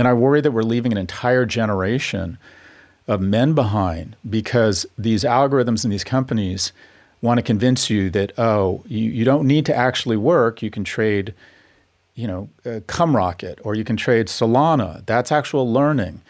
And 0.00 0.08
I 0.08 0.14
worry 0.14 0.40
that 0.40 0.52
we're 0.52 0.62
leaving 0.62 0.92
an 0.92 0.98
entire 0.98 1.44
generation 1.44 2.38
of 3.06 3.20
men 3.20 3.52
behind 3.52 4.16
because 4.28 4.86
these 4.96 5.24
algorithms 5.24 5.84
and 5.84 5.92
these 5.92 6.04
companies 6.04 6.72
want 7.20 7.36
to 7.36 7.42
convince 7.42 7.90
you 7.90 8.08
that, 8.10 8.32
oh, 8.38 8.82
you, 8.86 9.10
you 9.10 9.26
don't 9.26 9.46
need 9.46 9.66
to 9.66 9.76
actually 9.76 10.16
work, 10.16 10.62
you 10.62 10.70
can 10.70 10.84
trade 10.84 11.34
you 12.14 12.26
know, 12.26 12.48
uh, 12.64 12.80
Cumrocket 12.86 13.58
or 13.62 13.74
you 13.74 13.84
can 13.84 13.96
trade 13.96 14.28
Solana. 14.28 15.04
That's 15.04 15.30
actual 15.30 15.70
learning. 15.70 16.22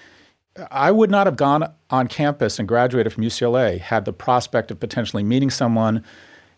I 0.72 0.90
would 0.90 1.10
not 1.10 1.28
have 1.28 1.36
gone 1.36 1.72
on 1.90 2.08
campus 2.08 2.58
and 2.58 2.66
graduated 2.66 3.12
from 3.12 3.22
UCLA 3.22 3.78
had 3.78 4.04
the 4.04 4.12
prospect 4.12 4.72
of 4.72 4.80
potentially 4.80 5.22
meeting 5.22 5.50
someone 5.50 6.04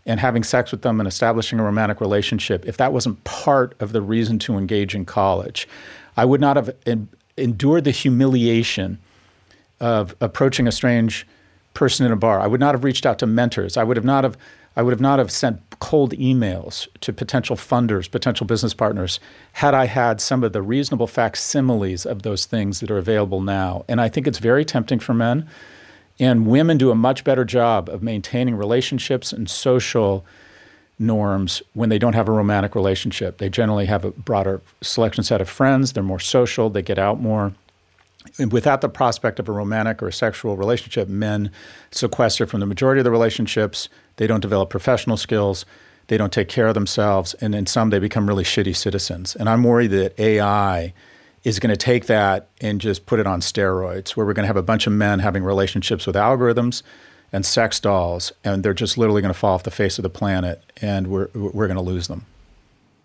and 0.07 0.19
having 0.19 0.45
sex 0.45 0.71
with 0.71 0.81
them 0.81 0.99
and 0.99 1.07
establishing 1.07 1.61
a 1.61 1.63
romantic 1.63 2.01
relationship 2.01 2.67
if 2.67 2.79
that 2.79 2.93
wasn't 2.93 3.23
part 3.25 3.75
of 3.81 3.93
the 3.93 4.01
reason 4.01 4.39
to 4.41 4.57
engage 4.57 4.95
in 4.95 5.05
college. 5.05 5.69
I 6.17 6.25
would 6.25 6.41
not 6.41 6.57
have 6.57 6.75
en- 6.87 7.09
endured 7.37 7.85
the 7.85 7.91
humiliation 7.91 8.99
of 9.81 10.15
approaching 10.21 10.67
a 10.67 10.73
strange 10.73 11.27
person 11.75 12.07
in 12.07 12.13
a 12.13 12.17
bar. 12.17 12.41
I 12.41 12.47
would 12.47 12.61
not 12.61 12.75
have 12.75 12.85
reached 12.85 13.07
out 13.07 13.19
to 13.21 13.27
mentors. 13.27 13.77
I 13.77 13.85
would 13.85 13.97
have 13.97 14.05
not 14.05 14.25
have 14.25 14.37
I 14.75 14.83
would 14.83 14.93
have 14.93 15.01
not 15.01 15.19
have 15.19 15.31
sent 15.31 15.61
cold 15.81 16.13
emails 16.13 16.89
to 17.03 17.13
potential 17.13 17.57
funders, 17.57 18.11
potential 18.11 18.47
business 18.47 18.73
partners, 18.73 19.21
had 19.53 19.75
I 19.75 19.85
had 19.85 20.19
some 20.19 20.43
of 20.43 20.55
the 20.55 20.63
reasonable 20.63 21.07
facsimiles 21.07 22.07
of 22.07 22.23
those 22.23 22.47
things 22.47 22.81
that 22.81 22.91
are 22.91 22.97
available 22.97 23.43
now. 23.43 23.85
And 23.87 24.01
I 24.01 24.09
think 24.09 24.27
it's 24.27 24.39
very 24.39 24.65
tempting 24.65 24.99
for 24.99 25.13
men. 25.13 25.47
And 26.19 26.47
women 26.47 26.79
do 26.79 26.91
a 26.91 26.95
much 26.95 27.23
better 27.23 27.45
job 27.45 27.91
of 27.91 28.03
maintaining 28.03 28.55
relationships 28.55 29.31
and 29.31 29.49
social 29.51 30.25
norms 30.99 31.63
when 31.75 31.89
they 31.89 31.99
don't 31.99 32.15
have 32.15 32.29
a 32.29 32.33
romantic 32.33 32.75
relationship. 32.75 33.39
They 33.39 33.49
generally 33.49 33.87
have 33.87 34.05
a 34.05 34.11
broader 34.13 34.61
selection 34.81 35.25
set 35.25 35.41
of 35.41 35.49
friends, 35.49 35.93
they're 35.93 36.03
more 36.03 36.21
social, 36.21 36.71
they 36.71 36.83
get 36.83 36.99
out 36.99 37.21
more. 37.21 37.53
And 38.39 38.53
without 38.53 38.83
the 38.83 38.89
prospect 38.89 39.41
of 39.41 39.49
a 39.49 39.53
romantic 39.53 40.01
or 40.03 40.09
a 40.09 40.13
sexual 40.13 40.57
relationship, 40.57 41.09
men 41.09 41.51
sequester 41.91 42.47
from 42.47 42.61
the 42.61 42.67
majority 42.67 43.01
of 43.01 43.05
the 43.05 43.11
relationships 43.11 43.89
they 44.17 44.27
don't 44.27 44.41
develop 44.41 44.71
professional 44.71 45.17
skills. 45.17 45.65
They 46.09 46.17
don't 46.17 46.33
take 46.33 46.49
care 46.49 46.67
of 46.67 46.75
themselves. 46.75 47.35
And 47.35 47.55
in 47.55 47.67
some, 47.67 47.91
they 47.91 47.99
become 47.99 48.29
really 48.29 48.45
shitty 48.45 48.77
citizens. 48.77 49.35
And 49.35 49.49
I'm 49.49 49.63
worried 49.63 49.91
that 49.93 50.19
AI 50.19 50.93
is 51.45 51.59
going 51.59 51.71
to 51.71 51.77
take 51.77 52.07
that 52.07 52.49
and 52.61 52.81
just 52.81 53.07
put 53.07 53.19
it 53.19 53.27
on 53.27 53.41
steroids, 53.41 54.11
where 54.11 54.27
we're 54.27 54.33
going 54.33 54.45
to 54.45 54.49
have 54.49 54.57
a 54.57 54.63
bunch 54.63 54.87
of 54.87 54.93
men 54.93 55.19
having 55.19 55.43
relationships 55.43 56.07
with 56.07 56.15
algorithms 56.15 56.83
and 57.33 57.47
sex 57.47 57.81
dolls, 57.81 58.33
and 58.45 58.63
they're 58.63 58.75
just 58.75 58.99
literally 58.99 59.23
going 59.23 59.33
to 59.33 59.39
fall 59.39 59.55
off 59.55 59.63
the 59.63 59.71
face 59.71 59.99
of 59.99 60.03
the 60.03 60.11
planet, 60.11 60.63
and 60.81 61.07
we're 61.09 61.29
we're 61.35 61.67
going 61.67 61.77
to 61.77 61.81
lose 61.81 62.09
them. 62.09 62.27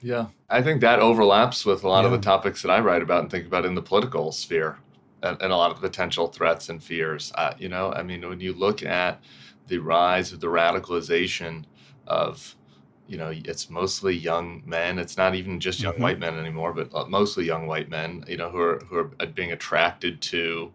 Yeah, 0.02 0.28
I 0.50 0.62
think 0.62 0.82
that 0.82 1.00
overlaps 1.00 1.66
with 1.66 1.84
a 1.84 1.88
lot 1.88 2.02
yeah. 2.02 2.08
of 2.08 2.12
the 2.12 2.20
topics 2.20 2.62
that 2.62 2.70
I 2.70 2.80
write 2.80 3.02
about 3.02 3.22
and 3.22 3.32
think 3.32 3.48
about 3.48 3.66
in 3.66 3.74
the 3.74 3.82
political 3.82 4.32
sphere, 4.32 4.78
and, 5.24 5.42
and 5.42 5.52
a 5.52 5.56
lot 5.56 5.72
of 5.72 5.82
the 5.82 5.88
potential 5.88 6.28
threats 6.28 6.70
and 6.70 6.84
fears. 6.84 7.32
Uh, 7.36 7.54
you 7.58 7.70
know, 7.70 7.92
I 7.94 8.04
mean, 8.04 8.28
when 8.28 8.40
you 8.40 8.54
look 8.54 8.84
at 8.84 9.22
the 9.68 9.80
rise 9.80 10.34
of 10.34 10.40
the 10.40 10.48
radicalization 10.48 11.66
of 12.06 12.56
you 13.08 13.18
know 13.18 13.32
it's 13.34 13.70
mostly 13.70 14.14
young 14.16 14.62
men 14.66 15.00
it's 15.00 15.18
not 15.18 15.34
even 15.34 15.60
just 15.60 15.82
young 15.82 15.94
mm-hmm. 15.94 16.04
white 16.04 16.20
men 16.20 16.38
anymore 16.38 16.74
but 16.74 16.94
uh, 16.94 17.06
mostly 17.06 17.46
young 17.46 17.68
white 17.68 17.90
men 17.90 18.24
you 18.28 18.38
know 18.38 18.50
who 18.50 18.60
are 18.60 18.80
who 18.90 18.98
are 18.98 19.12
uh, 19.20 19.26
being 19.26 19.52
attracted 19.52 20.22
to 20.22 20.72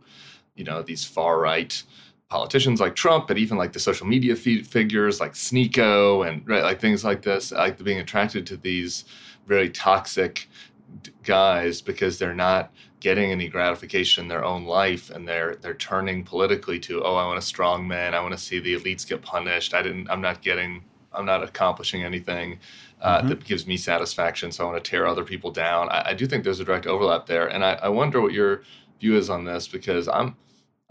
you 0.55 0.65
know 0.65 0.83
these 0.83 1.05
far 1.05 1.38
right 1.38 1.83
politicians 2.33 2.81
like 2.81 2.97
Trump 2.97 3.29
but 3.29 3.37
even 3.37 3.59
like 3.59 3.75
the 3.75 3.79
social 3.79 4.07
media 4.07 4.35
figures 4.35 5.21
like 5.21 5.35
Sneako 5.35 6.27
and 6.27 6.49
right, 6.49 6.62
like 6.62 6.81
things 6.81 7.05
like 7.05 7.21
this 7.21 7.53
like 7.53 7.77
being 7.85 7.99
attracted 7.99 8.47
to 8.47 8.57
these 8.57 9.05
very 9.47 9.68
toxic 9.68 10.49
guys 11.23 11.83
because 11.83 12.18
they're 12.18 12.35
not 12.35 12.73
getting 13.01 13.31
any 13.31 13.49
gratification 13.49 14.25
in 14.25 14.29
their 14.29 14.47
own 14.47 14.64
life 14.64 15.11
and 15.11 15.29
they're 15.29 15.57
they're 15.57 15.75
turning 15.75 16.25
politically 16.25 16.79
to 16.79 17.03
oh 17.03 17.16
I 17.16 17.27
want 17.27 17.38
a 17.38 17.42
strong 17.42 17.87
man. 17.87 18.14
I 18.14 18.21
want 18.21 18.33
to 18.33 18.38
see 18.38 18.59
the 18.61 18.77
elites 18.79 19.07
get 19.07 19.21
punished. 19.21 19.75
I 19.75 19.83
didn't 19.83 20.11
I'm 20.11 20.23
not 20.23 20.40
getting 20.40 20.85
I'm 21.12 21.27
not 21.27 21.42
accomplishing 21.42 22.03
anything 22.03 22.61
uh, 23.03 23.18
mm-hmm. 23.18 23.29
that 23.29 23.45
gives 23.45 23.66
me 23.66 23.77
satisfaction 23.77 24.51
so 24.53 24.64
I 24.64 24.71
want 24.71 24.83
to 24.83 24.90
tear 24.90 25.07
other 25.07 25.25
people 25.25 25.51
down. 25.51 25.90
I, 25.90 26.11
I 26.11 26.14
do 26.14 26.27
think 26.27 26.45
there's 26.45 26.61
a 26.61 26.64
direct 26.64 26.87
overlap 26.87 27.27
there 27.27 27.49
and 27.49 27.62
I, 27.62 27.73
I 27.75 27.90
wonder 27.90 28.23
what 28.23 28.33
your 28.33 28.62
view 29.01 29.16
is 29.16 29.29
on 29.29 29.45
this 29.45 29.68
because 29.68 30.09
I'm 30.09 30.37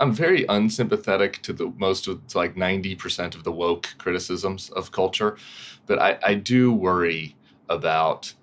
I'm 0.01 0.11
very 0.11 0.45
unsympathetic 0.49 1.41
to 1.43 1.53
the 1.53 1.71
most 1.77 2.07
of 2.07 2.19
like 2.35 2.55
90% 2.55 3.35
of 3.35 3.43
the 3.43 3.51
woke 3.51 3.87
criticisms 3.97 4.69
of 4.71 4.91
culture 4.91 5.37
but 5.85 5.99
I, 5.99 6.17
I 6.23 6.33
do 6.35 6.71
worry 6.71 7.35
about 7.69 8.33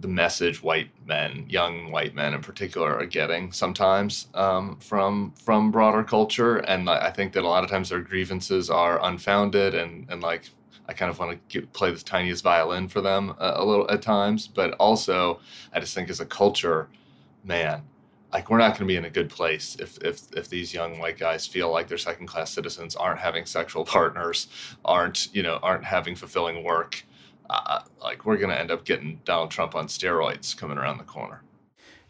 the 0.00 0.08
message 0.08 0.62
white 0.62 0.90
men, 1.06 1.44
young 1.48 1.90
white 1.90 2.14
men 2.14 2.34
in 2.34 2.40
particular, 2.40 2.96
are 2.96 3.06
getting 3.06 3.52
sometimes 3.52 4.28
um, 4.34 4.76
from 4.80 5.32
from 5.44 5.70
broader 5.70 6.04
culture, 6.04 6.58
and 6.58 6.88
I 6.88 7.10
think 7.10 7.32
that 7.32 7.44
a 7.44 7.48
lot 7.48 7.64
of 7.64 7.70
times 7.70 7.88
their 7.88 8.00
grievances 8.00 8.70
are 8.70 9.04
unfounded, 9.04 9.74
and 9.74 10.06
and 10.08 10.22
like 10.22 10.50
I 10.88 10.92
kind 10.92 11.10
of 11.10 11.18
want 11.18 11.48
to 11.50 11.62
play 11.68 11.90
the 11.90 11.98
tiniest 11.98 12.44
violin 12.44 12.88
for 12.88 13.00
them 13.00 13.34
a, 13.38 13.54
a 13.56 13.64
little 13.64 13.90
at 13.90 14.02
times, 14.02 14.46
but 14.46 14.72
also 14.74 15.40
I 15.72 15.80
just 15.80 15.94
think 15.94 16.10
as 16.10 16.20
a 16.20 16.26
culture, 16.26 16.88
man, 17.44 17.82
like 18.32 18.50
we're 18.50 18.58
not 18.58 18.68
going 18.68 18.80
to 18.80 18.84
be 18.86 18.96
in 18.96 19.04
a 19.04 19.10
good 19.10 19.30
place 19.30 19.76
if 19.80 19.98
if 19.98 20.22
if 20.36 20.48
these 20.48 20.74
young 20.74 20.98
white 20.98 21.18
guys 21.18 21.46
feel 21.46 21.70
like 21.70 21.88
they're 21.88 21.98
second 21.98 22.26
class 22.26 22.50
citizens, 22.50 22.96
aren't 22.96 23.20
having 23.20 23.46
sexual 23.46 23.84
partners, 23.84 24.48
aren't 24.84 25.34
you 25.34 25.42
know 25.42 25.58
aren't 25.62 25.84
having 25.84 26.14
fulfilling 26.14 26.62
work 26.62 27.04
uh, 27.50 27.80
like 28.02 28.24
we're 28.24 28.36
going 28.36 28.50
to 28.50 28.58
end 28.58 28.70
up 28.70 28.84
getting 28.84 29.20
Donald 29.24 29.50
Trump 29.50 29.74
on 29.74 29.86
steroids 29.86 30.56
coming 30.56 30.78
around 30.78 30.98
the 30.98 31.04
corner. 31.04 31.42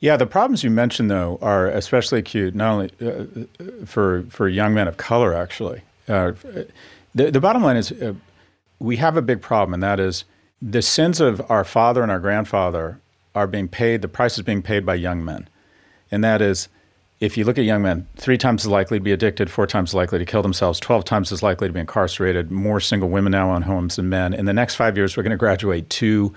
Yeah, 0.00 0.16
the 0.16 0.26
problems 0.26 0.62
you 0.62 0.70
mentioned 0.70 1.11
though 1.11 1.38
are 1.42 1.66
especially 1.66 2.20
acute 2.20 2.54
not 2.54 2.72
only 2.72 2.90
uh, 3.00 3.85
for 3.85 4.24
for 4.28 4.48
young 4.48 4.74
men 4.74 4.87
of 4.87 4.96
color. 4.96 5.35
Actually, 5.35 5.83
uh, 6.09 6.33
the 7.14 7.31
the 7.31 7.40
bottom 7.40 7.62
line 7.62 7.76
is. 7.76 7.92
Uh, 7.92 8.14
we 8.81 8.94
have 8.94 9.16
a 9.16 9.22
big 9.22 9.42
problem, 9.42 9.74
and 9.74 9.83
that 9.83 9.98
is 9.98 10.24
the 10.62 10.83
sins 10.83 11.20
of 11.20 11.42
our 11.50 11.64
father 11.64 12.00
and 12.00 12.12
our 12.12 12.20
grandfather 12.20 13.00
are 13.35 13.48
being 13.48 13.66
paid, 13.66 14.02
the 14.02 14.09
price 14.09 14.38
is 14.38 14.44
being 14.44 14.62
paid 14.62 14.87
by 14.87 14.94
young 14.94 15.24
men. 15.24 15.48
And 16.11 16.25
that 16.25 16.40
is, 16.40 16.68
if 17.21 17.37
you 17.37 17.44
look 17.44 17.59
at 17.59 17.64
young 17.64 17.83
men, 17.83 18.07
three 18.16 18.38
times 18.38 18.64
as 18.64 18.68
likely 18.68 18.99
to 18.99 19.05
be 19.05 19.12
addicted, 19.12 19.51
four 19.51 19.66
times 19.66 19.90
as 19.90 19.94
likely 19.94 20.18
to 20.18 20.25
kill 20.25 20.42
themselves, 20.42 20.79
12 20.81 21.05
times 21.05 21.33
as 21.33 21.42
likely 21.42 21.68
to 21.68 21.75
be 21.75 21.81
incarcerated, 21.81 22.51
more 22.51 22.81
single 22.81 23.09
women 23.09 23.33
now 23.33 23.53
own 23.53 23.62
homes 23.62 23.97
than 23.97 24.09
men. 24.09 24.33
In 24.33 24.44
the 24.44 24.53
next 24.53 24.77
five 24.77 24.97
years, 24.97 25.16
we're 25.16 25.25
going 25.25 25.31
to 25.33 25.37
graduate 25.37 25.90
two 25.90 26.33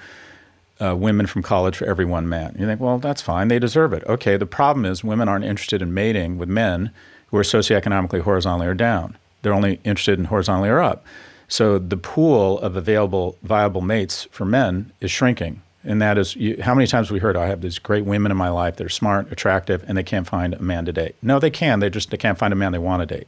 uh, 0.81 0.95
women 0.95 1.27
from 1.27 1.43
college 1.43 1.77
for 1.77 1.85
every 1.85 2.05
one 2.05 2.27
man. 2.27 2.55
You 2.57 2.65
think, 2.65 2.81
well, 2.81 2.97
that's 2.97 3.21
fine. 3.21 3.47
They 3.47 3.59
deserve 3.59 3.93
it. 3.93 4.03
Okay, 4.07 4.37
the 4.37 4.47
problem 4.47 4.85
is 4.85 5.03
women 5.03 5.29
aren't 5.29 5.45
interested 5.45 5.81
in 5.81 5.93
mating 5.93 6.37
with 6.37 6.49
men 6.49 6.91
who 7.27 7.37
are 7.37 7.43
socioeconomically 7.43 8.21
horizontally 8.21 8.67
or 8.67 8.73
down. 8.73 9.17
They're 9.41 9.53
only 9.53 9.79
interested 9.83 10.17
in 10.17 10.25
horizontally 10.25 10.69
or 10.69 10.81
up. 10.81 11.05
So 11.47 11.77
the 11.77 11.97
pool 11.97 12.59
of 12.59 12.75
available 12.75 13.37
viable 13.43 13.81
mates 13.81 14.27
for 14.31 14.45
men 14.45 14.91
is 15.01 15.11
shrinking. 15.11 15.61
And 15.83 16.01
that 16.01 16.17
is 16.17 16.35
you, 16.35 16.61
how 16.61 16.75
many 16.75 16.85
times 16.87 17.09
we 17.09 17.19
heard 17.19 17.35
I 17.35 17.47
have 17.47 17.61
these 17.61 17.79
great 17.79 18.05
women 18.05 18.31
in 18.31 18.37
my 18.37 18.49
life 18.49 18.75
that 18.75 18.85
are 18.85 18.89
smart, 18.89 19.31
attractive, 19.31 19.83
and 19.87 19.97
they 19.97 20.03
can't 20.03 20.27
find 20.27 20.53
a 20.53 20.61
man 20.61 20.85
to 20.85 20.93
date. 20.93 21.15
No, 21.21 21.39
they 21.39 21.49
can. 21.49 21.79
They 21.79 21.89
just 21.89 22.11
they 22.11 22.17
can't 22.17 22.37
find 22.37 22.53
a 22.53 22.55
man 22.55 22.71
they 22.71 22.77
want 22.77 23.07
to 23.07 23.15
date. 23.17 23.27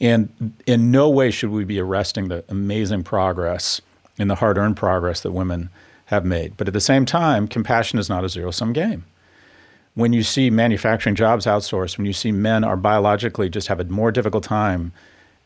And 0.00 0.54
in 0.66 0.90
no 0.90 1.08
way 1.08 1.30
should 1.30 1.50
we 1.50 1.64
be 1.64 1.78
arresting 1.78 2.28
the 2.28 2.44
amazing 2.48 3.02
progress 3.02 3.80
and 4.18 4.30
the 4.30 4.36
hard-earned 4.36 4.76
progress 4.76 5.20
that 5.20 5.32
women 5.32 5.70
have 6.06 6.24
made. 6.24 6.56
But 6.56 6.68
at 6.68 6.74
the 6.74 6.80
same 6.80 7.04
time, 7.04 7.48
compassion 7.48 7.98
is 7.98 8.08
not 8.08 8.24
a 8.24 8.28
zero-sum 8.28 8.72
game. 8.72 9.04
When 9.94 10.12
you 10.12 10.22
see 10.22 10.50
manufacturing 10.50 11.14
jobs 11.14 11.46
outsourced, 11.46 11.96
when 11.96 12.06
you 12.06 12.12
see 12.12 12.30
men 12.30 12.64
are 12.64 12.76
biologically 12.76 13.48
just 13.48 13.68
have 13.68 13.80
a 13.80 13.84
more 13.84 14.12
difficult 14.12 14.44
time 14.44 14.92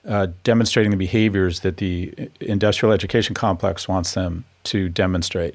uh, 0.07 0.29
demonstrating 0.45 0.91
the 0.91 0.97
behaviors 0.97 1.61
that 1.61 1.77
the 1.77 2.13
industrial 2.41 2.93
education 2.93 3.35
complex 3.35 3.87
wants 3.87 4.15
them 4.15 4.45
to 4.65 4.89
demonstrate. 4.89 5.55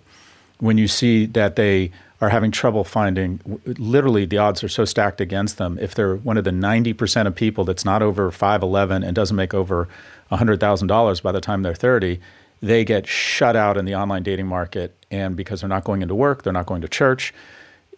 When 0.59 0.77
you 0.77 0.87
see 0.87 1.25
that 1.27 1.55
they 1.55 1.91
are 2.21 2.29
having 2.29 2.51
trouble 2.51 2.83
finding, 2.83 3.41
literally, 3.65 4.25
the 4.25 4.37
odds 4.37 4.63
are 4.63 4.69
so 4.69 4.85
stacked 4.85 5.19
against 5.19 5.57
them. 5.57 5.77
If 5.81 5.95
they're 5.95 6.15
one 6.15 6.37
of 6.37 6.45
the 6.45 6.51
90% 6.51 7.27
of 7.27 7.35
people 7.35 7.65
that's 7.65 7.83
not 7.83 8.01
over 8.01 8.31
5'11 8.31 9.05
and 9.05 9.15
doesn't 9.15 9.35
make 9.35 9.53
over 9.53 9.89
$100,000 10.31 11.21
by 11.21 11.31
the 11.31 11.41
time 11.41 11.61
they're 11.61 11.75
30, 11.75 12.19
they 12.61 12.85
get 12.85 13.05
shut 13.05 13.55
out 13.55 13.77
in 13.77 13.85
the 13.85 13.95
online 13.95 14.23
dating 14.23 14.47
market. 14.47 14.95
And 15.11 15.35
because 15.35 15.61
they're 15.61 15.69
not 15.69 15.83
going 15.83 16.01
into 16.01 16.15
work, 16.15 16.43
they're 16.43 16.53
not 16.53 16.65
going 16.65 16.81
to 16.81 16.87
church, 16.87 17.33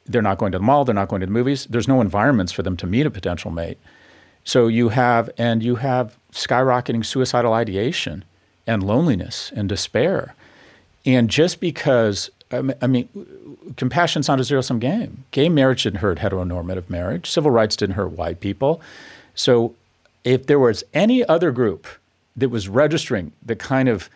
they're 0.06 0.22
not 0.22 0.38
going 0.40 0.52
to 0.52 0.58
the 0.58 0.64
mall, 0.64 0.84
they're 0.84 0.96
not 0.96 1.10
going 1.10 1.20
to 1.20 1.26
the 1.28 1.32
movies, 1.32 1.66
there's 1.70 1.88
no 1.88 2.02
environments 2.02 2.52
for 2.52 2.64
them 2.64 2.76
to 2.78 2.88
meet 2.88 3.06
a 3.06 3.12
potential 3.12 3.52
mate. 3.52 3.78
So 4.44 4.68
you 4.68 4.90
have, 4.90 5.30
and 5.38 5.62
you 5.62 5.76
have 5.76 6.18
skyrocketing 6.32 7.06
suicidal 7.06 7.54
ideation 7.54 8.24
and 8.66 8.82
loneliness 8.82 9.52
and 9.56 9.70
despair. 9.70 10.34
And 11.06 11.30
just 11.30 11.60
because, 11.60 12.30
I 12.52 12.88
mean, 12.88 13.10
compassion's 13.76 14.28
not 14.28 14.40
a 14.40 14.44
zero 14.44 14.62
sum 14.62 14.80
game. 14.80 15.26
Gay 15.32 15.50
marriage 15.50 15.84
didn't 15.84 16.00
hurt 16.00 16.20
heteronormative 16.20 16.90
marriage, 16.90 17.30
civil 17.30 17.52
rights 17.52 17.76
didn't 17.76 17.96
hurt 17.96 18.12
white 18.12 18.40
people. 18.40 18.82
So 19.36 19.76
if 20.24 20.48
there 20.48 20.60
was 20.60 20.84
any 20.94 21.26
other 21.26 21.52
group 21.52 21.88
that 22.36 22.50
was 22.50 22.70
registering 22.70 23.34
the 23.46 23.56
kind 23.56 23.90
of 23.90 24.10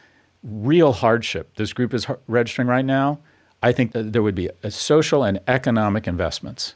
real 0.44 0.94
hardship 0.94 1.56
this 1.56 1.74
group 1.74 1.94
is 1.94 2.08
registering 2.28 2.68
right 2.68 2.86
now, 2.86 3.20
I 3.62 3.72
think 3.72 3.92
that 3.92 4.14
there 4.14 4.24
would 4.24 4.36
be 4.36 4.50
social 4.70 5.24
and 5.24 5.40
economic 5.48 6.08
investments 6.08 6.76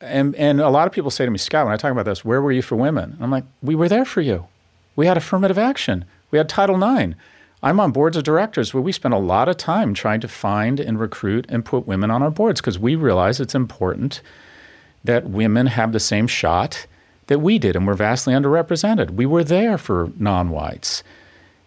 and 0.00 0.34
and 0.36 0.60
a 0.60 0.70
lot 0.70 0.86
of 0.86 0.92
people 0.92 1.10
say 1.10 1.24
to 1.24 1.30
me, 1.30 1.38
Scott, 1.38 1.66
when 1.66 1.74
I 1.74 1.76
talk 1.76 1.92
about 1.92 2.04
this, 2.04 2.24
where 2.24 2.40
were 2.40 2.52
you 2.52 2.62
for 2.62 2.76
women? 2.76 3.16
I'm 3.20 3.30
like, 3.30 3.44
we 3.62 3.74
were 3.74 3.88
there 3.88 4.04
for 4.04 4.20
you. 4.20 4.46
We 4.96 5.06
had 5.06 5.16
affirmative 5.16 5.58
action. 5.58 6.04
We 6.30 6.38
had 6.38 6.48
Title 6.48 6.82
IX. 6.82 7.14
I'm 7.62 7.80
on 7.80 7.92
boards 7.92 8.16
of 8.16 8.24
directors 8.24 8.72
where 8.72 8.82
we 8.82 8.92
spend 8.92 9.14
a 9.14 9.18
lot 9.18 9.48
of 9.48 9.56
time 9.56 9.92
trying 9.92 10.20
to 10.20 10.28
find 10.28 10.80
and 10.80 10.98
recruit 10.98 11.46
and 11.48 11.64
put 11.64 11.86
women 11.86 12.10
on 12.10 12.22
our 12.22 12.30
boards 12.30 12.60
because 12.60 12.78
we 12.78 12.94
realize 12.94 13.38
it's 13.38 13.54
important 13.54 14.22
that 15.04 15.28
women 15.28 15.66
have 15.66 15.92
the 15.92 16.00
same 16.00 16.26
shot 16.26 16.86
that 17.26 17.40
we 17.40 17.58
did 17.58 17.76
and 17.76 17.86
we're 17.86 17.94
vastly 17.94 18.34
underrepresented. 18.34 19.10
We 19.10 19.26
were 19.26 19.44
there 19.44 19.78
for 19.78 20.10
non-whites. 20.16 21.02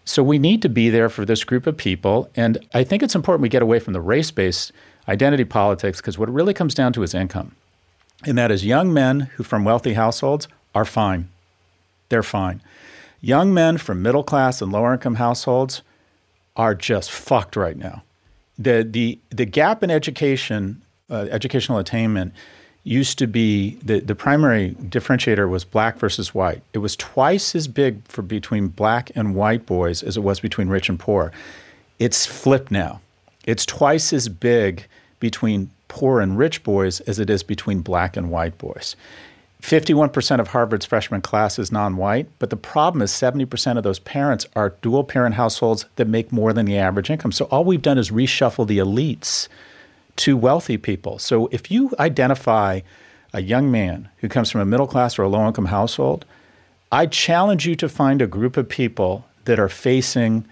So 0.06 0.21
we 0.23 0.38
need 0.38 0.62
to 0.63 0.69
be 0.69 0.89
there 0.89 1.10
for 1.10 1.25
this 1.25 1.43
group 1.43 1.67
of 1.67 1.77
people. 1.77 2.29
And 2.36 2.58
I 2.73 2.84
think 2.84 3.03
it's 3.03 3.15
important 3.15 3.41
we 3.41 3.49
get 3.49 3.62
away 3.62 3.79
from 3.79 3.93
the 3.93 4.01
race-based 4.01 4.71
identity 5.08 5.45
politics 5.45 6.01
because 6.01 6.17
what 6.17 6.29
it 6.29 6.34
really 6.34 6.53
comes 6.53 6.73
down 6.73 6.91
to 6.93 7.03
is 7.03 7.13
income 7.13 7.56
and 8.25 8.38
that 8.38 8.51
is 8.51 8.65
young 8.65 8.93
men 8.93 9.21
who 9.36 9.43
from 9.43 9.63
wealthy 9.63 9.93
households 9.93 10.47
are 10.73 10.86
fine. 10.86 11.29
They're 12.10 12.23
fine. 12.23 12.62
Young 13.25 13.53
men 13.53 13.77
from 13.77 14.01
middle 14.01 14.21
class 14.21 14.62
and 14.62 14.69
lower 14.69 14.91
income 14.91 15.15
households 15.15 15.81
are 16.57 16.75
just 16.75 17.09
fucked 17.09 17.55
right 17.55 17.77
now. 17.77 18.03
The, 18.59 18.86
the, 18.88 19.17
the 19.29 19.45
gap 19.45 19.81
in 19.81 19.89
education, 19.89 20.81
uh, 21.09 21.27
educational 21.31 21.77
attainment, 21.77 22.33
used 22.83 23.17
to 23.19 23.27
be 23.27 23.75
the, 23.81 24.01
the 24.01 24.13
primary 24.13 24.71
differentiator 24.71 25.49
was 25.49 25.63
black 25.63 25.97
versus 25.99 26.36
white. 26.36 26.63
It 26.73 26.79
was 26.79 26.97
twice 26.97 27.55
as 27.55 27.69
big 27.69 28.05
for 28.09 28.23
between 28.23 28.67
black 28.67 29.09
and 29.15 29.36
white 29.36 29.65
boys 29.65 30.03
as 30.03 30.17
it 30.17 30.21
was 30.21 30.41
between 30.41 30.67
rich 30.67 30.89
and 30.89 30.99
poor. 30.99 31.31
It's 31.99 32.25
flipped 32.25 32.71
now. 32.71 32.99
It's 33.45 33.65
twice 33.65 34.12
as 34.12 34.27
big 34.27 34.86
between 35.21 35.69
poor 35.88 36.19
and 36.19 36.38
rich 36.38 36.62
boys 36.62 36.99
as 37.01 37.19
it 37.19 37.29
is 37.29 37.41
between 37.41 37.79
black 37.79 38.17
and 38.17 38.29
white 38.29 38.57
boys. 38.57 38.97
51% 39.63 40.41
of 40.41 40.49
Harvard's 40.49 40.86
freshman 40.86 41.21
class 41.21 41.58
is 41.58 41.71
non 41.71 41.95
white, 41.95 42.28
but 42.38 42.49
the 42.49 42.58
problem 42.58 43.02
is 43.02 43.12
70% 43.12 43.78
of 43.78 43.84
those 43.84 43.99
parents 43.99 44.45
are 44.58 44.76
dual 44.82 45.06
parent 45.06 45.36
households 45.36 45.86
that 45.95 46.06
make 46.10 46.34
more 46.34 46.52
than 46.52 46.65
the 46.65 46.78
average 46.78 47.10
income. 47.10 47.32
So 47.32 47.45
all 47.45 47.63
we've 47.63 47.82
done 47.82 47.97
is 47.97 48.12
reshuffle 48.12 48.67
the 48.67 48.80
elites 48.80 49.47
to 50.17 50.36
wealthy 50.36 50.78
people. 50.78 51.17
So 51.17 51.47
if 51.54 51.71
you 51.71 51.93
identify 51.97 52.82
a 53.32 53.41
young 53.41 53.71
man 53.71 54.10
who 54.17 54.28
comes 54.28 54.52
from 54.52 54.60
a 54.60 54.65
middle 54.65 54.86
class 54.86 55.17
or 55.17 55.23
a 55.23 55.30
low 55.30 55.47
income 55.47 55.65
household, 55.67 56.26
I 56.91 57.06
challenge 57.06 57.65
you 57.65 57.78
to 57.78 57.88
find 57.88 58.21
a 58.21 58.28
group 58.28 58.58
of 58.58 58.67
people 58.67 59.26
that 59.45 59.60
are 59.60 59.69
facing 59.69 60.45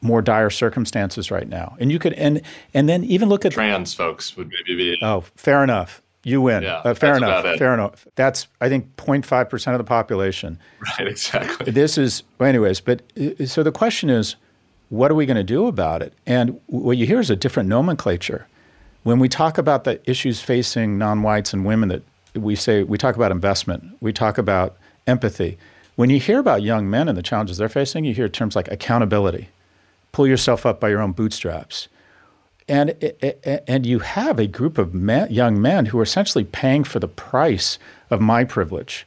more 0.00 0.20
dire 0.20 0.50
circumstances 0.50 1.30
right 1.30 1.48
now. 1.48 1.76
And 1.78 1.92
you 1.92 2.00
could 2.00 2.12
and 2.14 2.42
and 2.74 2.88
then 2.88 3.04
even 3.04 3.28
look 3.28 3.44
at 3.44 3.52
trans 3.52 3.94
folks 3.94 4.36
would 4.36 4.48
maybe 4.48 4.76
be 4.76 4.98
Oh, 5.00 5.24
fair 5.36 5.62
enough. 5.62 6.02
You 6.28 6.42
win. 6.42 6.62
Yeah, 6.62 6.76
uh, 6.78 6.94
fair 6.94 7.16
enough. 7.16 7.42
Fair 7.58 7.74
enough. 7.74 8.06
That's 8.14 8.48
I 8.60 8.68
think 8.68 8.96
0.5 8.96 9.48
percent 9.50 9.74
of 9.74 9.78
the 9.78 9.84
population. 9.84 10.58
Right. 10.80 11.08
Exactly. 11.08 11.72
This 11.72 11.98
is, 11.98 12.22
well, 12.38 12.48
anyways. 12.48 12.80
But 12.80 13.02
uh, 13.18 13.46
so 13.46 13.62
the 13.62 13.72
question 13.72 14.10
is, 14.10 14.36
what 14.90 15.10
are 15.10 15.14
we 15.14 15.26
going 15.26 15.36
to 15.36 15.44
do 15.44 15.66
about 15.66 16.02
it? 16.02 16.12
And 16.26 16.60
what 16.66 16.96
you 16.96 17.06
hear 17.06 17.20
is 17.20 17.30
a 17.30 17.36
different 17.36 17.68
nomenclature. 17.68 18.46
When 19.04 19.18
we 19.18 19.28
talk 19.28 19.58
about 19.58 19.84
the 19.84 20.00
issues 20.08 20.40
facing 20.40 20.98
non-whites 20.98 21.52
and 21.52 21.64
women, 21.64 21.88
that 21.88 22.02
we 22.34 22.54
say 22.56 22.82
we 22.82 22.98
talk 22.98 23.16
about 23.16 23.30
investment, 23.30 23.84
we 24.00 24.12
talk 24.12 24.38
about 24.38 24.76
empathy. 25.06 25.58
When 25.96 26.10
you 26.10 26.20
hear 26.20 26.38
about 26.38 26.62
young 26.62 26.88
men 26.88 27.08
and 27.08 27.16
the 27.16 27.22
challenges 27.22 27.56
they're 27.58 27.68
facing, 27.68 28.04
you 28.04 28.14
hear 28.14 28.28
terms 28.28 28.54
like 28.54 28.70
accountability 28.70 29.48
pull 30.12 30.26
yourself 30.26 30.66
up 30.66 30.80
by 30.80 30.88
your 30.88 31.00
own 31.00 31.12
bootstraps. 31.12 31.88
And, 32.68 32.90
eh, 33.00 33.12
eh, 33.22 33.32
eh, 33.44 33.60
and 33.66 33.86
you 33.86 34.00
have 34.00 34.38
a 34.38 34.46
group 34.46 34.78
of 34.78 34.92
men, 34.94 35.30
young 35.32 35.60
men 35.60 35.86
who 35.86 35.98
are 35.98 36.02
essentially 36.02 36.44
paying 36.44 36.84
for 36.84 36.98
the 36.98 37.08
price 37.08 37.78
of 38.10 38.20
my 38.20 38.44
privilege. 38.44 39.06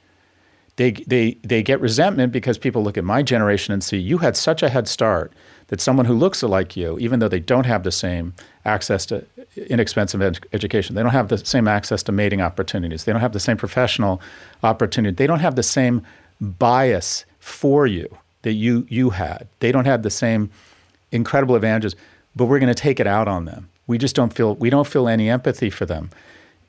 They, 0.78 0.91
they, 0.91 1.38
they 1.43 1.62
get 1.62 1.80
resentment 1.80 2.34
because 2.34 2.58
people 2.58 2.84
look 2.84 2.97
at 2.97 3.04
my 3.04 3.21
generation 3.21 3.74
and 3.74 3.84
see 3.84 3.97
you 3.97 4.17
had 4.17 4.36
such 4.36 4.63
a 4.63 4.69
head 4.69 4.88
start 4.88 5.32
that 5.67 5.80
someone 5.80 6.06
who 6.06 6.13
looks 6.13 6.41
like 6.43 6.76
you, 6.76 6.97
even 7.00 7.19
though 7.19 7.28
they 7.28 7.39
don't 7.39 7.65
have 7.65 7.84
the 7.84 7.91
same 7.91 8.34
access 8.65 9.06
to 9.06 9.26
inexpensive 9.56 10.21
ed- 10.21 10.39
education, 10.54 10.95
they 10.95 11.04
don't 11.04 11.12
have 11.12 11.28
the 11.28 11.38
same 11.38 11.67
access 11.67 12.02
to 12.04 12.12
mating 12.12 12.41
opportunities, 12.41 13.06
they 13.06 13.12
don't 13.12 13.21
have 13.21 13.34
the 13.34 13.39
same 13.39 13.58
professional 13.58 14.21
opportunity, 14.63 15.15
they 15.15 15.28
don't 15.28 15.39
have 15.39 15.56
the 15.56 15.63
same 15.63 16.02
bias 16.41 17.26
for 17.39 17.86
you 17.86 18.08
that 18.41 18.54
you, 18.54 18.86
you 18.89 19.12
had. 19.12 19.47
They 19.60 19.71
don't 19.71 19.86
have 19.86 20.04
the 20.04 20.10
same 20.10 20.50
incredible 21.12 21.56
advantages, 21.56 21.95
but 22.36 22.46
we're 22.46 22.60
going 22.60 22.74
to 22.74 22.80
take 22.80 23.00
it 23.00 23.08
out 23.08 23.28
on 23.28 23.46
them. 23.46 23.70
We 23.88 23.98
just 23.98 24.15
don't 24.15 24.34
feel 24.34 24.56
we 24.56 24.70
don't 24.70 24.88
feel 24.88 25.08
any 25.08 25.30
empathy 25.30 25.70
for 25.70 25.86
them. 25.86 26.10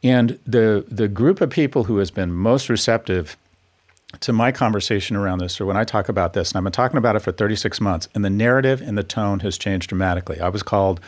And 0.03 0.38
the 0.46 0.85
the 0.88 1.09
group 1.09 1.40
of 1.40 1.51
people 1.51 1.85
who 1.85 1.98
has 1.98 2.11
been 2.11 2.33
most 2.33 2.68
receptive 2.68 3.37
to 4.20 4.33
my 4.33 4.53
conversation 4.53 5.16
around 5.16 5.38
this, 5.38 5.61
or 5.61 5.66
when 5.66 5.77
I 5.77 5.85
talk 5.85 6.09
about 6.09 6.33
this, 6.35 6.51
and 6.51 6.59
I've 6.59 6.64
been 6.64 6.72
talking 6.72 6.98
about 6.98 7.16
it 7.16 7.20
for 7.20 7.33
36 7.33 7.81
months, 7.81 8.09
and 8.14 8.25
the 8.25 8.31
narrative 8.31 8.83
and 8.83 8.98
the 8.98 9.03
tone 9.03 9.40
has 9.40 9.57
changed 9.57 9.88
dramatically. 9.88 10.38
I 10.40 10.48
was 10.48 10.62
called 10.62 11.01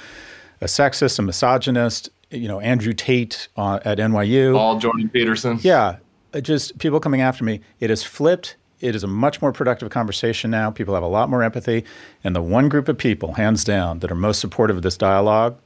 a 0.60 0.66
sexist, 0.66 1.18
a 1.18 1.22
misogynist, 1.22 2.08
you 2.30 2.48
know, 2.48 2.60
Andrew 2.60 2.92
Tate 2.92 3.48
uh, 3.56 3.80
at 3.84 3.98
NYU. 3.98 4.56
All 4.56 4.78
Jordan 4.78 5.08
Peterson. 5.08 5.58
Yeah, 5.60 5.96
just 6.40 6.78
people 6.78 7.00
coming 7.00 7.20
after 7.20 7.44
me. 7.44 7.60
It 7.80 7.90
has 7.90 8.02
flipped 8.02 8.56
it 8.84 8.94
is 8.94 9.02
a 9.02 9.08
much 9.08 9.40
more 9.40 9.52
productive 9.52 9.88
conversation 9.90 10.50
now. 10.50 10.70
People 10.70 10.94
have 10.94 11.02
a 11.02 11.08
lot 11.08 11.30
more 11.30 11.42
empathy. 11.42 11.84
And 12.22 12.36
the 12.36 12.42
one 12.42 12.68
group 12.68 12.86
of 12.86 12.98
people, 12.98 13.32
hands 13.32 13.64
down, 13.64 14.00
that 14.00 14.10
are 14.12 14.14
most 14.14 14.40
supportive 14.40 14.76
of 14.76 14.82
this 14.82 14.98
dialogue, 14.98 15.58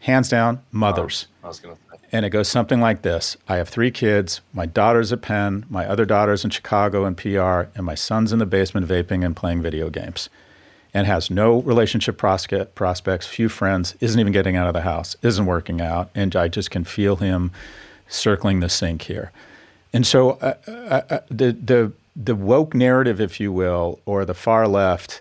hands 0.00 0.28
down, 0.28 0.62
mothers. 0.70 1.26
Oh, 1.42 1.46
I 1.46 1.48
was. 1.48 1.62
And 2.12 2.24
it 2.24 2.30
goes 2.30 2.48
something 2.48 2.80
like 2.80 3.02
this 3.02 3.36
I 3.48 3.56
have 3.56 3.68
three 3.68 3.90
kids. 3.90 4.40
My 4.52 4.66
daughter's 4.66 5.12
at 5.12 5.22
Penn, 5.22 5.64
my 5.70 5.86
other 5.86 6.04
daughter's 6.04 6.44
in 6.44 6.50
Chicago 6.50 7.04
and 7.04 7.16
PR, 7.16 7.70
and 7.74 7.84
my 7.84 7.94
son's 7.94 8.32
in 8.32 8.38
the 8.38 8.46
basement 8.46 8.86
vaping 8.86 9.24
and 9.24 9.34
playing 9.34 9.62
video 9.62 9.90
games. 9.90 10.28
and 10.94 11.06
has 11.06 11.30
no 11.30 11.60
relationship 11.62 12.16
prospects, 12.16 13.26
few 13.26 13.48
friends, 13.50 13.94
isn't 14.00 14.18
even 14.18 14.32
getting 14.32 14.56
out 14.56 14.66
of 14.66 14.72
the 14.72 14.80
house, 14.80 15.14
isn't 15.20 15.44
working 15.44 15.80
out, 15.80 16.08
and 16.14 16.34
I 16.34 16.48
just 16.48 16.70
can 16.70 16.84
feel 16.84 17.16
him 17.16 17.50
circling 18.08 18.60
the 18.60 18.68
sink 18.70 19.02
here. 19.02 19.30
And 19.92 20.06
so 20.06 20.32
uh, 20.40 20.54
uh, 20.66 21.02
uh 21.10 21.20
the 21.28 21.52
the 21.52 21.92
the 22.16 22.34
woke 22.34 22.74
narrative, 22.74 23.20
if 23.20 23.38
you 23.38 23.52
will, 23.52 24.00
or 24.06 24.24
the 24.24 24.34
far 24.34 24.66
left, 24.66 25.20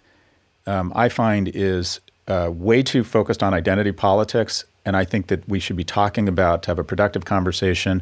um, 0.65 0.93
I 0.95 1.09
find 1.09 1.49
is 1.53 1.99
uh, 2.27 2.49
way 2.51 2.81
too 2.81 3.03
focused 3.03 3.43
on 3.43 3.53
identity 3.53 3.91
politics, 3.91 4.63
and 4.85 4.95
I 4.95 5.03
think 5.03 5.27
that 5.27 5.47
we 5.47 5.59
should 5.59 5.75
be 5.75 5.83
talking 5.83 6.27
about 6.27 6.63
to 6.63 6.67
have 6.67 6.79
a 6.79 6.83
productive 6.83 7.25
conversation. 7.25 8.01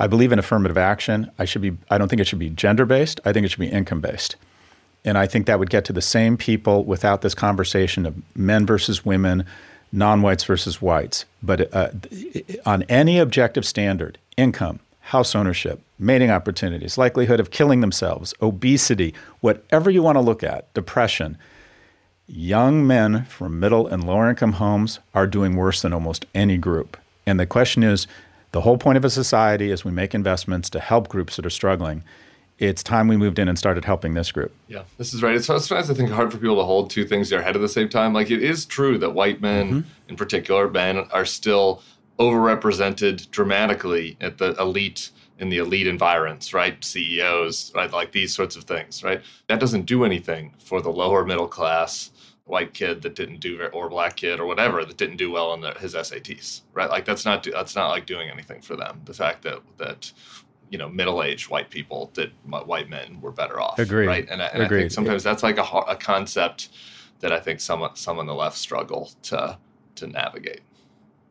I 0.00 0.08
believe 0.08 0.32
in 0.32 0.38
affirmative 0.38 0.76
action. 0.76 1.30
I 1.38 1.44
should 1.44 1.62
be. 1.62 1.76
I 1.88 1.98
don't 1.98 2.08
think 2.08 2.20
it 2.20 2.26
should 2.26 2.40
be 2.40 2.50
gender 2.50 2.84
based. 2.84 3.20
I 3.24 3.32
think 3.32 3.46
it 3.46 3.50
should 3.50 3.60
be 3.60 3.68
income 3.68 4.00
based. 4.00 4.36
And 5.04 5.16
I 5.18 5.26
think 5.26 5.46
that 5.46 5.58
would 5.58 5.70
get 5.70 5.84
to 5.86 5.92
the 5.92 6.02
same 6.02 6.36
people 6.36 6.84
without 6.84 7.20
this 7.20 7.34
conversation 7.34 8.06
of 8.06 8.14
men 8.34 8.66
versus 8.66 9.04
women, 9.04 9.44
non 9.92 10.22
whites 10.22 10.44
versus 10.44 10.82
whites. 10.82 11.26
But 11.42 11.72
uh, 11.74 11.90
on 12.66 12.82
any 12.84 13.18
objective 13.18 13.66
standard, 13.66 14.18
income, 14.36 14.80
house 15.04 15.34
ownership, 15.34 15.80
mating 15.98 16.30
opportunities, 16.30 16.96
likelihood 16.96 17.38
of 17.38 17.50
killing 17.50 17.80
themselves, 17.80 18.32
obesity, 18.40 19.14
whatever 19.40 19.90
you 19.90 20.02
want 20.02 20.16
to 20.16 20.20
look 20.20 20.42
at, 20.42 20.72
depression, 20.72 21.36
young 22.26 22.86
men 22.86 23.24
from 23.26 23.60
middle 23.60 23.86
and 23.86 24.04
lower 24.04 24.30
income 24.30 24.54
homes 24.54 25.00
are 25.14 25.26
doing 25.26 25.56
worse 25.56 25.82
than 25.82 25.92
almost 25.92 26.24
any 26.34 26.56
group. 26.56 26.96
And 27.26 27.38
the 27.38 27.46
question 27.46 27.82
is 27.82 28.06
the 28.52 28.62
whole 28.62 28.78
point 28.78 28.96
of 28.96 29.04
a 29.04 29.10
society 29.10 29.70
is 29.70 29.84
we 29.84 29.90
make 29.92 30.14
investments 30.14 30.70
to 30.70 30.80
help 30.80 31.08
groups 31.08 31.36
that 31.36 31.44
are 31.44 31.50
struggling 31.50 32.02
it's 32.58 32.82
time 32.82 33.08
we 33.08 33.16
moved 33.16 33.38
in 33.38 33.48
and 33.48 33.58
started 33.58 33.84
helping 33.84 34.14
this 34.14 34.30
group. 34.30 34.54
Yeah, 34.68 34.84
this 34.96 35.12
is 35.12 35.22
right. 35.22 35.34
It's 35.34 35.46
sometimes 35.46 35.90
I 35.90 35.94
think 35.94 36.10
hard 36.10 36.30
for 36.30 36.38
people 36.38 36.56
to 36.56 36.64
hold 36.64 36.88
two 36.88 37.04
things 37.04 37.30
in 37.30 37.36
their 37.36 37.44
head 37.44 37.56
at 37.56 37.62
the 37.62 37.68
same 37.68 37.88
time. 37.88 38.12
Like 38.12 38.30
it 38.30 38.42
is 38.42 38.64
true 38.64 38.96
that 38.98 39.10
white 39.10 39.40
men, 39.40 39.66
mm-hmm. 39.68 39.88
in 40.08 40.16
particular, 40.16 40.70
men 40.70 40.98
are 41.12 41.24
still 41.24 41.82
overrepresented 42.18 43.30
dramatically 43.30 44.16
at 44.20 44.38
the 44.38 44.54
elite 44.60 45.10
in 45.38 45.48
the 45.48 45.58
elite 45.58 45.88
environs, 45.88 46.54
right? 46.54 46.82
CEOs, 46.84 47.72
right? 47.74 47.90
Like 47.92 48.12
these 48.12 48.32
sorts 48.32 48.54
of 48.54 48.64
things, 48.64 49.02
right? 49.02 49.20
That 49.48 49.58
doesn't 49.58 49.86
do 49.86 50.04
anything 50.04 50.54
for 50.58 50.80
the 50.80 50.90
lower 50.90 51.24
middle 51.24 51.48
class 51.48 52.12
white 52.46 52.74
kid 52.74 53.02
that 53.02 53.14
didn't 53.14 53.40
do 53.40 53.68
or 53.72 53.88
black 53.88 54.16
kid 54.16 54.38
or 54.38 54.46
whatever 54.46 54.84
that 54.84 54.96
didn't 54.96 55.16
do 55.16 55.30
well 55.30 55.54
in 55.54 55.60
the, 55.60 55.72
his 55.72 55.94
SATs, 55.94 56.62
right? 56.72 56.90
Like 56.90 57.04
that's 57.04 57.24
not 57.24 57.46
that's 57.50 57.74
not 57.74 57.88
like 57.88 58.06
doing 58.06 58.28
anything 58.28 58.60
for 58.60 58.76
them. 58.76 59.00
The 59.04 59.14
fact 59.14 59.42
that 59.42 59.60
that 59.78 60.12
you 60.70 60.78
know 60.78 60.88
middle-aged 60.88 61.48
white 61.48 61.70
people 61.70 62.10
that 62.14 62.30
white 62.44 62.88
men 62.88 63.20
were 63.20 63.32
better 63.32 63.60
off. 63.60 63.78
Agreed. 63.78 64.06
Right. 64.06 64.28
And, 64.30 64.42
I, 64.42 64.46
and 64.46 64.62
I 64.62 64.68
think 64.68 64.90
sometimes 64.90 65.22
that's 65.22 65.42
like 65.42 65.58
a, 65.58 65.62
a 65.62 65.96
concept 65.96 66.68
that 67.20 67.32
I 67.32 67.40
think 67.40 67.60
some 67.60 67.88
some 67.94 68.18
on 68.18 68.26
the 68.26 68.34
left 68.34 68.58
struggle 68.58 69.10
to 69.24 69.58
to 69.96 70.06
navigate. 70.06 70.60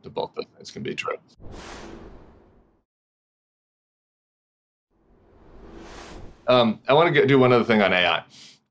That 0.03 0.13
both 0.13 0.33
those 0.35 0.45
things 0.55 0.71
can 0.71 0.83
be 0.83 0.95
true. 0.95 1.15
Um, 6.47 6.79
I 6.87 6.93
want 6.93 7.13
to 7.15 7.25
do 7.25 7.39
one 7.39 7.53
other 7.53 7.63
thing 7.63 7.81
on 7.81 7.93
AI. 7.93 8.23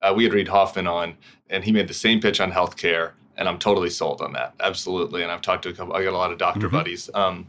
Uh, 0.02 0.12
we 0.14 0.24
had 0.24 0.32
Reid 0.32 0.48
Hoffman 0.48 0.86
on, 0.86 1.16
and 1.48 1.64
he 1.64 1.72
made 1.72 1.88
the 1.88 1.94
same 1.94 2.20
pitch 2.20 2.40
on 2.40 2.52
healthcare, 2.52 3.12
and 3.36 3.48
I'm 3.48 3.58
totally 3.58 3.88
sold 3.88 4.20
on 4.20 4.32
that. 4.34 4.54
Absolutely. 4.60 5.22
And 5.22 5.32
I've 5.32 5.40
talked 5.40 5.62
to 5.62 5.70
a 5.70 5.72
couple. 5.72 5.94
I 5.94 6.04
got 6.04 6.12
a 6.12 6.18
lot 6.18 6.32
of 6.32 6.38
doctor 6.38 6.66
mm-hmm. 6.66 6.76
buddies. 6.76 7.08
Um, 7.14 7.48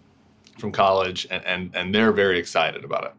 from 0.58 0.72
college, 0.72 1.28
and, 1.32 1.44
and, 1.46 1.72
and 1.76 1.96
they're 1.96 2.12
very 2.12 2.38
excited 2.38 2.84
about 2.84 3.06
it. 3.06 3.14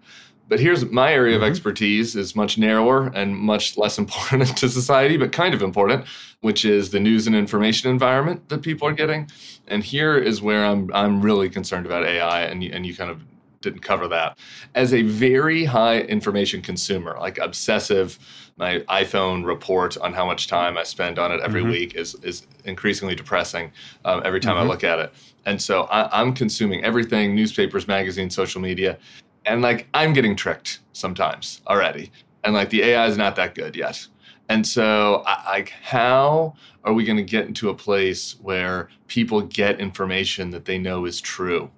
But 0.48 0.60
here's 0.60 0.84
my 0.84 1.12
area 1.12 1.36
mm-hmm. 1.36 1.44
of 1.44 1.50
expertise 1.50 2.16
is 2.16 2.36
much 2.36 2.58
narrower 2.58 3.06
and 3.14 3.34
much 3.36 3.76
less 3.76 3.98
important 4.04 4.56
to 4.58 4.68
society, 4.68 5.16
but 5.16 5.32
kind 5.32 5.54
of 5.54 5.62
important, 5.62 6.06
which 6.40 6.64
is 6.64 6.90
the 6.90 7.00
news 7.00 7.26
and 7.26 7.34
information 7.34 7.90
environment 7.90 8.48
that 8.48 8.62
people 8.62 8.86
are 8.86 8.92
getting. 8.92 9.30
And 9.66 9.82
here 9.82 10.16
is 10.16 10.42
where 10.42 10.64
I'm 10.64 10.90
I'm 10.94 11.22
really 11.22 11.48
concerned 11.48 11.86
about 11.86 12.04
AI, 12.04 12.42
and 12.42 12.62
you, 12.62 12.70
and 12.72 12.84
you 12.84 12.94
kind 12.94 13.10
of 13.10 13.22
didn't 13.64 13.80
cover 13.80 14.06
that. 14.08 14.38
As 14.74 14.92
a 14.92 15.02
very 15.02 15.64
high 15.64 16.00
information 16.00 16.60
consumer, 16.60 17.16
like 17.18 17.38
obsessive, 17.38 18.18
my 18.56 18.80
iPhone 18.90 19.44
report 19.44 19.96
on 19.96 20.12
how 20.12 20.26
much 20.26 20.46
time 20.46 20.76
I 20.78 20.84
spend 20.84 21.18
on 21.18 21.32
it 21.32 21.40
every 21.40 21.62
mm-hmm. 21.62 21.70
week 21.70 21.94
is 21.94 22.14
is 22.16 22.46
increasingly 22.64 23.14
depressing 23.14 23.72
um, 24.04 24.22
every 24.24 24.40
time 24.40 24.56
mm-hmm. 24.56 24.68
I 24.68 24.72
look 24.72 24.84
at 24.84 24.98
it. 25.00 25.12
And 25.46 25.60
so 25.60 25.84
I, 25.84 26.20
I'm 26.20 26.32
consuming 26.34 26.84
everything 26.84 27.34
newspapers, 27.34 27.88
magazines, 27.88 28.34
social 28.34 28.60
media. 28.60 28.98
And 29.46 29.62
like 29.62 29.88
I'm 29.94 30.12
getting 30.12 30.36
tricked 30.36 30.80
sometimes 30.92 31.60
already. 31.66 32.10
And 32.42 32.54
like 32.54 32.70
the 32.70 32.82
AI 32.82 33.06
is 33.06 33.16
not 33.16 33.36
that 33.36 33.54
good 33.54 33.76
yet. 33.76 34.06
And 34.48 34.66
so, 34.66 35.24
like, 35.46 35.70
how 35.82 36.54
are 36.84 36.92
we 36.92 37.04
going 37.04 37.16
to 37.16 37.22
get 37.22 37.46
into 37.46 37.70
a 37.70 37.74
place 37.74 38.36
where 38.42 38.90
people 39.06 39.40
get 39.40 39.80
information 39.80 40.50
that 40.50 40.66
they 40.66 40.78
know 40.78 41.06
is 41.06 41.20
true? 41.20 41.70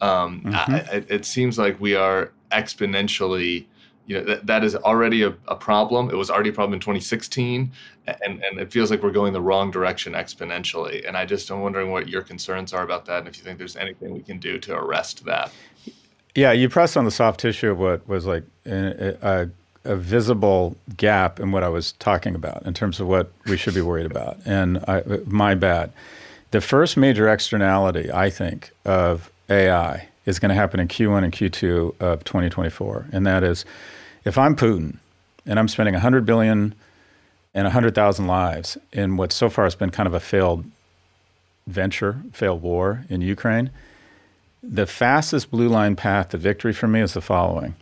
Um, 0.00 0.42
mm-hmm. 0.42 0.74
I, 0.74 1.04
it 1.08 1.24
seems 1.24 1.58
like 1.58 1.80
we 1.80 1.94
are 1.94 2.32
exponentially 2.52 3.66
you 4.06 4.18
know 4.18 4.24
that, 4.24 4.46
that 4.46 4.64
is 4.64 4.76
already 4.76 5.22
a, 5.22 5.34
a, 5.48 5.56
problem 5.56 6.10
it 6.10 6.14
was 6.14 6.30
already 6.30 6.50
a 6.50 6.52
problem 6.52 6.74
in 6.74 6.80
2016 6.80 7.72
and, 8.06 8.44
and 8.44 8.60
it 8.60 8.70
feels 8.70 8.90
like 8.90 9.02
we're 9.02 9.10
going 9.10 9.32
the 9.32 9.40
wrong 9.40 9.70
direction 9.70 10.12
exponentially 10.12 11.06
and 11.08 11.16
i 11.16 11.24
just 11.24 11.50
am 11.50 11.60
wondering 11.60 11.90
what 11.90 12.06
your 12.08 12.20
concerns 12.20 12.74
are 12.74 12.82
about 12.82 13.06
that 13.06 13.20
and 13.20 13.28
if 13.28 13.38
you 13.38 13.42
think 13.42 13.56
there's 13.56 13.76
anything 13.76 14.12
we 14.12 14.20
can 14.20 14.38
do 14.38 14.58
to 14.58 14.76
arrest 14.76 15.24
that 15.24 15.50
yeah 16.34 16.52
you 16.52 16.68
pressed 16.68 16.96
on 16.96 17.04
the 17.04 17.10
soft 17.10 17.40
tissue 17.40 17.70
of 17.70 17.78
what 17.78 18.06
was 18.08 18.26
like 18.26 18.44
a, 18.66 19.16
a, 19.22 19.48
a 19.84 19.96
visible 19.96 20.76
gap 20.96 21.40
in 21.40 21.52
what 21.52 21.62
i 21.62 21.68
was 21.68 21.92
talking 21.92 22.34
about 22.34 22.64
in 22.66 22.74
terms 22.74 23.00
of 23.00 23.06
what 23.06 23.30
we 23.46 23.56
should 23.56 23.74
be 23.74 23.82
worried 23.82 24.06
about. 24.06 24.38
And 24.44 24.78
I, 24.88 25.02
my 25.26 25.54
bad. 25.54 25.92
The 26.50 26.60
first 26.60 26.96
major 26.96 27.28
externality 27.28 28.12
i 28.12 28.30
think 28.30 28.72
of 28.84 29.30
ai 29.48 30.08
is 30.26 30.38
going 30.38 30.48
to 30.48 30.54
happen 30.54 30.80
in 30.80 30.88
q1 30.88 31.24
and 31.24 31.32
q2 31.32 32.00
of 32.00 32.24
2024 32.24 33.08
and 33.12 33.26
that 33.26 33.42
is 33.42 33.64
if 34.24 34.38
I'm 34.38 34.56
Putin 34.56 34.96
and 35.46 35.58
I'm 35.58 35.68
spending 35.68 35.94
100 35.94 36.24
billion 36.24 36.74
and 37.52 37.64
100,000 37.64 38.26
lives 38.26 38.78
in 38.92 39.16
what 39.16 39.32
so 39.32 39.48
far 39.48 39.64
has 39.64 39.74
been 39.74 39.90
kind 39.90 40.06
of 40.06 40.14
a 40.14 40.20
failed 40.20 40.64
venture, 41.66 42.20
failed 42.32 42.62
war 42.62 43.04
in 43.08 43.20
Ukraine, 43.20 43.70
the 44.66 44.86
fastest 44.86 45.50
blue 45.50 45.68
line 45.68 45.94
path 45.94 46.30
to 46.30 46.38
victory 46.38 46.72
for 46.72 46.88
me 46.88 47.00
is 47.00 47.14
the 47.14 47.20
following. 47.20 47.74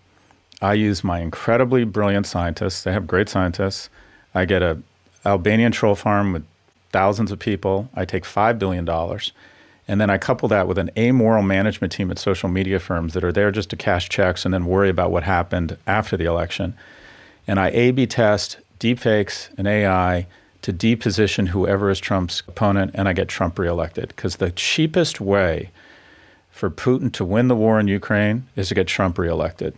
I 0.61 0.75
use 0.75 1.05
my 1.05 1.21
incredibly 1.21 1.85
brilliant 1.85 2.27
scientists. 2.27 2.83
They 2.83 2.92
have 2.92 3.07
great 3.07 3.29
scientists. 3.29 3.88
I 4.35 4.45
get 4.45 4.62
a 4.62 4.79
Albanian 5.25 5.73
troll 5.73 5.95
farm 5.95 6.33
with 6.33 6.45
thousands 6.90 7.31
of 7.31 7.38
people. 7.38 7.88
I 7.95 8.05
take 8.05 8.25
$5 8.25 8.59
billion 8.59 8.88
and 9.88 10.01
then 10.01 10.11
I 10.11 10.18
couple 10.18 10.49
that 10.49 10.68
with 10.68 10.79
an 10.79 10.90
amoral 10.97 11.42
management 11.42 11.92
team 11.92 12.11
at 12.11 12.18
social 12.18 12.49
media 12.49 12.79
firms 12.79 13.14
that 13.14 13.25
are 13.25 13.33
there 13.33 13.51
just 13.51 13.71
to 13.71 13.77
cash 13.77 14.09
checks 14.09 14.45
and 14.45 14.53
then 14.53 14.66
worry 14.66 14.88
about 14.88 15.11
what 15.11 15.25
happened 15.25 15.77
after 15.87 16.16
the 16.16 16.25
election. 16.25 16.75
And 17.47 17.59
I 17.59 17.71
A 17.71 17.90
B 17.90 18.07
test 18.07 18.59
deepfakes 18.79 19.51
and 19.59 19.66
AI 19.66 20.27
to 20.62 20.73
deposition 20.73 21.47
whoever 21.47 21.90
is 21.90 21.99
Trump's 21.99 22.42
opponent, 22.47 22.92
and 22.95 23.09
I 23.09 23.12
get 23.12 23.27
Trump 23.27 23.59
reelected. 23.59 24.09
Because 24.09 24.37
the 24.37 24.53
cheapest 24.53 25.21
way 25.21 25.71
for 26.53 26.71
Putin 26.71 27.12
to 27.15 27.25
win 27.25 27.49
the 27.49 27.57
war 27.57 27.81
in 27.81 27.88
Ukraine 27.88 28.47
is 28.55 28.69
to 28.69 28.75
get 28.75 28.87
Trump 28.87 29.19
reelected. 29.19 29.75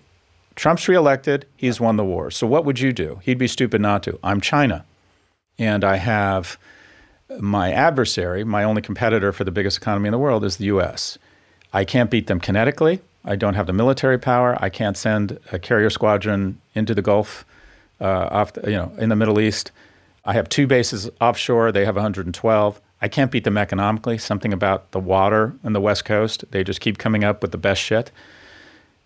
Trump's 0.56 0.86
reelected, 0.86 1.46
he's 1.56 1.80
won 1.80 1.96
the 1.96 2.04
war. 2.04 2.30
So 2.30 2.46
what 2.46 2.64
would 2.64 2.80
you 2.80 2.92
do? 2.92 3.20
He'd 3.22 3.38
be 3.38 3.48
stupid 3.48 3.80
not 3.80 4.02
to. 4.02 4.18
I'm 4.22 4.40
China. 4.40 4.84
And 5.58 5.84
I 5.84 5.96
have 5.96 6.58
my 7.40 7.72
adversary, 7.72 8.44
my 8.44 8.64
only 8.64 8.82
competitor 8.82 9.32
for 9.32 9.44
the 9.44 9.50
biggest 9.50 9.78
economy 9.78 10.08
in 10.08 10.12
the 10.12 10.18
world, 10.18 10.44
is 10.44 10.58
the 10.58 10.66
US. 10.66 11.16
I 11.72 11.84
can't 11.84 12.10
beat 12.10 12.26
them 12.26 12.40
kinetically. 12.40 13.00
I 13.24 13.36
don't 13.36 13.54
have 13.54 13.66
the 13.66 13.72
military 13.72 14.18
power. 14.18 14.58
I 14.60 14.68
can't 14.68 14.96
send 14.96 15.38
a 15.50 15.58
carrier 15.58 15.90
squadron 15.90 16.60
into 16.74 16.94
the 16.94 17.02
Gulf, 17.02 17.44
uh, 18.00 18.28
off 18.30 18.52
the, 18.52 18.70
you 18.70 18.76
know, 18.76 18.92
in 18.98 19.08
the 19.08 19.16
Middle 19.16 19.40
East. 19.40 19.70
I 20.24 20.34
have 20.34 20.48
two 20.48 20.66
bases 20.66 21.08
offshore. 21.20 21.72
They 21.72 21.84
have 21.84 21.96
112. 21.96 22.80
I 23.04 23.08
can't 23.08 23.30
beat 23.30 23.44
them 23.44 23.58
economically. 23.58 24.18
Something 24.18 24.52
about 24.52 24.92
the 24.92 24.98
water 24.98 25.54
in 25.62 25.72
the 25.72 25.80
West 25.80 26.04
Coast. 26.04 26.44
They 26.50 26.64
just 26.64 26.80
keep 26.80 26.98
coming 26.98 27.22
up 27.22 27.42
with 27.42 27.52
the 27.52 27.58
best 27.58 27.80
shit. 27.80 28.10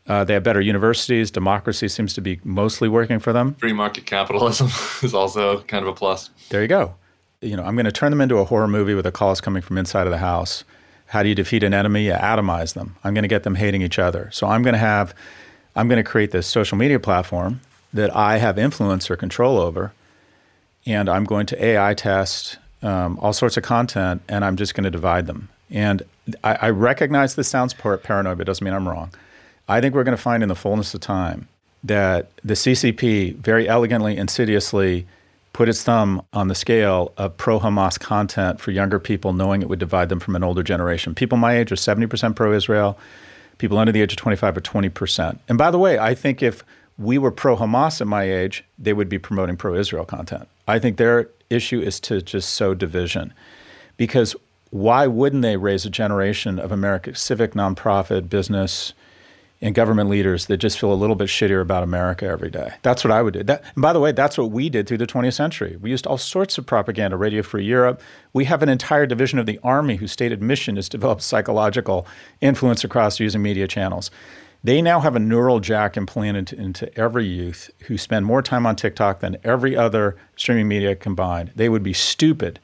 Uh, 0.07 0.25
they 0.25 0.35
have 0.35 0.43
better 0.43 0.61
universities. 0.61 1.31
Democracy 1.31 1.89
seems 1.89 2.15
to 2.15 2.21
be 2.21 2.41
mostly 2.45 2.89
working 2.89 3.19
for 3.19 3.33
them. 3.33 3.55
Free 3.55 3.75
market 3.75 4.07
capitalism 4.07 4.69
is 5.03 5.13
also 5.13 5.61
kind 5.63 5.83
of 5.83 5.89
a 5.89 5.93
plus. 5.93 6.31
There 6.49 6.63
you 6.63 6.69
go 6.69 6.95
you 7.41 7.57
know, 7.57 7.65
I'm 7.65 7.77
going 7.77 7.87
to 7.87 7.93
turn 7.93 8.11
them 8.11 8.21
into 8.21 8.39
a 8.39 8.45
horror 8.45 8.69
movie 8.69 8.95
with 8.95 9.05
the 9.05 9.13
calls 9.13 9.41
coming 9.41 9.63
from 9.63 9.79
inside 9.79 10.07
of 10.07 10.11
the 10.11 10.19
house. 10.19 10.65
How 11.07 11.23
do 11.23 11.29
you 11.29 11.35
defeat 11.35 11.63
an 11.63 11.73
enemy? 11.73 12.07
You 12.07 12.13
atomize 12.13 12.75
them. 12.75 12.97
I'm 13.05 13.15
going 13.15 13.23
to 13.23 13.29
get 13.29 13.45
them 13.45 13.55
hating 13.55 13.83
each 13.83 13.99
other. 13.99 14.29
So 14.33 14.47
I'm 14.47 14.63
going 14.63 14.75
to 14.75 14.79
have, 14.79 15.15
I'm 15.77 15.89
going 15.89 16.03
to 16.03 16.09
create 16.09 16.33
this 16.33 16.47
social 16.47 16.77
media 16.77 16.99
platform 16.99 17.61
that 17.93 18.15
I 18.15 18.39
have 18.39 18.59
influence 18.59 19.11
or 19.11 19.17
control 19.17 19.59
over, 19.59 19.93
and 20.85 21.09
I'm 21.09 21.25
going 21.25 21.47
to 21.47 21.65
AI 21.65 21.95
test 21.95 22.59
um, 22.83 23.19
all 23.21 23.33
sorts 23.33 23.57
of 23.57 23.63
content, 23.63 24.23
and 24.29 24.45
I'm 24.45 24.57
just 24.57 24.75
going 24.75 24.85
to 24.85 24.91
divide 24.91 25.27
them. 25.27 25.49
And 25.71 26.03
I, 26.45 26.59
I 26.63 26.71
recognize 26.71 27.35
this 27.35 27.49
sounds 27.49 27.75
paranoid, 27.75 28.39
but 28.39 28.41
it 28.41 28.45
doesn't 28.45 28.65
mean 28.65 28.75
I'm 28.75 28.89
wrong. 28.89 29.11
I 29.69 29.81
think 29.81 29.95
we're 29.95 30.05
going 30.05 30.17
to 30.17 30.23
find 30.23 30.43
in 30.43 30.49
the 30.49 30.55
fullness 30.55 30.95
of 30.95 31.01
time 31.01 31.49
that 31.85 32.31
the 32.43 32.55
CCP 32.55 33.37
very 33.37 33.69
elegantly, 33.69 34.17
insidiously 34.17 35.07
put 35.53 35.69
its 35.69 35.83
thumb 35.83 36.23
on 36.33 36.49
the 36.49 36.55
scale 36.55 37.13
of 37.17 37.37
pro 37.37 37.59
Hamas 37.59 37.99
content 37.99 38.61
for 38.61 38.71
younger 38.71 38.99
people, 38.99 39.33
knowing 39.33 39.63
it 39.63 39.69
would 39.69 39.79
divide 39.79 40.09
them 40.09 40.21
from 40.21 40.37
an 40.37 40.45
older 40.45 40.63
generation. 40.63 41.15
People 41.15 41.39
my 41.39 41.57
age 41.57 41.73
are 41.73 41.77
70% 41.77 42.37
pro 42.37 42.53
Israel, 42.53 42.99
people 43.59 43.79
under 43.79 43.93
the 43.93 44.01
age 44.01 44.13
of 44.13 44.19
25 44.19 44.57
are 44.57 44.61
20%. 44.61 45.39
And 45.49 45.59
by 45.59 45.71
the 45.71 45.79
way, 45.79 45.99
I 45.99 46.15
think 46.15 46.43
if 46.43 46.63
we 46.97 47.19
were 47.19 47.31
pro 47.31 47.57
Hamas 47.57 48.01
at 48.01 48.07
my 48.07 48.25
age, 48.25 48.65
they 48.79 48.93
would 48.93 49.09
be 49.09 49.19
promoting 49.19 49.57
pro 49.57 49.75
Israel 49.75 50.05
content. 50.05 50.49
I 50.67 50.79
think 50.79 50.97
their 50.97 51.29
issue 51.51 51.81
is 51.81 52.01
to 52.01 52.21
just 52.23 52.51
sow 52.51 52.75
division. 52.75 53.33
Because 53.97 54.37
why 54.71 55.07
wouldn't 55.07 55.43
they 55.43 55.57
raise 55.57 55.87
a 55.87 55.91
generation 55.91 56.59
of 56.59 56.73
American 56.73 57.15
civic, 57.15 57.53
nonprofit, 57.55 58.29
business, 58.29 58.93
and 59.61 59.75
government 59.75 60.09
leaders 60.09 60.47
that 60.47 60.59
just 60.59 60.79
feel 60.79 60.93
a 60.93 60.95
little 60.95 61.17
bit 61.17 61.29
shittier 61.29 61.61
about 61.61 61.83
America 61.83 62.27
every 62.27 62.51
day. 62.51 62.75
That's 62.83 63.03
what 63.03 63.11
I 63.11 63.23
would 63.23 63.35
do. 63.35 63.43
That, 63.43 63.63
and 63.75 63.83
by 63.83 63.93
the 63.93 64.01
way, 64.01 64.13
that's 64.13 64.39
what 64.39 64.51
we 64.51 64.69
did 64.69 64.87
through 64.87 64.99
the 64.99 65.07
20th 65.07 65.35
century. 65.35 65.77
We 65.81 65.91
used 65.91 66.07
all 66.07 66.19
sorts 66.19 66.59
of 66.59 66.67
propaganda, 66.67 67.17
Radio 67.17 67.43
Free 67.43 67.65
Europe. 67.65 68.01
We 68.33 68.45
have 68.45 68.63
an 68.63 68.69
entire 68.69 69.07
division 69.07 69.39
of 69.39 69.47
the 69.47 69.59
Army 69.65 69.97
whose 69.97 70.13
stated 70.13 70.41
mission 70.43 70.79
is 70.79 70.89
to 70.91 70.97
develop 70.97 71.21
psychological 71.21 72.07
influence 72.41 72.85
across 72.85 73.19
using 73.19 73.43
media 73.43 73.67
channels. 73.67 74.11
They 74.65 74.83
now 74.83 75.01
have 75.01 75.15
a 75.15 75.21
neural 75.21 75.61
jack 75.61 75.97
implanted 75.97 76.53
into 76.53 76.97
every 76.99 77.27
youth 77.27 77.71
who 77.87 77.97
spend 77.97 78.27
more 78.27 78.43
time 78.43 78.67
on 78.67 78.77
TikTok 78.77 79.21
than 79.21 79.37
every 79.45 79.77
other 79.77 80.17
streaming 80.37 80.69
media 80.69 80.97
combined. 80.97 81.53
They 81.55 81.69
would 81.69 81.83
be 81.83 81.93
stupid 81.93 82.59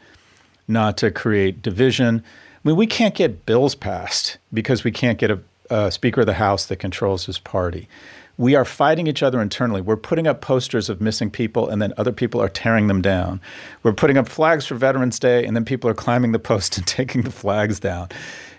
not 0.66 0.96
to 0.98 1.10
create 1.10 1.62
division. 1.62 2.24
I 2.64 2.68
mean, 2.68 2.76
we 2.76 2.86
can't 2.86 3.14
get 3.14 3.46
bills 3.46 3.74
passed 3.74 4.38
because 4.52 4.82
we 4.82 4.90
can't 4.90 5.18
get 5.18 5.30
a 5.30 5.40
uh, 5.70 5.90
Speaker 5.90 6.22
of 6.22 6.26
the 6.26 6.34
House 6.34 6.66
that 6.66 6.76
controls 6.76 7.26
his 7.26 7.38
party. 7.38 7.88
We 8.36 8.54
are 8.54 8.64
fighting 8.64 9.06
each 9.06 9.22
other 9.22 9.40
internally. 9.40 9.80
We're 9.80 9.96
putting 9.96 10.26
up 10.26 10.40
posters 10.40 10.90
of 10.90 11.00
missing 11.00 11.30
people, 11.30 11.68
and 11.68 11.80
then 11.80 11.94
other 11.96 12.12
people 12.12 12.42
are 12.42 12.48
tearing 12.48 12.88
them 12.88 13.00
down. 13.00 13.40
We're 13.82 13.92
putting 13.92 14.18
up 14.18 14.28
flags 14.28 14.66
for 14.66 14.74
Veterans 14.74 15.18
Day, 15.18 15.44
and 15.44 15.54
then 15.54 15.64
people 15.64 15.88
are 15.88 15.94
climbing 15.94 16.32
the 16.32 16.38
post 16.38 16.76
and 16.78 16.86
taking 16.86 17.22
the 17.22 17.30
flags 17.30 17.78
down. 17.78 18.08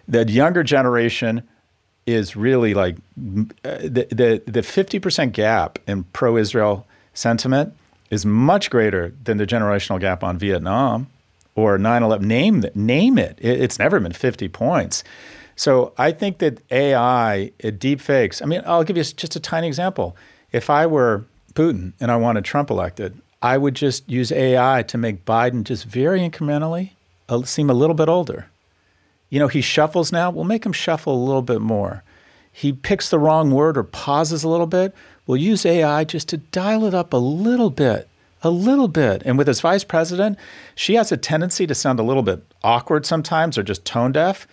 That 0.08 0.30
younger 0.30 0.64
generation 0.64 1.44
is 2.06 2.36
really 2.36 2.74
like 2.74 2.98
uh, 3.64 3.78
the 3.82 4.42
the 4.46 4.64
fifty 4.64 5.00
percent 5.00 5.34
gap 5.34 5.80
in 5.88 6.04
pro-Israel 6.06 6.86
sentiment 7.14 7.74
is 8.10 8.26
much 8.26 8.70
greater 8.70 9.14
than 9.24 9.38
the 9.38 9.48
generational 9.48 10.00
gap 10.00 10.24
on 10.24 10.38
Vietnam 10.38 11.08
or 11.56 11.78
9/11. 11.78 12.22
Name 12.22 12.64
name 12.76 13.18
it. 13.18 13.38
It's 13.42 13.80
never 13.80 14.00
been 14.00 14.12
fifty 14.12 14.48
points. 14.48 15.04
So 15.56 15.94
I 15.98 16.12
think 16.12 16.40
that 16.40 16.62
AI, 16.70 17.52
uh, 17.64 17.70
deep 17.78 18.02
fakes, 18.02 18.42
I 18.42 18.46
mean, 18.46 18.62
I'll 18.66 18.84
give 18.84 18.98
you 18.98 19.04
just 19.04 19.36
a 19.36 19.40
tiny 19.40 19.68
example. 19.68 20.16
If 20.52 20.70
I 20.70 20.86
were 20.86 21.24
Putin 21.54 21.94
and 22.00 22.12
I 22.12 22.18
wanted 22.18 22.44
Trump 22.44 22.70
elected, 22.70 23.20
I 23.42 23.58
would 23.58 23.74
just 23.74 24.10
use 24.10 24.32
AI 24.32 24.84
to 24.84 24.98
make 24.98 25.24
Biden 25.24 25.64
just 25.64 25.86
very 25.86 26.20
incrementally 26.20 26.92
uh, 27.30 27.44
seem 27.44 27.70
a 27.70 27.74
little 27.74 27.96
bit 27.96 28.10
older. 28.10 28.48
You 29.36 29.40
know, 29.40 29.50
he 29.50 29.60
shuffles 29.60 30.14
now, 30.14 30.32
we'll 30.32 30.46
make 30.46 30.66
him 30.66 30.72
shuffle 30.72 31.14
a 31.14 31.26
little 31.26 31.42
bit 31.42 31.60
more. 31.60 32.06
He 32.54 32.72
picks 32.72 33.10
the 33.10 33.20
wrong 33.20 33.52
word 33.52 33.78
or 33.78 33.84
pauses 33.84 34.46
a 34.46 34.48
little 34.48 34.66
bit, 34.66 34.96
we'll 35.28 35.36
use 35.36 35.66
AI 35.66 36.06
just 36.06 36.30
to 36.30 36.38
dial 36.38 36.86
it 36.86 36.94
up 36.94 37.12
a 37.12 37.18
little 37.18 37.70
bit 37.70 38.08
a 38.44 38.50
little 38.50 38.88
bit. 38.88 39.24
And 39.26 39.38
with 39.38 39.48
his 39.48 39.60
vice 39.60 39.84
president, 39.84 40.38
she 40.74 40.94
has 40.94 41.12
a 41.12 41.18
tendency 41.18 41.68
to 41.68 41.76
sound 41.76 42.00
a 42.00 42.04
little 42.04 42.24
bit 42.24 42.46
awkward 42.64 43.06
sometimes 43.06 43.58
or 43.58 43.64
just 43.64 43.84
tone 43.84 44.14
deaf 44.14 44.48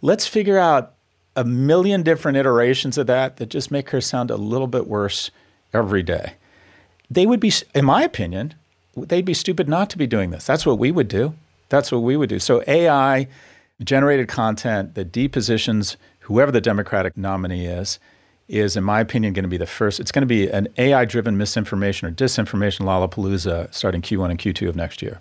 let's 0.00 0.26
figure 0.26 0.58
out 0.58 0.94
a 1.36 1.44
million 1.44 2.02
different 2.02 2.38
iterations 2.38 2.96
of 2.96 3.06
that 3.08 3.36
that 3.36 3.50
just 3.50 3.70
make 3.70 3.90
her 3.90 4.00
sound 4.00 4.30
a 4.30 4.36
little 4.36 4.66
bit 4.66 4.86
worse 4.86 5.30
every 5.74 6.02
day. 6.02 6.36
They 7.10 7.26
would 7.26 7.40
be, 7.40 7.52
in 7.74 7.84
my 7.84 8.02
opinion, 8.02 8.54
they'd 8.96 9.26
be 9.26 9.34
stupid 9.34 9.68
not 9.68 9.90
to 9.90 9.98
be 9.98 10.06
doing 10.06 10.30
this. 10.30 10.46
That's 10.46 10.64
what 10.64 10.78
we 10.78 10.90
would 10.90 11.08
do. 11.08 11.34
That's 11.68 11.92
what 11.92 12.00
we 12.02 12.16
would 12.16 12.30
do. 12.30 12.38
So 12.38 12.64
AI 12.66 13.28
generated 13.82 14.28
content 14.28 14.94
that 14.94 15.12
depositions 15.12 15.96
whoever 16.20 16.50
the 16.50 16.60
Democratic 16.60 17.16
nominee 17.16 17.66
is, 17.66 17.98
is, 18.48 18.76
in 18.76 18.84
my 18.84 19.00
opinion, 19.00 19.32
going 19.32 19.44
to 19.44 19.48
be 19.48 19.56
the 19.56 19.66
first. 19.66 20.00
It's 20.00 20.12
going 20.12 20.22
to 20.22 20.26
be 20.26 20.48
an 20.48 20.68
AI 20.78 21.04
driven 21.04 21.36
misinformation 21.36 22.06
or 22.08 22.12
disinformation 22.12 22.80
lollapalooza 22.80 23.72
starting 23.74 24.02
Q1 24.02 24.30
and 24.30 24.38
Q2 24.38 24.68
of 24.68 24.76
next 24.76 25.02
year. 25.02 25.20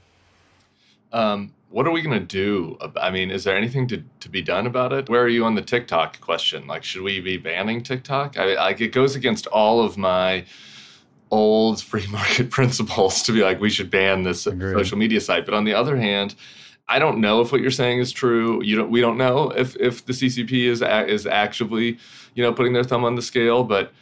Um, 1.13 1.53
what 1.69 1.87
are 1.87 1.91
we 1.91 2.01
going 2.01 2.19
to 2.19 2.25
do? 2.25 2.77
I 3.01 3.11
mean, 3.11 3.31
is 3.31 3.43
there 3.43 3.55
anything 3.55 3.87
to, 3.87 4.03
to 4.19 4.29
be 4.29 4.41
done 4.41 4.67
about 4.67 4.91
it? 4.91 5.09
Where 5.09 5.21
are 5.21 5.29
you 5.29 5.45
on 5.45 5.55
the 5.55 5.61
TikTok 5.61 6.19
question? 6.19 6.67
Like, 6.67 6.83
should 6.83 7.01
we 7.01 7.21
be 7.21 7.37
banning 7.37 7.81
TikTok? 7.81 8.37
I, 8.37 8.55
like, 8.55 8.81
it 8.81 8.89
goes 8.89 9.15
against 9.15 9.47
all 9.47 9.81
of 9.81 9.97
my 9.97 10.45
old 11.31 11.81
free 11.81 12.07
market 12.11 12.49
principles 12.49 13.21
to 13.23 13.31
be 13.31 13.41
like, 13.41 13.61
we 13.61 13.69
should 13.69 13.89
ban 13.89 14.23
this 14.23 14.45
Agreed. 14.45 14.73
social 14.73 14.97
media 14.97 15.21
site. 15.21 15.45
But 15.45 15.53
on 15.53 15.63
the 15.63 15.73
other 15.73 15.95
hand, 15.95 16.35
I 16.87 16.99
don't 16.99 17.19
know 17.19 17.41
if 17.41 17.51
what 17.51 17.61
you're 17.61 17.71
saying 17.71 17.99
is 17.99 18.11
true. 18.11 18.61
You 18.63 18.75
don't. 18.75 18.91
We 18.91 19.01
don't 19.01 19.17
know 19.17 19.49
if 19.51 19.75
if 19.77 20.05
the 20.05 20.13
CCP 20.13 20.65
is 20.65 20.81
is 20.81 21.25
actively, 21.25 21.97
you 22.35 22.43
know, 22.43 22.51
putting 22.51 22.73
their 22.73 22.83
thumb 22.83 23.05
on 23.05 23.15
the 23.15 23.21
scale. 23.21 23.63
But 23.63 23.93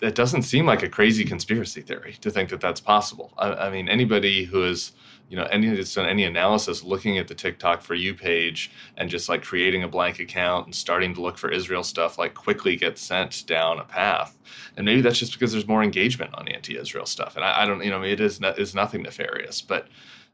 it 0.00 0.14
doesn't 0.14 0.42
seem 0.42 0.66
like 0.66 0.82
a 0.82 0.88
crazy 0.88 1.24
conspiracy 1.24 1.80
theory 1.80 2.16
to 2.20 2.30
think 2.30 2.50
that 2.50 2.60
that's 2.60 2.80
possible. 2.80 3.32
I, 3.38 3.52
I 3.52 3.70
mean, 3.70 3.88
anybody 3.88 4.44
who 4.44 4.64
is 4.64 4.92
you 5.28 5.36
know 5.36 5.44
any 5.44 5.68
that's 5.74 5.94
done 5.94 6.06
any 6.06 6.24
analysis 6.24 6.82
looking 6.82 7.18
at 7.18 7.28
the 7.28 7.34
TikTok 7.34 7.80
for 7.80 7.94
you 7.94 8.12
page 8.12 8.70
and 8.96 9.08
just 9.08 9.28
like 9.28 9.42
creating 9.42 9.82
a 9.82 9.88
blank 9.88 10.18
account 10.18 10.66
and 10.66 10.74
starting 10.74 11.14
to 11.14 11.22
look 11.22 11.38
for 11.38 11.50
Israel 11.50 11.82
stuff 11.82 12.18
like 12.18 12.34
quickly 12.34 12.76
gets 12.76 13.00
sent 13.00 13.46
down 13.46 13.78
a 13.78 13.84
path. 13.84 14.36
And 14.76 14.84
maybe 14.84 15.00
that's 15.00 15.18
just 15.18 15.32
because 15.32 15.52
there's 15.52 15.68
more 15.68 15.82
engagement 15.82 16.34
on 16.34 16.48
anti-Israel 16.48 17.06
stuff. 17.06 17.36
And 17.36 17.44
I, 17.44 17.62
I 17.62 17.66
don't, 17.66 17.82
you 17.82 17.90
know, 17.90 18.02
it 18.02 18.20
is 18.20 18.40
no, 18.40 18.50
is 18.50 18.74
nothing 18.74 19.02
nefarious, 19.02 19.62
but 19.62 19.88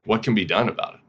what 0.04 0.22
can 0.22 0.34
be 0.34 0.44
done 0.44 0.68
about 0.68 0.94
it? 0.94 1.00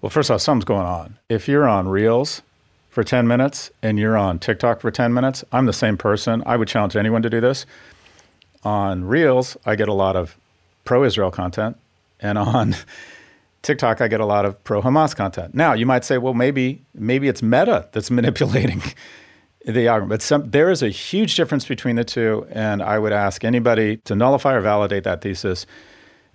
Well, 0.00 0.10
first 0.10 0.30
off, 0.30 0.40
something's 0.40 0.64
going 0.64 0.86
on. 0.86 1.18
If 1.28 1.48
you're 1.48 1.68
on 1.68 1.88
Reels 1.88 2.42
for 2.88 3.02
10 3.02 3.26
minutes 3.26 3.70
and 3.82 3.98
you're 3.98 4.16
on 4.16 4.38
TikTok 4.38 4.80
for 4.80 4.90
10 4.90 5.12
minutes, 5.12 5.44
I'm 5.52 5.66
the 5.66 5.72
same 5.72 5.96
person. 5.96 6.42
I 6.46 6.56
would 6.56 6.68
challenge 6.68 6.96
anyone 6.96 7.22
to 7.22 7.30
do 7.30 7.40
this. 7.40 7.66
On 8.62 9.04
Reels, 9.04 9.56
I 9.66 9.74
get 9.74 9.88
a 9.88 9.92
lot 9.92 10.14
of 10.14 10.36
pro 10.84 11.04
Israel 11.04 11.30
content 11.30 11.76
and 12.20 12.38
on 12.38 12.76
TikTok, 13.62 14.00
I 14.00 14.08
get 14.08 14.20
a 14.20 14.24
lot 14.24 14.44
of 14.44 14.62
pro 14.64 14.80
Hamas 14.80 15.14
content. 15.14 15.54
Now, 15.54 15.72
you 15.72 15.84
might 15.84 16.04
say, 16.04 16.18
well, 16.18 16.34
maybe 16.34 16.84
maybe 16.94 17.28
it's 17.28 17.42
Meta 17.42 17.88
that's 17.92 18.10
manipulating 18.18 18.82
the 19.64 19.88
algorithm. 19.88 20.08
But 20.08 20.22
some, 20.22 20.50
there 20.50 20.70
is 20.70 20.82
a 20.82 20.88
huge 20.88 21.34
difference 21.34 21.66
between 21.66 21.96
the 21.96 22.04
two, 22.04 22.46
and 22.50 22.82
I 22.82 22.98
would 22.98 23.12
ask 23.12 23.44
anybody 23.44 23.98
to 23.98 24.14
nullify 24.14 24.54
or 24.54 24.60
validate 24.60 25.04
that 25.04 25.20
thesis 25.20 25.66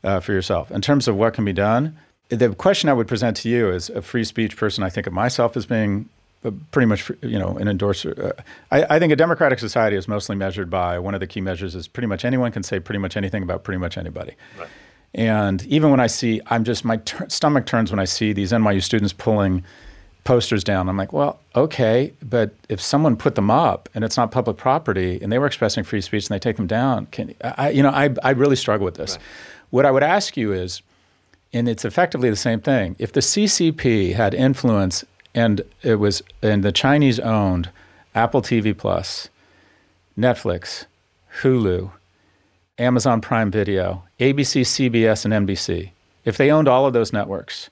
uh, 0.03 0.19
for 0.19 0.33
yourself. 0.33 0.69
In 0.69 0.81
terms 0.81 1.07
of 1.07 1.15
what 1.15 1.33
can 1.33 1.45
be 1.45 1.53
done, 1.53 1.97
the 2.29 2.53
question 2.55 2.89
I 2.89 2.93
would 2.93 3.07
present 3.07 3.37
to 3.37 3.49
you 3.49 3.71
as 3.71 3.89
a 3.89 4.01
free 4.01 4.23
speech 4.23 4.57
person, 4.57 4.83
I 4.83 4.89
think 4.89 5.07
of 5.07 5.13
myself 5.13 5.55
as 5.55 5.65
being 5.65 6.09
uh, 6.45 6.51
pretty 6.71 6.87
much, 6.87 7.09
you 7.21 7.39
know, 7.39 7.57
an 7.57 7.67
endorser. 7.67 8.35
Uh, 8.37 8.41
I, 8.71 8.95
I, 8.95 8.99
think 8.99 9.13
a 9.13 9.15
democratic 9.15 9.59
society 9.59 9.95
is 9.95 10.07
mostly 10.07 10.35
measured 10.35 10.69
by 10.69 10.99
one 10.99 11.13
of 11.13 11.19
the 11.19 11.27
key 11.27 11.41
measures 11.41 11.75
is 11.75 11.87
pretty 11.87 12.07
much 12.07 12.25
anyone 12.25 12.51
can 12.51 12.63
say 12.63 12.79
pretty 12.79 12.99
much 12.99 13.15
anything 13.15 13.43
about 13.43 13.63
pretty 13.63 13.77
much 13.77 13.97
anybody. 13.97 14.33
Right. 14.59 14.67
And 15.13 15.63
even 15.67 15.91
when 15.91 15.99
I 15.99 16.07
see, 16.07 16.41
I'm 16.47 16.63
just, 16.63 16.83
my 16.83 16.97
ter- 16.97 17.29
stomach 17.29 17.65
turns 17.65 17.91
when 17.91 17.99
I 17.99 18.05
see 18.05 18.33
these 18.33 18.51
NYU 18.51 18.81
students 18.81 19.13
pulling 19.13 19.63
posters 20.23 20.63
down. 20.63 20.89
I'm 20.89 20.97
like, 20.97 21.13
well, 21.13 21.39
okay, 21.55 22.13
but 22.23 22.51
if 22.67 22.81
someone 22.81 23.15
put 23.15 23.35
them 23.35 23.51
up 23.51 23.89
and 23.93 24.03
it's 24.03 24.17
not 24.17 24.31
public 24.31 24.57
property 24.57 25.19
and 25.21 25.31
they 25.31 25.37
were 25.37 25.45
expressing 25.45 25.83
free 25.83 26.01
speech 26.01 26.29
and 26.29 26.35
they 26.35 26.39
take 26.39 26.55
them 26.55 26.67
down, 26.67 27.05
can, 27.07 27.35
I, 27.41 27.69
you 27.69 27.83
know, 27.83 27.89
I, 27.89 28.09
I 28.23 28.31
really 28.31 28.55
struggle 28.55 28.85
with 28.85 28.95
this. 28.95 29.13
Right. 29.13 29.25
What 29.69 29.85
I 29.85 29.91
would 29.91 30.03
ask 30.03 30.35
you 30.35 30.51
is, 30.51 30.81
and 31.53 31.69
it's 31.69 31.85
effectively 31.85 32.29
the 32.29 32.35
same 32.35 32.59
thing, 32.59 32.95
if 32.97 33.13
the 33.13 33.19
CCP 33.19 34.15
had 34.15 34.33
influence 34.33 35.05
and 35.35 35.61
it 35.81 35.95
was, 35.95 36.21
and 36.41 36.63
the 36.63 36.71
Chinese 36.71 37.19
owned 37.19 37.69
Apple 38.15 38.41
TV 38.41 38.75
Plus, 38.77 39.29
Netflix, 40.17 40.85
Hulu, 41.41 41.91
Amazon 42.77 43.21
Prime 43.21 43.51
Video, 43.51 44.03
ABC, 44.19 44.61
CBS, 44.61 45.25
and 45.25 45.47
NBC, 45.47 45.91
if 46.25 46.37
they 46.37 46.51
owned 46.51 46.67
all 46.67 46.85
of 46.85 46.93
those 46.93 47.13
networks, 47.13 47.69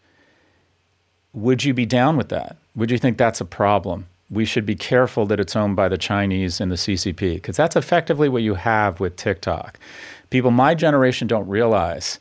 would 1.34 1.64
you 1.64 1.74
be 1.74 1.86
down 1.86 2.18
with 2.18 2.30
that? 2.30 2.58
Would 2.76 2.92
you 2.92 2.98
think 2.98 3.18
that's 3.18 3.42
a 3.42 3.46
problem? 3.46 4.08
We 4.30 4.46
should 4.46 4.66
be 4.66 4.76
careful 4.76 5.26
that 5.28 5.40
it's 5.40 5.56
owned 5.56 5.76
by 5.76 5.90
the 5.90 5.98
Chinese 5.98 6.62
and 6.62 6.72
the 6.72 6.76
CCP, 6.76 7.36
because 7.36 7.58
that's 7.58 7.76
effectively 7.76 8.30
what 8.30 8.44
you 8.44 8.56
have 8.56 9.00
with 9.00 9.16
TikTok. 9.16 9.80
People 10.30 10.52
my 10.52 10.74
generation 10.74 11.28
don't 11.28 11.48
realize 11.48 12.20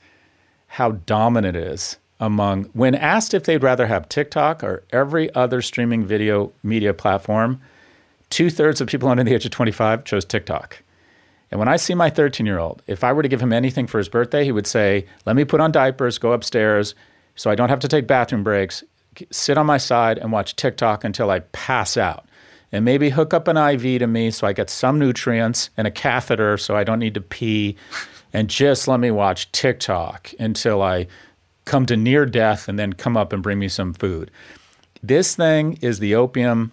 how 0.71 0.93
dominant 0.93 1.57
it 1.57 1.65
is 1.65 1.97
among, 2.21 2.65
when 2.75 2.95
asked 2.95 3.35
if 3.35 3.43
they'd 3.43 3.63
rather 3.63 3.89
have 3.89 4.09
TikTok 4.09 4.63
or 4.63 4.85
every 4.93 5.35
other 5.35 5.63
streaming 5.63 6.05
video 6.05 6.53
media 6.63 6.95
platform, 6.95 7.61
two 8.31 8.51
thirds 8.51 8.81
of 8.81 8.87
people 8.87 9.09
under 9.09 9.25
the 9.25 9.35
age 9.35 9.45
of 9.45 9.51
25 9.51 10.05
chose 10.05 10.25
TikTok. 10.25 10.81
And 11.51 11.59
when 11.59 11.67
I 11.67 11.75
see 11.75 11.95
my 11.95 12.09
13 12.09 12.47
year 12.47 12.61
old, 12.61 12.83
if 12.87 13.03
I 13.03 13.13
were 13.13 13.25
to 13.25 13.29
give 13.29 13.43
him 13.43 13.53
anything 13.53 13.89
for 13.89 13.99
his 13.99 14.09
birthday, 14.09 14.45
he 14.45 14.53
would 14.53 14.69
say, 14.69 15.07
Let 15.27 15.35
me 15.35 15.45
put 15.45 15.61
on 15.61 15.73
diapers, 15.73 16.19
go 16.19 16.33
upstairs 16.33 16.95
so 17.35 17.51
I 17.51 17.57
don't 17.57 17.69
have 17.69 17.81
to 17.81 17.89
take 17.89 18.07
bathroom 18.07 18.45
breaks, 18.45 18.85
sit 19.33 19.59
on 19.59 19.67
my 19.67 19.79
side 19.79 20.19
and 20.19 20.31
watch 20.31 20.55
TikTok 20.55 21.03
until 21.03 21.33
I 21.33 21.41
pass 21.41 21.97
out. 21.97 22.27
And 22.71 22.85
maybe 22.85 23.11
hook 23.11 23.35
up 23.35 23.49
an 23.49 23.57
IV 23.57 23.99
to 23.99 24.07
me 24.07 24.31
so 24.31 24.47
I 24.47 24.53
get 24.53 24.71
some 24.71 25.01
nutrients 25.01 25.71
and 25.77 25.89
a 25.89 25.91
catheter 25.91 26.57
so 26.57 26.77
I 26.77 26.85
don't 26.85 27.01
need 27.01 27.15
to 27.15 27.21
pee 27.21 27.77
and 28.33 28.49
just 28.49 28.89
let 28.89 29.01
me 29.01 29.11
watch 29.11 29.51
TikTok 29.53 30.33
until 30.39 30.83
I 30.83 31.07
come 31.65 31.87
to 31.87 31.97
near 31.97 32.27
death 32.27 32.69
and 32.69 32.79
then 32.79 32.93
come 32.93 33.17
up 33.17 33.33
and 33.33 33.43
bring 33.43 33.59
me 33.59 33.69
some 33.69 33.93
food. 33.95 34.31
This 35.03 35.35
thing 35.35 35.79
is 35.81 35.99
the 35.99 36.15
opium 36.15 36.73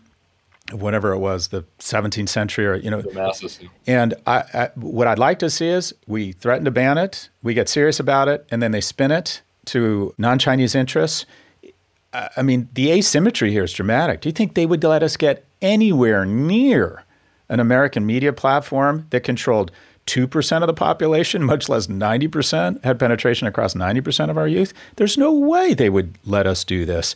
whatever 0.71 1.13
it 1.13 1.19
was, 1.19 1.47
the 1.49 1.63
17th 1.79 2.29
century, 2.29 2.67
or 2.67 2.75
you 2.75 2.89
know. 2.89 3.01
And 3.85 4.13
I, 4.25 4.43
I, 4.53 4.69
what 4.75 5.07
I'd 5.07 5.19
like 5.19 5.39
to 5.39 5.49
see 5.49 5.67
is 5.67 5.93
we 6.07 6.33
threaten 6.33 6.65
to 6.65 6.71
ban 6.71 6.97
it, 6.97 7.29
we 7.41 7.53
get 7.53 7.69
serious 7.69 7.99
about 7.99 8.27
it, 8.27 8.45
and 8.51 8.61
then 8.61 8.71
they 8.71 8.81
spin 8.81 9.11
it 9.11 9.41
to 9.65 10.13
non-Chinese 10.17 10.75
interests. 10.75 11.25
I 12.13 12.41
mean, 12.41 12.69
the 12.73 12.91
asymmetry 12.91 13.51
here 13.51 13.63
is 13.63 13.73
dramatic. 13.73 14.21
Do 14.21 14.29
you 14.29 14.33
think 14.33 14.55
they 14.55 14.65
would 14.65 14.83
let 14.83 15.03
us 15.03 15.17
get 15.17 15.45
anywhere 15.61 16.25
near 16.25 17.03
an 17.49 17.59
American 17.59 18.05
media 18.05 18.33
platform 18.33 19.05
that 19.11 19.21
controlled 19.21 19.71
2% 20.07 20.61
of 20.61 20.67
the 20.67 20.73
population, 20.73 21.43
much 21.43 21.69
less 21.69 21.87
90%, 21.87 22.83
had 22.83 22.99
penetration 22.99 23.47
across 23.47 23.75
90% 23.75 24.29
of 24.29 24.37
our 24.37 24.47
youth? 24.47 24.73
There's 24.95 25.17
no 25.17 25.31
way 25.31 25.73
they 25.73 25.89
would 25.89 26.17
let 26.25 26.47
us 26.47 26.63
do 26.63 26.85
this. 26.85 27.15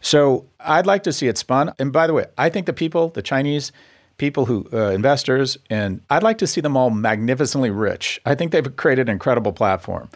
So 0.00 0.44
I'd 0.60 0.86
like 0.86 1.04
to 1.04 1.12
see 1.12 1.28
it 1.28 1.38
spun. 1.38 1.72
And 1.78 1.92
by 1.92 2.06
the 2.06 2.12
way, 2.12 2.26
I 2.36 2.50
think 2.50 2.66
the 2.66 2.72
people, 2.72 3.08
the 3.08 3.22
Chinese 3.22 3.72
people 4.18 4.44
who, 4.44 4.68
uh, 4.72 4.90
investors, 4.90 5.56
and 5.70 6.00
I'd 6.10 6.22
like 6.22 6.38
to 6.38 6.46
see 6.46 6.60
them 6.60 6.76
all 6.76 6.90
magnificently 6.90 7.70
rich. 7.70 8.20
I 8.26 8.34
think 8.34 8.52
they've 8.52 8.76
created 8.76 9.08
an 9.08 9.12
incredible 9.12 9.52
platform. 9.52 10.10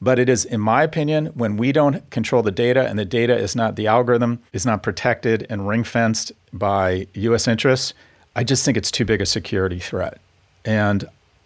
But 0.00 0.18
it 0.18 0.28
is, 0.28 0.44
in 0.44 0.60
my 0.60 0.82
opinion, 0.82 1.26
when 1.34 1.56
we 1.56 1.70
don't 1.70 2.08
control 2.10 2.42
the 2.42 2.50
data 2.50 2.88
and 2.88 2.98
the 2.98 3.04
data 3.04 3.36
is 3.36 3.54
not, 3.54 3.76
the 3.76 3.86
algorithm 3.86 4.40
is 4.52 4.66
not 4.66 4.82
protected 4.82 5.46
and 5.48 5.68
ring 5.68 5.84
fenced 5.84 6.32
by 6.52 7.06
US 7.14 7.46
interests, 7.46 7.94
I 8.34 8.42
just 8.42 8.64
think 8.64 8.76
it's 8.76 8.90
too 8.90 9.04
big 9.04 9.20
a 9.20 9.26
security 9.26 9.78
threat. 9.78 10.20
And 10.64 11.04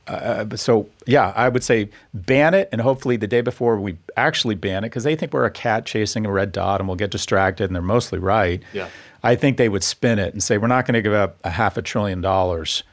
uh, 0.08 0.56
so 0.56 0.88
yeah, 1.06 1.32
I 1.34 1.48
would 1.48 1.64
say 1.64 1.88
ban 2.14 2.54
it, 2.54 2.68
and 2.72 2.80
hopefully 2.80 3.16
the 3.16 3.26
day 3.26 3.40
before 3.40 3.78
we 3.80 3.96
actually 4.16 4.54
ban 4.54 4.84
it, 4.84 4.88
because 4.88 5.04
they 5.04 5.16
think 5.16 5.32
we're 5.32 5.44
a 5.44 5.50
cat 5.50 5.84
chasing 5.86 6.26
a 6.26 6.30
red 6.30 6.52
dot, 6.52 6.80
and 6.80 6.88
we'll 6.88 6.96
get 6.96 7.10
distracted, 7.10 7.64
and 7.64 7.74
they're 7.74 7.82
mostly 7.82 8.18
right. 8.18 8.62
Yeah. 8.72 8.88
I 9.22 9.34
think 9.34 9.56
they 9.56 9.68
would 9.68 9.82
spin 9.82 10.18
it 10.18 10.32
and 10.32 10.42
say 10.42 10.58
we're 10.58 10.68
not 10.68 10.86
going 10.86 10.94
to 10.94 11.02
give 11.02 11.12
up 11.12 11.38
a 11.42 11.50
half 11.50 11.76
a 11.76 11.82
trillion 11.82 12.20
dollars. 12.20 12.84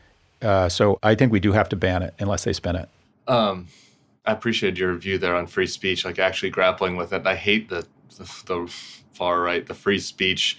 Uh, 0.42 0.68
so 0.68 0.98
I 1.04 1.16
think 1.16 1.32
we 1.32 1.40
do 1.40 1.52
have 1.52 1.70
to 1.70 1.76
ban 1.76 2.02
it 2.02 2.14
unless 2.20 2.44
they 2.44 2.54
spin 2.54 2.76
it. 2.76 2.90
Um, 3.28 3.68
I 4.26 4.32
appreciate 4.32 4.78
your 4.78 4.96
view 4.96 5.18
there 5.18 5.36
on 5.36 5.48
free 5.48 5.68
speech, 5.68 6.04
like 6.06 6.20
actually 6.20 6.50
grappling 6.50 6.96
with 6.96 7.14
it. 7.14 7.28
I 7.28 7.36
hate 7.36 7.70
the, 7.70 7.86
the, 8.18 8.24
the 8.46 8.74
far 9.14 9.42
right, 9.42 9.66
the 9.66 9.74
free 9.74 10.00
speech 10.00 10.58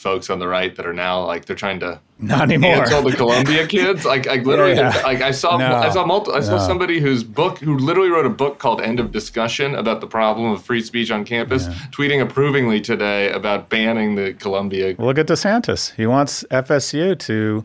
folks 0.00 0.30
on 0.30 0.38
the 0.38 0.48
right 0.48 0.74
that 0.76 0.86
are 0.86 0.92
now 0.92 1.24
like 1.24 1.44
they're 1.44 1.56
trying 1.56 1.80
to 1.80 2.00
not 2.18 2.42
anymore. 2.42 2.76
Cancel 2.76 3.02
the 3.02 3.16
Columbia 3.16 3.66
kids. 3.68 4.04
Like, 4.04 4.28
I 4.28 4.36
literally, 4.36 4.74
yeah, 4.74 5.00
like 5.04 5.22
I 5.22 5.30
saw, 5.30 5.56
no, 5.56 5.74
I 5.74 5.90
saw 5.90 6.04
multiple, 6.04 6.38
I 6.38 6.42
saw 6.42 6.58
no. 6.58 6.66
somebody 6.66 7.00
whose 7.00 7.24
book, 7.24 7.58
who 7.58 7.78
literally 7.78 8.10
wrote 8.10 8.26
a 8.26 8.30
book 8.30 8.58
called 8.58 8.80
"End 8.80 9.00
of 9.00 9.10
Discussion" 9.10 9.74
about 9.74 10.00
the 10.00 10.06
problem 10.06 10.52
of 10.52 10.62
free 10.62 10.82
speech 10.82 11.10
on 11.10 11.24
campus, 11.24 11.66
yeah. 11.66 11.74
tweeting 11.92 12.20
approvingly 12.20 12.80
today 12.80 13.30
about 13.30 13.70
banning 13.70 14.16
the 14.16 14.34
Columbia. 14.34 14.94
Look 14.98 15.18
at 15.18 15.26
DeSantis. 15.26 15.94
He 15.94 16.06
wants 16.06 16.44
FSU 16.50 17.18
to 17.20 17.64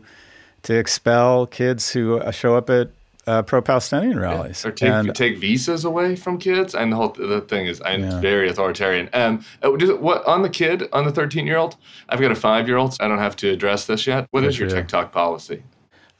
to 0.62 0.74
expel 0.74 1.46
kids 1.46 1.90
who 1.92 2.20
show 2.32 2.56
up 2.56 2.70
at 2.70 2.90
uh, 3.26 3.42
pro-Palestinian 3.42 4.18
rallies, 4.18 4.62
yeah. 4.62 4.70
or 4.70 4.72
take 4.72 4.90
and, 4.90 5.14
take 5.14 5.38
visas 5.38 5.84
away 5.84 6.16
from 6.16 6.38
kids. 6.38 6.74
And 6.74 6.92
the 6.92 6.96
whole 6.96 7.10
the 7.10 7.40
thing 7.42 7.66
is, 7.66 7.82
I'm 7.84 8.02
yeah. 8.02 8.20
very 8.20 8.48
authoritarian. 8.48 9.08
Um, 9.12 9.44
uh, 9.62 9.70
what 9.70 10.24
on 10.26 10.42
the 10.42 10.50
kid 10.50 10.88
on 10.92 11.04
the 11.04 11.12
13 11.12 11.46
year 11.46 11.56
old? 11.56 11.76
I've 12.08 12.20
got 12.20 12.30
a 12.30 12.36
five 12.36 12.68
year 12.68 12.76
old. 12.76 12.96
I 13.00 13.08
don't 13.08 13.18
have 13.18 13.36
to 13.36 13.50
address 13.50 13.86
this 13.86 14.06
yet. 14.06 14.28
What 14.30 14.44
is 14.44 14.58
your 14.58 14.68
TikTok 14.68 15.12
policy? 15.12 15.62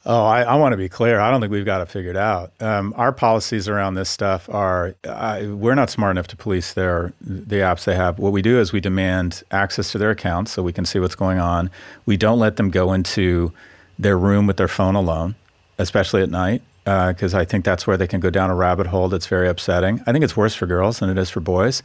Oh, 0.05 0.23
I, 0.23 0.43
I, 0.43 0.55
want 0.55 0.71
to 0.71 0.77
be 0.77 0.87
clear. 0.87 1.19
I 1.19 1.29
don't 1.29 1.41
think 1.41 1.51
we've 1.51 1.65
got 1.65 1.81
it 1.81 1.89
figured 1.89 2.15
out. 2.15 2.53
Um, 2.61 2.93
our 2.95 3.11
policies 3.11 3.67
around 3.67 3.95
this 3.95 4.09
stuff 4.09 4.47
are 4.47 4.95
we're 5.03 5.75
not 5.75 5.89
smart 5.89 6.11
enough 6.11 6.27
to 6.27 6.37
police 6.37 6.73
their 6.73 7.11
the 7.19 7.57
apps 7.57 7.83
they 7.83 7.95
have. 7.95 8.17
What 8.17 8.31
we 8.31 8.41
do 8.41 8.59
is 8.59 8.71
we 8.71 8.79
demand 8.79 9.43
access 9.51 9.91
to 9.91 9.97
their 9.97 10.11
accounts 10.11 10.53
so 10.53 10.63
we 10.63 10.71
can 10.71 10.85
see 10.85 10.99
what's 10.99 11.15
going 11.15 11.39
on. 11.39 11.69
We 12.05 12.15
don't 12.15 12.39
let 12.39 12.55
them 12.55 12.69
go 12.69 12.93
into 12.93 13.51
their 13.99 14.17
room 14.17 14.47
with 14.47 14.55
their 14.55 14.69
phone 14.69 14.95
alone, 14.95 15.35
especially 15.77 16.21
at 16.21 16.29
night 16.29 16.61
because 16.87 17.33
uh, 17.33 17.39
I 17.39 17.43
think 17.43 17.65
that's 17.65 17.85
where 17.85 17.97
they 17.97 18.07
can 18.07 18.21
go 18.21 18.29
down 18.29 18.49
a 18.49 18.55
rabbit 18.55 18.87
hole 18.87 19.09
that's 19.09 19.27
very 19.27 19.49
upsetting. 19.49 20.01
I 20.07 20.13
think 20.13 20.23
it's 20.23 20.37
worse 20.37 20.55
for 20.55 20.65
girls 20.65 20.99
than 20.99 21.09
it 21.09 21.17
is 21.17 21.29
for 21.29 21.41
boys. 21.41 21.83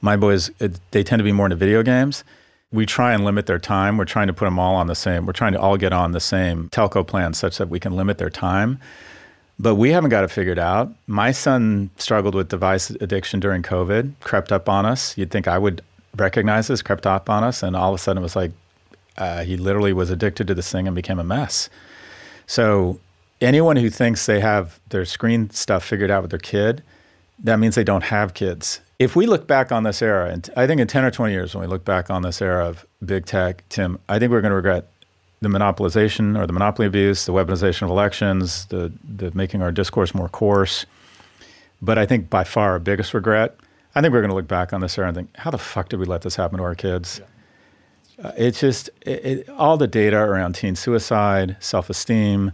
My 0.00 0.16
boys, 0.16 0.50
it, 0.58 0.80
they 0.90 1.04
tend 1.04 1.20
to 1.20 1.24
be 1.24 1.30
more 1.30 1.46
into 1.46 1.54
video 1.54 1.84
games. 1.84 2.24
We 2.72 2.84
try 2.84 3.12
and 3.14 3.24
limit 3.24 3.46
their 3.46 3.60
time. 3.60 3.96
We're 3.96 4.06
trying 4.06 4.26
to 4.26 4.32
put 4.32 4.46
them 4.46 4.58
all 4.58 4.74
on 4.74 4.88
the 4.88 4.96
same. 4.96 5.24
We're 5.24 5.34
trying 5.34 5.52
to 5.52 5.60
all 5.60 5.76
get 5.76 5.92
on 5.92 6.10
the 6.10 6.20
same 6.20 6.68
telco 6.70 7.06
plan 7.06 7.32
such 7.32 7.58
that 7.58 7.68
we 7.68 7.78
can 7.78 7.94
limit 7.94 8.18
their 8.18 8.30
time. 8.30 8.80
But 9.60 9.76
we 9.76 9.90
haven't 9.90 10.10
got 10.10 10.24
it 10.24 10.32
figured 10.32 10.58
out. 10.58 10.90
My 11.06 11.30
son 11.30 11.90
struggled 11.96 12.34
with 12.34 12.48
device 12.48 12.90
addiction 12.90 13.38
during 13.38 13.62
COVID, 13.62 14.14
crept 14.18 14.50
up 14.50 14.68
on 14.68 14.84
us. 14.84 15.16
You'd 15.16 15.30
think 15.30 15.46
I 15.46 15.58
would 15.58 15.80
recognize 16.16 16.66
this, 16.66 16.82
crept 16.82 17.06
up 17.06 17.30
on 17.30 17.44
us, 17.44 17.62
and 17.62 17.76
all 17.76 17.90
of 17.90 17.94
a 17.94 17.98
sudden 17.98 18.20
it 18.20 18.24
was 18.24 18.34
like 18.34 18.50
uh, 19.16 19.44
he 19.44 19.56
literally 19.56 19.92
was 19.92 20.10
addicted 20.10 20.48
to 20.48 20.54
this 20.54 20.72
thing 20.72 20.88
and 20.88 20.96
became 20.96 21.20
a 21.20 21.24
mess. 21.24 21.68
So 22.46 22.98
anyone 23.40 23.76
who 23.76 23.90
thinks 23.90 24.26
they 24.26 24.40
have 24.40 24.80
their 24.88 25.04
screen 25.04 25.50
stuff 25.50 25.84
figured 25.84 26.10
out 26.10 26.22
with 26.22 26.30
their 26.30 26.40
kid, 26.40 26.82
that 27.42 27.58
means 27.58 27.74
they 27.74 27.84
don't 27.84 28.04
have 28.04 28.34
kids. 28.34 28.80
If 28.98 29.16
we 29.16 29.26
look 29.26 29.46
back 29.46 29.72
on 29.72 29.82
this 29.82 30.02
era, 30.02 30.30
and 30.30 30.48
I 30.56 30.66
think 30.66 30.80
in 30.80 30.86
10 30.86 31.04
or 31.04 31.10
20 31.10 31.32
years, 31.32 31.54
when 31.54 31.62
we 31.62 31.68
look 31.68 31.84
back 31.84 32.10
on 32.10 32.22
this 32.22 32.42
era 32.42 32.66
of 32.66 32.84
big 33.04 33.24
tech, 33.24 33.64
Tim, 33.70 33.98
I 34.08 34.18
think 34.18 34.30
we're 34.30 34.42
going 34.42 34.50
to 34.50 34.56
regret 34.56 34.86
the 35.40 35.48
monopolization 35.48 36.38
or 36.38 36.46
the 36.46 36.52
monopoly 36.52 36.86
abuse, 36.86 37.24
the 37.24 37.32
weaponization 37.32 37.82
of 37.82 37.90
elections, 37.90 38.66
the, 38.66 38.92
the 39.16 39.30
making 39.34 39.62
our 39.62 39.72
discourse 39.72 40.14
more 40.14 40.28
coarse. 40.28 40.84
But 41.80 41.96
I 41.96 42.04
think 42.04 42.28
by 42.28 42.44
far 42.44 42.72
our 42.72 42.78
biggest 42.78 43.14
regret, 43.14 43.56
I 43.94 44.02
think 44.02 44.12
we're 44.12 44.20
going 44.20 44.30
to 44.30 44.36
look 44.36 44.48
back 44.48 44.74
on 44.74 44.82
this 44.82 44.98
era 44.98 45.08
and 45.08 45.16
think, 45.16 45.36
how 45.36 45.50
the 45.50 45.58
fuck 45.58 45.88
did 45.88 45.98
we 45.98 46.04
let 46.04 46.22
this 46.22 46.36
happen 46.36 46.58
to 46.58 46.64
our 46.64 46.74
kids? 46.74 47.20
Yeah. 47.20 47.26
Uh, 48.22 48.32
it's 48.36 48.60
just 48.60 48.90
it, 49.00 49.24
it, 49.24 49.48
all 49.48 49.78
the 49.78 49.86
data 49.86 50.18
around 50.18 50.54
teen 50.54 50.76
suicide, 50.76 51.56
self 51.58 51.88
esteem, 51.88 52.52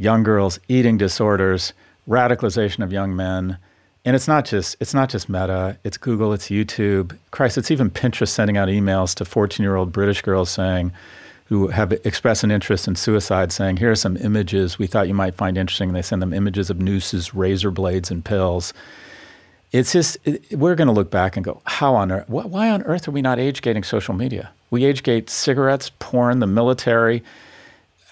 young 0.00 0.22
girls, 0.22 0.58
eating 0.68 0.96
disorders, 0.96 1.72
radicalization 2.08 2.82
of 2.82 2.92
young 2.92 3.14
men. 3.14 3.58
And 4.04 4.16
it's 4.16 4.26
not 4.26 4.46
just 4.46 4.76
it's 4.80 4.94
not 4.94 5.10
just 5.10 5.28
Meta, 5.28 5.78
it's 5.84 5.98
Google, 5.98 6.32
it's 6.32 6.48
YouTube. 6.48 7.16
Christ, 7.30 7.58
it's 7.58 7.70
even 7.70 7.90
Pinterest 7.90 8.28
sending 8.28 8.56
out 8.56 8.68
emails 8.68 9.14
to 9.16 9.24
14-year-old 9.24 9.92
British 9.92 10.22
girls 10.22 10.50
saying 10.50 10.90
who 11.50 11.66
have 11.66 11.92
expressed 11.92 12.44
an 12.44 12.50
interest 12.50 12.86
in 12.86 12.94
suicide 12.94 13.52
saying, 13.52 13.76
here 13.76 13.90
are 13.90 13.96
some 13.96 14.16
images 14.18 14.78
we 14.78 14.86
thought 14.86 15.08
you 15.08 15.14
might 15.14 15.34
find 15.34 15.58
interesting. 15.58 15.88
And 15.88 15.96
they 15.96 16.02
send 16.02 16.22
them 16.22 16.32
images 16.32 16.70
of 16.70 16.80
nooses, 16.80 17.34
razor 17.34 17.72
blades, 17.72 18.10
and 18.10 18.24
pills. 18.24 18.72
It's 19.72 19.92
just, 19.92 20.16
it, 20.24 20.56
we're 20.56 20.76
going 20.76 20.86
to 20.86 20.94
look 20.94 21.10
back 21.10 21.36
and 21.36 21.44
go, 21.44 21.60
how 21.64 21.96
on 21.96 22.12
earth, 22.12 22.26
wh- 22.28 22.46
why 22.46 22.70
on 22.70 22.82
earth 22.84 23.08
are 23.08 23.10
we 23.10 23.20
not 23.20 23.40
age 23.40 23.62
gating 23.62 23.82
social 23.82 24.14
media? 24.14 24.50
We 24.70 24.84
age 24.84 25.02
gate 25.02 25.28
cigarettes, 25.28 25.90
porn, 25.98 26.38
the 26.38 26.46
military, 26.46 27.22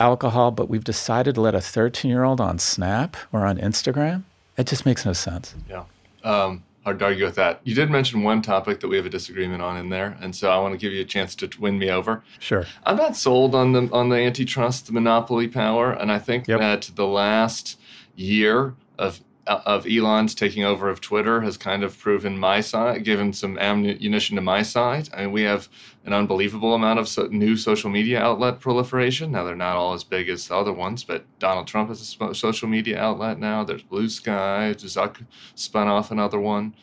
alcohol, 0.01 0.51
but 0.51 0.69
we've 0.69 0.85
decided 0.85 1.35
to 1.37 1.41
let 1.41 1.55
a 1.55 1.61
13 1.61 2.11
year 2.11 2.25
old 2.25 2.41
on 2.41 2.59
Snap 2.59 3.17
or 3.33 3.47
on 3.47 3.59
Instagram. 3.59 4.25
It 4.57 4.67
just 4.67 4.85
makes 4.85 5.07
no 5.07 5.13
sense. 5.13 5.55
Yeah. 5.69 5.85
Um, 6.25 6.65
hard 6.85 6.99
to 6.99 7.05
argue 7.05 7.25
with 7.25 7.35
that. 7.37 7.61
You 7.65 7.75
did 7.75 7.91
mention 7.91 8.23
one 8.23 8.43
topic 8.43 8.81
that 8.81 8.89
we 8.89 8.97
have 8.97 9.07
a 9.07 9.11
disagreement 9.11 9.63
on 9.63 9.77
in 9.77 9.89
there, 9.89 10.17
and 10.21 10.35
so 10.35 10.51
I 10.51 10.59
want 10.59 10.73
to 10.73 10.79
give 10.79 10.93
you 10.93 11.03
a 11.03 11.05
chance 11.05 11.35
to 11.37 11.51
win 11.61 11.79
me 11.79 11.91
over. 11.91 12.23
Sure. 12.39 12.67
I'm 12.85 12.97
not 12.97 13.17
sold 13.17 13.55
on 13.55 13.73
the 13.73 13.89
on 13.93 14.09
the 14.09 14.17
antitrust, 14.17 14.87
the 14.87 14.93
monopoly 14.93 15.49
power, 15.49 15.93
and 15.93 16.11
I 16.11 16.19
think 16.19 16.49
yep. 16.49 16.61
that 16.61 16.91
the 16.95 17.07
last 17.07 17.79
year 18.17 18.75
of 18.99 19.21
Uh, 19.49 19.63
of 19.65 19.87
Elon's 19.87 20.35
taking 20.35 20.63
over 20.63 20.91
of 20.91 21.01
Twitter 21.01 21.41
has 21.41 21.57
kind 21.57 21.83
of 21.83 21.99
proven 21.99 22.39
my 22.39 22.61
side, 22.61 23.03
given 23.03 23.33
some 23.33 23.59
ammunition 23.59 24.37
to 24.37 24.43
my 24.43 24.63
side. 24.63 25.09
I 25.15 25.23
mean, 25.23 25.33
we 25.33 25.43
have 25.43 25.69
an 26.05 26.13
unbelievable 26.13 26.75
amount 26.75 26.99
of 26.99 27.09
so, 27.09 27.29
new 27.29 27.57
social 27.57 27.89
media 27.89 28.21
outlet 28.21 28.61
proliferation. 28.61 29.33
Now, 29.33 29.45
they're 29.45 29.57
not 29.57 29.77
all 29.77 29.95
as 29.95 30.05
big 30.05 30.29
as 30.29 30.49
the 30.49 30.55
other 30.55 30.73
ones, 30.73 31.03
but 31.03 31.25
Donald 31.39 31.67
Trump 31.67 31.89
has 31.89 32.17
a 32.21 32.35
social 32.35 32.69
media 32.69 33.01
outlet 33.01 33.39
now. 33.39 33.65
There's 33.65 33.83
Blue 33.83 34.09
Sky, 34.11 34.75
Zuck 34.77 35.25
spun 35.55 35.89
off 35.89 36.11
another 36.11 36.39
one. 36.39 36.75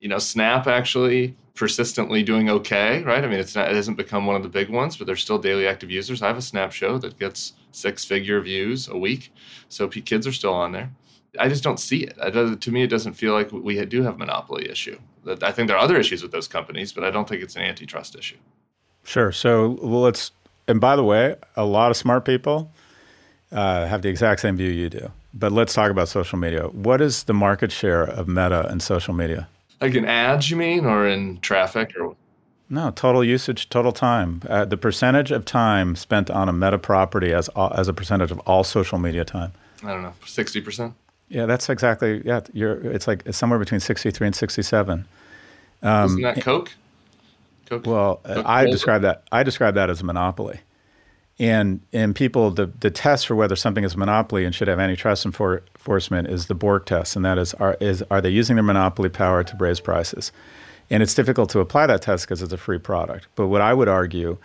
You 0.00 0.08
know, 0.08 0.18
Snap 0.18 0.66
actually 0.66 1.36
persistently 1.54 2.22
doing 2.22 2.48
okay, 2.48 3.02
right? 3.02 3.22
I 3.22 3.26
mean, 3.26 3.38
it's 3.38 3.54
not, 3.54 3.68
it 3.68 3.76
hasn't 3.76 3.98
become 3.98 4.24
one 4.24 4.36
of 4.36 4.42
the 4.42 4.48
big 4.48 4.70
ones, 4.70 4.96
but 4.96 5.06
there's 5.06 5.20
still 5.20 5.38
daily 5.38 5.66
active 5.66 5.90
users. 5.90 6.22
I 6.22 6.28
have 6.28 6.38
a 6.38 6.42
Snap 6.42 6.72
show 6.72 6.96
that 6.96 7.18
gets 7.18 7.52
six 7.72 8.04
figure 8.04 8.40
views 8.40 8.88
a 8.88 8.96
week. 8.96 9.30
So 9.68 9.86
kids 9.86 10.26
are 10.26 10.32
still 10.32 10.54
on 10.54 10.72
there. 10.72 10.90
I 11.38 11.48
just 11.48 11.62
don't 11.62 11.78
see 11.78 12.04
it. 12.04 12.16
to 12.60 12.70
me, 12.70 12.82
it 12.82 12.88
doesn't 12.88 13.14
feel 13.14 13.32
like 13.32 13.52
we 13.52 13.82
do 13.84 14.02
have 14.02 14.14
a 14.14 14.18
monopoly 14.18 14.68
issue. 14.68 14.98
I 15.42 15.52
think 15.52 15.68
there 15.68 15.76
are 15.76 15.82
other 15.82 15.96
issues 15.96 16.22
with 16.22 16.32
those 16.32 16.48
companies, 16.48 16.92
but 16.92 17.04
I 17.04 17.10
don't 17.10 17.28
think 17.28 17.42
it's 17.42 17.56
an 17.56 17.62
antitrust 17.62 18.16
issue. 18.16 18.36
Sure. 19.04 19.32
So 19.32 19.78
let's. 19.82 20.32
And 20.66 20.80
by 20.80 20.96
the 20.96 21.04
way, 21.04 21.36
a 21.56 21.64
lot 21.64 21.90
of 21.90 21.96
smart 21.96 22.24
people 22.24 22.70
uh, 23.52 23.86
have 23.86 24.02
the 24.02 24.08
exact 24.08 24.40
same 24.40 24.56
view 24.56 24.70
you 24.70 24.88
do. 24.88 25.10
But 25.32 25.52
let's 25.52 25.74
talk 25.74 25.90
about 25.90 26.08
social 26.08 26.38
media. 26.38 26.64
What 26.68 27.00
is 27.00 27.24
the 27.24 27.34
market 27.34 27.70
share 27.70 28.02
of 28.02 28.28
Meta 28.28 28.68
and 28.68 28.82
social 28.82 29.14
media? 29.14 29.48
Like 29.80 29.94
in 29.94 30.04
ads, 30.04 30.50
you 30.50 30.56
mean, 30.56 30.84
or 30.84 31.06
in 31.06 31.40
traffic, 31.40 31.94
or 31.98 32.14
no, 32.68 32.90
total 32.90 33.24
usage, 33.24 33.68
total 33.68 33.92
time. 33.92 34.42
Uh, 34.48 34.64
the 34.64 34.76
percentage 34.76 35.30
of 35.30 35.44
time 35.44 35.96
spent 35.96 36.30
on 36.30 36.48
a 36.48 36.52
Meta 36.52 36.78
property 36.78 37.32
as 37.32 37.48
as 37.74 37.88
a 37.88 37.92
percentage 37.92 38.30
of 38.30 38.38
all 38.40 38.64
social 38.64 38.98
media 38.98 39.24
time. 39.24 39.52
I 39.82 39.88
don't 39.88 40.02
know, 40.02 40.14
sixty 40.26 40.60
percent. 40.60 40.94
Yeah, 41.30 41.46
that's 41.46 41.68
exactly. 41.70 42.22
Yeah, 42.24 42.40
you're. 42.52 42.72
It's 42.92 43.06
like 43.06 43.22
it's 43.24 43.38
somewhere 43.38 43.58
between 43.58 43.80
63 43.80 44.26
and 44.26 44.36
67. 44.36 45.06
Um, 45.82 46.04
Isn't 46.04 46.22
that 46.22 46.42
Coke? 46.42 46.72
Coke 47.66 47.86
well, 47.86 48.20
Coke 48.24 48.44
I 48.44 48.66
describe 48.66 49.02
that. 49.02 49.22
I 49.30 49.44
describe 49.44 49.74
that 49.74 49.88
as 49.88 50.02
a 50.02 50.04
monopoly. 50.04 50.60
And 51.38 51.80
and 51.92 52.14
people 52.14 52.50
the, 52.50 52.66
the 52.66 52.90
test 52.90 53.28
for 53.28 53.36
whether 53.36 53.56
something 53.56 53.84
is 53.84 53.94
a 53.94 53.96
monopoly 53.96 54.44
and 54.44 54.54
should 54.54 54.68
have 54.68 54.80
antitrust 54.80 55.24
enforcement 55.24 56.28
is 56.28 56.46
the 56.46 56.54
Bork 56.54 56.84
test, 56.84 57.14
and 57.14 57.24
that 57.24 57.38
is 57.38 57.54
are 57.54 57.76
is 57.80 58.02
are 58.10 58.20
they 58.20 58.28
using 58.28 58.56
their 58.56 58.64
monopoly 58.64 59.08
power 59.08 59.44
to 59.44 59.56
raise 59.56 59.80
prices? 59.80 60.32
And 60.90 61.02
it's 61.02 61.14
difficult 61.14 61.48
to 61.50 61.60
apply 61.60 61.86
that 61.86 62.02
test 62.02 62.26
because 62.26 62.42
it's 62.42 62.52
a 62.52 62.58
free 62.58 62.78
product. 62.78 63.28
But 63.36 63.46
what 63.46 63.60
I 63.60 63.72
would 63.72 63.88
argue 63.88 64.36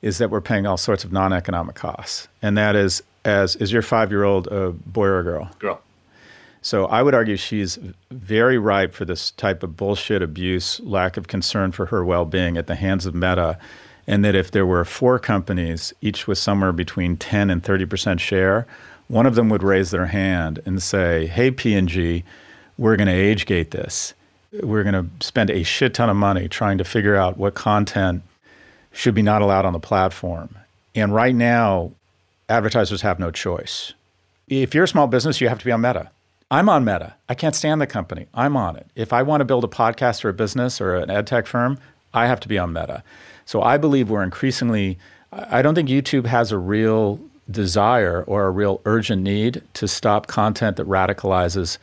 is 0.00 0.18
that 0.18 0.30
we're 0.30 0.40
paying 0.40 0.64
all 0.64 0.76
sorts 0.76 1.02
of 1.02 1.10
non-economic 1.12 1.74
costs, 1.74 2.28
and 2.40 2.56
that 2.56 2.76
is 2.76 3.02
as 3.24 3.56
is 3.56 3.72
your 3.72 3.82
five-year-old 3.82 4.46
a 4.46 4.70
boy 4.70 5.06
or 5.06 5.18
a 5.18 5.24
girl? 5.24 5.50
Girl. 5.58 5.82
So 6.68 6.84
I 6.84 7.02
would 7.02 7.14
argue 7.14 7.38
she's 7.38 7.78
very 8.10 8.58
ripe 8.58 8.92
for 8.92 9.06
this 9.06 9.30
type 9.30 9.62
of 9.62 9.74
bullshit 9.74 10.20
abuse, 10.20 10.80
lack 10.80 11.16
of 11.16 11.26
concern 11.26 11.72
for 11.72 11.86
her 11.86 12.04
well-being 12.04 12.58
at 12.58 12.66
the 12.66 12.74
hands 12.74 13.06
of 13.06 13.14
Meta 13.14 13.56
and 14.06 14.22
that 14.22 14.34
if 14.34 14.50
there 14.50 14.66
were 14.66 14.84
four 14.84 15.18
companies, 15.18 15.94
each 16.02 16.26
with 16.26 16.36
somewhere 16.36 16.72
between 16.72 17.16
10 17.16 17.48
and 17.48 17.62
30% 17.62 18.20
share, 18.20 18.66
one 19.06 19.24
of 19.24 19.34
them 19.34 19.48
would 19.48 19.62
raise 19.62 19.92
their 19.92 20.08
hand 20.08 20.60
and 20.66 20.82
say, 20.82 21.26
"Hey 21.26 21.50
P&G, 21.50 22.22
we're 22.76 22.96
going 22.96 23.08
to 23.08 23.14
age 23.14 23.46
gate 23.46 23.70
this. 23.70 24.12
We're 24.62 24.84
going 24.84 24.92
to 24.92 25.26
spend 25.26 25.48
a 25.48 25.62
shit 25.62 25.94
ton 25.94 26.10
of 26.10 26.16
money 26.16 26.48
trying 26.48 26.76
to 26.76 26.84
figure 26.84 27.16
out 27.16 27.38
what 27.38 27.54
content 27.54 28.22
should 28.92 29.14
be 29.14 29.22
not 29.22 29.40
allowed 29.40 29.64
on 29.64 29.72
the 29.72 29.80
platform." 29.80 30.50
And 30.94 31.14
right 31.14 31.34
now, 31.34 31.92
advertisers 32.50 33.00
have 33.00 33.18
no 33.18 33.30
choice. 33.30 33.94
If 34.48 34.74
you're 34.74 34.84
a 34.84 34.88
small 34.88 35.06
business, 35.06 35.40
you 35.40 35.48
have 35.48 35.60
to 35.60 35.64
be 35.64 35.72
on 35.72 35.80
Meta. 35.80 36.10
I'm 36.50 36.68
on 36.68 36.84
Meta. 36.84 37.14
I 37.28 37.34
can't 37.34 37.54
stand 37.54 37.80
the 37.80 37.86
company. 37.86 38.26
I'm 38.32 38.56
on 38.56 38.76
it. 38.76 38.86
If 38.94 39.12
I 39.12 39.22
want 39.22 39.42
to 39.42 39.44
build 39.44 39.64
a 39.64 39.68
podcast 39.68 40.24
or 40.24 40.30
a 40.30 40.34
business 40.34 40.80
or 40.80 40.96
an 40.96 41.10
ed 41.10 41.26
tech 41.26 41.46
firm, 41.46 41.78
I 42.14 42.26
have 42.26 42.40
to 42.40 42.48
be 42.48 42.58
on 42.58 42.72
Meta. 42.72 43.02
So 43.44 43.62
I 43.62 43.76
believe 43.76 44.08
we're 44.08 44.22
increasingly, 44.22 44.98
I 45.32 45.60
don't 45.60 45.74
think 45.74 45.90
YouTube 45.90 46.26
has 46.26 46.50
a 46.50 46.58
real 46.58 47.20
desire 47.50 48.24
or 48.24 48.46
a 48.46 48.50
real 48.50 48.80
urgent 48.86 49.22
need 49.22 49.62
to 49.74 49.86
stop 49.86 50.26
content 50.26 50.76
that 50.78 50.86
radicalizes 50.86 51.76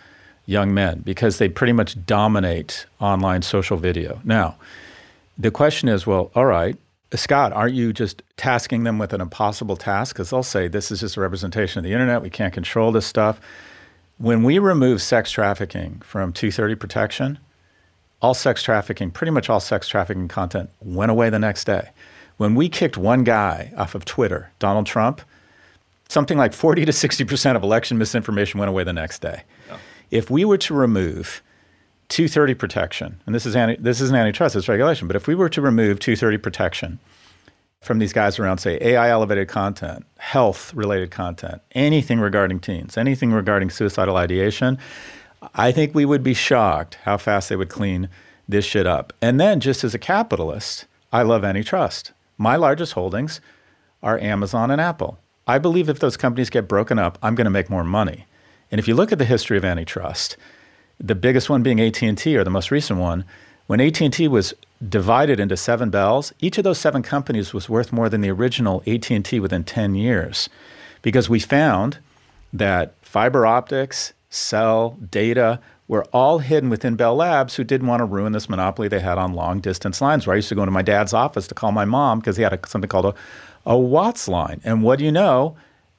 young 0.47 0.73
men 0.73 0.99
because 0.99 1.37
they 1.37 1.49
pretty 1.49 1.73
much 1.73 2.03
dominate 2.05 2.85
online 2.99 3.41
social 3.41 3.77
video. 3.77 4.19
Now, 4.23 4.55
the 5.37 5.51
question 5.51 5.89
is 5.89 6.07
well, 6.07 6.31
all 6.33 6.45
right, 6.45 6.75
Scott, 7.13 7.53
aren't 7.53 7.75
you 7.75 7.93
just 7.93 8.23
tasking 8.37 8.83
them 8.83 8.97
with 8.97 9.13
an 9.13 9.21
impossible 9.21 9.75
task? 9.75 10.15
Because 10.15 10.31
they'll 10.31 10.43
say 10.43 10.67
this 10.67 10.91
is 10.91 10.99
just 10.99 11.17
a 11.17 11.21
representation 11.21 11.79
of 11.79 11.83
the 11.83 11.93
internet. 11.93 12.21
We 12.21 12.29
can't 12.29 12.53
control 12.53 12.91
this 12.91 13.05
stuff. 13.05 13.39
When 14.17 14.43
we 14.43 14.59
remove 14.59 15.01
sex 15.01 15.29
trafficking 15.29 15.99
from 15.99 16.31
230 16.31 16.75
protection, 16.75 17.39
all 18.21 18.33
sex 18.33 18.63
trafficking, 18.63 19.11
pretty 19.11 19.31
much 19.31 19.49
all 19.49 19.59
sex 19.59 19.89
trafficking 19.89 20.29
content 20.29 20.69
went 20.79 21.11
away 21.11 21.29
the 21.29 21.39
next 21.39 21.65
day. 21.65 21.89
When 22.37 22.55
we 22.55 22.69
kicked 22.69 22.97
one 22.97 23.23
guy 23.23 23.73
off 23.77 23.93
of 23.93 24.05
Twitter, 24.05 24.51
Donald 24.57 24.85
Trump, 24.85 25.21
something 26.07 26.37
like 26.37 26.53
40 26.53 26.85
to 26.85 26.91
60% 26.91 27.55
of 27.55 27.63
election 27.63 27.97
misinformation 27.97 28.59
went 28.59 28.69
away 28.69 28.85
the 28.85 28.93
next 28.93 29.19
day. 29.19 29.43
Oh. 29.69 29.79
If 30.11 30.29
we 30.29 30.45
were 30.45 30.57
to 30.59 30.73
remove 30.73 31.41
230 32.07 32.53
protection, 32.53 33.21
and 33.25 33.35
this 33.35 33.45
is 33.45 33.55
anti, 33.55 33.75
this 33.77 33.99
isn't 33.99 34.15
antitrust, 34.15 34.55
it's 34.55 34.69
regulation, 34.69 35.07
but 35.07 35.15
if 35.17 35.27
we 35.27 35.35
were 35.35 35.49
to 35.49 35.61
remove 35.61 35.99
230 35.99 36.37
protection 36.37 36.99
from 37.85 37.99
these 37.99 38.13
guys 38.13 38.39
around, 38.39 38.57
say, 38.57 38.77
AI 38.81 39.09
elevated 39.09 39.47
content, 39.47 40.05
health 40.17 40.73
related 40.73 41.11
content, 41.11 41.61
anything 41.73 42.19
regarding 42.19 42.59
teens, 42.59 42.97
anything 42.97 43.31
regarding 43.31 43.69
suicidal 43.69 44.17
ideation, 44.17 44.77
I 45.53 45.71
think 45.71 45.93
we 45.93 46.05
would 46.05 46.23
be 46.23 46.33
shocked 46.33 46.95
how 47.03 47.17
fast 47.17 47.49
they 47.49 47.55
would 47.55 47.69
clean 47.69 48.09
this 48.49 48.65
shit 48.65 48.87
up. 48.87 49.13
And 49.21 49.39
then, 49.39 49.59
just 49.59 49.83
as 49.83 49.93
a 49.93 49.99
capitalist, 49.99 50.85
I 51.13 51.21
love 51.21 51.43
antitrust. 51.43 52.11
My 52.37 52.55
largest 52.55 52.93
holdings 52.93 53.39
are 54.01 54.19
Amazon 54.19 54.71
and 54.71 54.81
Apple. 54.81 55.19
I 55.47 55.59
believe 55.59 55.87
if 55.87 55.99
those 55.99 56.17
companies 56.17 56.49
get 56.49 56.67
broken 56.67 56.97
up, 56.97 57.19
I'm 57.21 57.35
going 57.35 57.45
to 57.45 57.51
make 57.51 57.69
more 57.69 57.83
money. 57.83 58.25
And 58.71 58.79
if 58.79 58.87
you 58.87 58.95
look 58.95 59.11
at 59.11 59.19
the 59.19 59.25
history 59.25 59.57
of 59.57 59.65
antitrust, 59.65 60.37
the 60.99 61.15
biggest 61.15 61.49
one 61.49 61.61
being 61.61 61.79
AT&T 61.79 62.35
or 62.35 62.43
the 62.43 62.49
most 62.49 62.71
recent 62.71 62.99
one, 62.99 63.25
when 63.67 63.79
AT&T 63.79 64.27
was 64.27 64.55
divided 64.87 65.39
into 65.39 65.57
seven 65.57 65.89
bells, 65.89 66.33
each 66.39 66.57
of 66.57 66.63
those 66.63 66.79
seven 66.79 67.01
companies 67.01 67.53
was 67.53 67.69
worth 67.69 67.91
more 67.93 68.09
than 68.09 68.21
the 68.21 68.29
original 68.29 68.83
AT&T 68.85 69.39
within 69.39 69.63
10 69.63 69.95
years 69.95 70.49
because 71.01 71.29
we 71.29 71.39
found 71.39 71.99
that 72.51 72.93
fiber 73.01 73.45
optics 73.45 74.13
cell, 74.29 74.97
data 75.09 75.59
were 75.87 76.03
all 76.05 76.39
hidden 76.39 76.69
within 76.69 76.95
Bell 76.95 77.15
Labs 77.15 77.55
who 77.55 77.63
didn't 77.63 77.87
want 77.87 77.99
to 77.99 78.05
ruin 78.05 78.33
this 78.33 78.49
monopoly 78.49 78.87
they 78.87 78.99
had 78.99 79.17
on 79.17 79.33
long 79.33 79.59
distance 79.59 80.01
lines. 80.01 80.25
Where 80.25 80.33
I 80.33 80.37
used 80.37 80.49
to 80.49 80.55
go 80.55 80.63
into 80.63 80.71
my 80.71 80.81
dad's 80.81 81.13
office 81.13 81.47
to 81.47 81.55
call 81.55 81.71
my 81.71 81.85
mom 81.85 82.19
because 82.19 82.37
he 82.37 82.43
had 82.43 82.53
a, 82.53 82.67
something 82.67 82.89
called 82.89 83.05
a, 83.05 83.13
a 83.65 83.77
WATS 83.77 84.27
line. 84.27 84.61
And 84.63 84.83
what 84.83 84.99
do 84.99 85.05
you 85.05 85.11
know? 85.11 85.55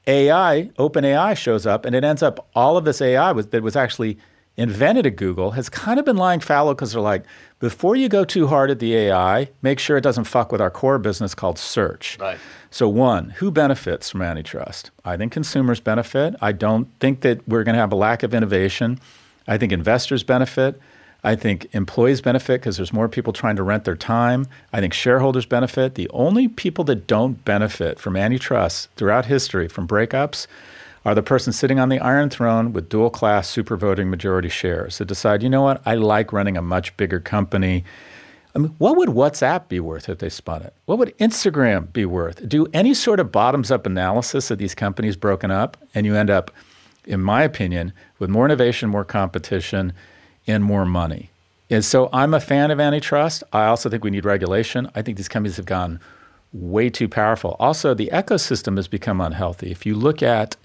AI, 0.09 0.71
OpenAI 0.79 1.37
shows 1.37 1.67
up, 1.67 1.85
and 1.85 1.95
it 1.95 2.05
ends 2.05 2.23
up 2.23 2.49
all 2.55 2.77
of 2.77 2.85
this 2.85 3.01
AI 3.01 3.33
was, 3.33 3.49
that 3.49 3.63
was 3.63 3.75
actually 3.75 4.19
invented 4.57 5.07
at 5.07 5.17
Google 5.17 5.51
has 5.53 5.69
kind 5.69 5.99
of 5.99 6.05
been 6.05 6.17
lying 6.17 6.41
fallow 6.41 6.75
because 6.75 6.93
they're 6.93 7.01
like, 7.01 7.25
before 7.59 7.97
you 7.97 8.09
go 8.09 8.25
too 8.25 8.47
hard 8.49 8.71
at 8.71 8.79
the 8.81 8.95
AI, 8.95 9.49
make 9.63 9.79
sure 9.79 9.97
it 9.97 10.03
doesn't 10.03 10.25
fuck 10.25 10.53
with 10.53 10.61
our 10.61 10.71
core 10.71 10.99
business 10.99 11.35
called 11.35 11.59
search. 11.59 12.19
Right. 12.21 12.39
So, 12.71 12.89
one, 12.89 13.31
who 13.31 13.51
benefits 13.51 14.11
from 14.11 14.23
antitrust? 14.23 14.91
I 15.05 15.17
think 15.17 15.33
consumers 15.33 15.81
benefit. 15.81 16.35
I 16.43 16.53
don't 16.53 16.89
think 17.01 17.23
that 17.23 17.47
we're 17.49 17.65
going 17.65 17.75
to 17.75 17.81
have 17.81 17.93
a 17.93 17.97
lack 17.97 18.23
of 18.23 18.35
innovation. 18.35 19.01
I 19.49 19.57
think 19.57 19.73
investors 19.73 20.23
benefit. 20.23 20.79
I 21.25 21.35
think 21.35 21.67
employees 21.73 22.21
benefit 22.21 22.61
because 22.61 22.77
there's 22.77 22.93
more 22.93 23.09
people 23.09 23.33
trying 23.33 23.57
to 23.57 23.63
rent 23.63 23.85
their 23.85 23.97
time. 23.97 24.47
I 24.73 24.81
think 24.81 24.93
shareholders 24.93 25.47
benefit. 25.47 25.95
The 25.95 26.09
only 26.11 26.49
people 26.49 26.85
that 26.85 27.07
don't 27.07 27.45
benefit 27.45 27.99
from 27.99 28.17
antitrust 28.17 28.91
throughout 28.97 29.27
history 29.27 29.67
from 29.67 29.89
breakups 29.89 30.47
are 31.07 31.15
the 31.15 31.23
person 31.23 31.53
sitting 31.53 31.79
on 31.79 31.89
the 31.89 32.01
Iron 32.01 32.29
Throne 32.29 32.73
with 32.73 32.89
dual 32.89 33.11
class 33.11 33.49
super 33.49 33.77
voting 33.77 34.11
majority 34.11 34.49
shares 34.49 34.99
that 34.99 35.05
decide, 35.05 35.41
you 35.41 35.49
know 35.49 35.63
what, 35.63 35.81
I 35.87 35.95
like 35.95 36.33
running 36.33 36.57
a 36.57 36.63
much 36.63 36.97
bigger 36.97 37.21
company. 37.21 37.85
I 38.57 38.59
mean, 38.59 38.75
what 38.79 38.97
would 38.97 39.11
WhatsApp 39.11 39.69
be 39.69 39.79
worth 39.79 40.09
if 40.09 40.19
they 40.19 40.29
spun 40.29 40.63
it? 40.63 40.75
What 40.87 40.99
would 40.99 41.17
Instagram 41.19 41.93
be 41.93 42.07
worth? 42.07 42.49
Do 42.49 42.67
any 42.75 42.93
sort 42.93 43.21
of 43.21 43.31
bottoms 43.31 43.71
up 43.71 43.87
analysis 43.87 44.51
of 44.51 44.59
these 44.59 44.75
companies 44.75 45.17
broken 45.17 45.53
up, 45.53 45.77
and 45.95 46.07
you 46.07 46.17
end 46.17 46.29
up, 46.29 46.51
in 47.05 47.21
my 47.21 47.45
opinion, 47.45 47.93
with 48.19 48.29
more 48.29 48.45
innovation, 48.45 48.89
more 48.89 49.05
competition, 49.05 49.93
and 50.49 50.65
more 50.65 50.85
money. 50.85 51.31
And 51.71 51.85
so 51.85 52.09
I'm 52.13 52.35
a 52.35 52.41
fan 52.41 52.73
of 52.73 52.81
antitrust. 52.81 53.45
I 53.53 53.67
also 53.67 53.89
think 53.89 54.03
we 54.03 54.11
need 54.11 54.25
regulation. 54.25 54.91
I 54.97 55.03
think 55.03 55.19
these 55.19 55.29
companies 55.29 55.57
have 55.57 55.67
gone 55.67 56.01
way 56.53 56.91
too 56.91 57.09
powerful. 57.09 57.55
Also, 57.61 57.95
the 57.95 58.11
ecosystem 58.13 58.77
has 58.77 58.89
become 58.89 59.21
unhealthy. 59.21 59.71
If 59.71 59.87
you 59.87 59.95
look 59.95 60.21
at 60.21 60.57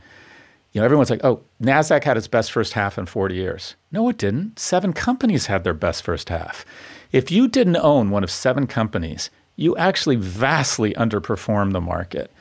you 0.72 0.80
know, 0.80 0.86
everyone's 0.86 1.10
like, 1.10 1.24
oh, 1.24 1.42
NASDAQ 1.62 2.04
had 2.04 2.18
its 2.18 2.28
best 2.28 2.52
first 2.52 2.74
half 2.74 2.98
in 2.98 3.06
40 3.06 3.36
years. 3.36 3.76
No, 3.92 4.08
it 4.08 4.18
didn't. 4.18 4.58
Seven 4.58 4.94
companies 4.94 5.48
had 5.48 5.64
their 5.64 5.74
best 5.74 6.04
first 6.04 6.30
half. 6.30 6.66
If 7.12 7.30
you 7.30 7.48
didn't 7.48 7.78
own 7.78 8.10
one 8.10 8.24
of 8.24 8.32
seven 8.32 8.68
companies, 8.68 9.30
you 9.58 9.76
actually 9.76 10.16
vastly 10.16 10.94
underperformed 10.94 11.74
the 11.74 11.82
market. 11.82 12.32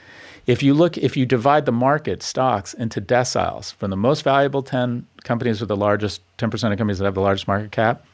If 0.47 0.63
you 0.63 0.75
look, 0.75 0.97
if 0.97 1.17
you 1.17 1.27
divide 1.27 1.67
the 1.67 1.73
market 1.73 2.23
stocks 2.23 2.73
into 2.73 3.01
deciles 3.01 3.75
from 3.75 3.91
the 3.91 3.97
most 3.97 4.23
valuable 4.23 4.63
10 4.63 5.07
companies 5.25 5.61
with 5.61 5.69
the 5.69 5.77
largest 5.77 6.23
10% 6.39 6.55
of 6.55 6.79
companies 6.79 6.99
that 6.99 7.05
have 7.05 7.15
the 7.15 7.21
largest 7.21 7.49
market 7.49 7.73
cap, 7.73 8.05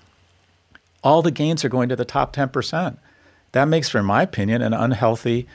all 1.05 1.23
the 1.23 1.31
gains 1.31 1.64
are 1.64 1.69
going 1.69 1.89
to 1.91 1.97
the 1.97 2.05
top 2.05 2.35
10%. 2.35 2.97
That 3.53 3.67
makes, 3.67 3.89
for 3.89 4.03
my 4.03 4.23
opinion, 4.23 4.61
an 4.62 4.75
unhealthy 4.75 5.47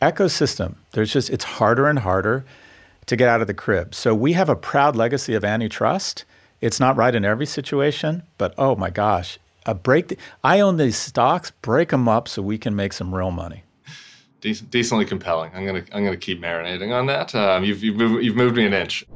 ecosystem. 0.00 0.76
There's 0.92 1.12
just, 1.12 1.30
it's 1.30 1.44
harder 1.44 1.88
and 1.88 1.98
harder 1.98 2.44
to 3.06 3.16
get 3.16 3.28
out 3.28 3.40
of 3.40 3.46
the 3.46 3.54
crib. 3.54 3.94
So 3.94 4.14
we 4.14 4.32
have 4.32 4.48
a 4.48 4.56
proud 4.56 4.96
legacy 4.96 5.34
of 5.34 5.44
antitrust. 5.44 6.24
It's 6.60 6.80
not 6.80 6.96
right 6.96 7.14
in 7.14 7.24
every 7.24 7.46
situation, 7.46 8.22
but 8.38 8.54
oh 8.56 8.76
my 8.76 8.90
gosh, 8.90 9.38
a 9.66 9.74
break. 9.74 10.08
The, 10.08 10.18
I 10.42 10.60
own 10.60 10.76
these 10.76 10.96
stocks. 10.96 11.50
Break 11.50 11.90
them 11.90 12.08
up 12.08 12.28
so 12.28 12.42
we 12.42 12.58
can 12.58 12.74
make 12.74 12.92
some 12.92 13.14
real 13.14 13.30
money. 13.30 13.64
Decent, 14.40 14.70
decently 14.70 15.04
compelling. 15.04 15.50
I'm 15.54 15.64
gonna 15.64 15.84
I'm 15.92 16.04
gonna 16.04 16.16
keep 16.16 16.40
marinating 16.40 16.92
on 16.92 17.06
that. 17.06 17.34
Um, 17.34 17.64
you've 17.64 17.82
you've 17.82 17.96
moved, 17.96 18.24
you've 18.24 18.36
moved 18.36 18.56
me 18.56 18.66
an 18.66 18.74
inch. 18.74 19.06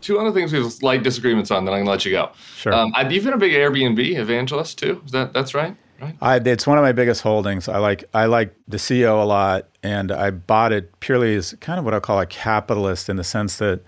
Two 0.00 0.18
other 0.18 0.32
things 0.32 0.52
we 0.52 0.62
have 0.62 0.72
slight 0.72 1.02
disagreements 1.02 1.50
on. 1.50 1.64
Then 1.64 1.74
I'm 1.74 1.80
gonna 1.80 1.90
let 1.90 2.04
you 2.04 2.12
go. 2.12 2.30
Sure. 2.56 2.72
Um, 2.72 2.92
you've 3.10 3.24
been 3.24 3.32
a 3.32 3.38
big 3.38 3.52
Airbnb 3.52 4.16
evangelist 4.16 4.78
too. 4.78 5.02
Is 5.04 5.12
that 5.12 5.32
that's 5.32 5.54
right? 5.54 5.76
Right? 6.00 6.16
I, 6.20 6.36
it's 6.36 6.66
one 6.66 6.78
of 6.78 6.82
my 6.82 6.92
biggest 6.92 7.22
holdings. 7.22 7.68
I 7.68 7.78
like 7.78 8.04
I 8.14 8.26
like 8.26 8.54
the 8.66 8.76
CEO 8.76 9.22
a 9.22 9.26
lot, 9.26 9.68
and 9.82 10.10
I 10.12 10.30
bought 10.30 10.72
it 10.72 10.98
purely 11.00 11.34
as 11.34 11.54
kind 11.60 11.78
of 11.78 11.84
what 11.84 11.94
I 11.94 12.00
call 12.00 12.20
a 12.20 12.26
capitalist 12.26 13.08
in 13.08 13.16
the 13.16 13.24
sense 13.24 13.58
that 13.58 13.80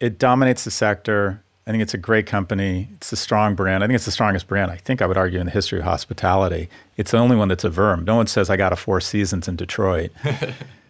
it 0.00 0.18
dominates 0.18 0.64
the 0.64 0.70
sector. 0.70 1.42
I 1.66 1.70
think 1.70 1.82
it's 1.82 1.94
a 1.94 1.98
great 1.98 2.26
company. 2.26 2.88
It's 2.94 3.12
a 3.12 3.16
strong 3.16 3.54
brand. 3.54 3.84
I 3.84 3.86
think 3.86 3.94
it's 3.94 4.04
the 4.04 4.10
strongest 4.10 4.48
brand. 4.48 4.72
I 4.72 4.76
think 4.76 5.00
I 5.00 5.06
would 5.06 5.16
argue 5.16 5.38
in 5.38 5.46
the 5.46 5.52
history 5.52 5.78
of 5.78 5.84
hospitality. 5.84 6.68
It's 6.96 7.12
the 7.12 7.18
only 7.18 7.36
one 7.36 7.46
that's 7.46 7.62
a 7.62 7.70
verm. 7.70 8.04
No 8.04 8.16
one 8.16 8.26
says 8.26 8.50
I 8.50 8.56
got 8.56 8.72
a 8.72 8.76
Four 8.76 9.00
Seasons 9.00 9.46
in 9.46 9.54
Detroit. 9.54 10.10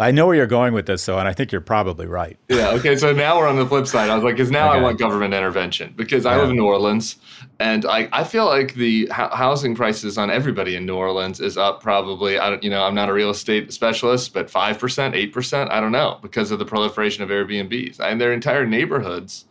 I 0.00 0.10
know 0.10 0.26
where 0.26 0.34
you're 0.34 0.46
going 0.46 0.72
with 0.72 0.86
this, 0.86 1.04
though, 1.04 1.18
and 1.18 1.28
I 1.28 1.32
think 1.32 1.52
you're 1.52 1.60
probably 1.60 2.06
right. 2.06 2.38
Yeah. 2.48 2.70
Okay. 2.70 2.96
So 2.96 3.12
now 3.12 3.38
we're 3.38 3.46
on 3.46 3.56
the 3.56 3.66
flip 3.66 3.86
side. 3.86 4.08
I 4.08 4.14
was 4.14 4.24
like, 4.24 4.36
because 4.36 4.50
now 4.50 4.70
okay. 4.70 4.78
I 4.78 4.82
want 4.82 4.98
government 4.98 5.34
intervention 5.34 5.92
because 5.96 6.26
I 6.26 6.34
yeah. 6.34 6.40
live 6.40 6.50
in 6.50 6.56
New 6.56 6.66
Orleans, 6.66 7.16
and 7.58 7.84
I, 7.84 8.08
I 8.12 8.24
feel 8.24 8.46
like 8.46 8.74
the 8.74 9.08
housing 9.10 9.74
prices 9.74 10.16
on 10.16 10.30
everybody 10.30 10.74
in 10.74 10.86
New 10.86 10.96
Orleans 10.96 11.40
is 11.40 11.56
up 11.56 11.82
probably. 11.82 12.38
I 12.38 12.50
don't, 12.50 12.62
you 12.64 12.70
know, 12.70 12.82
I'm 12.82 12.94
not 12.94 13.08
a 13.08 13.12
real 13.12 13.30
estate 13.30 13.72
specialist, 13.72 14.32
but 14.32 14.50
five 14.50 14.78
percent, 14.78 15.14
eight 15.14 15.32
percent, 15.32 15.70
I 15.70 15.80
don't 15.80 15.92
know, 15.92 16.18
because 16.22 16.50
of 16.50 16.58
the 16.58 16.64
proliferation 16.64 17.22
of 17.22 17.28
Airbnbs 17.28 18.00
and 18.00 18.20
their 18.20 18.32
entire 18.32 18.66
neighborhoods 18.66 19.44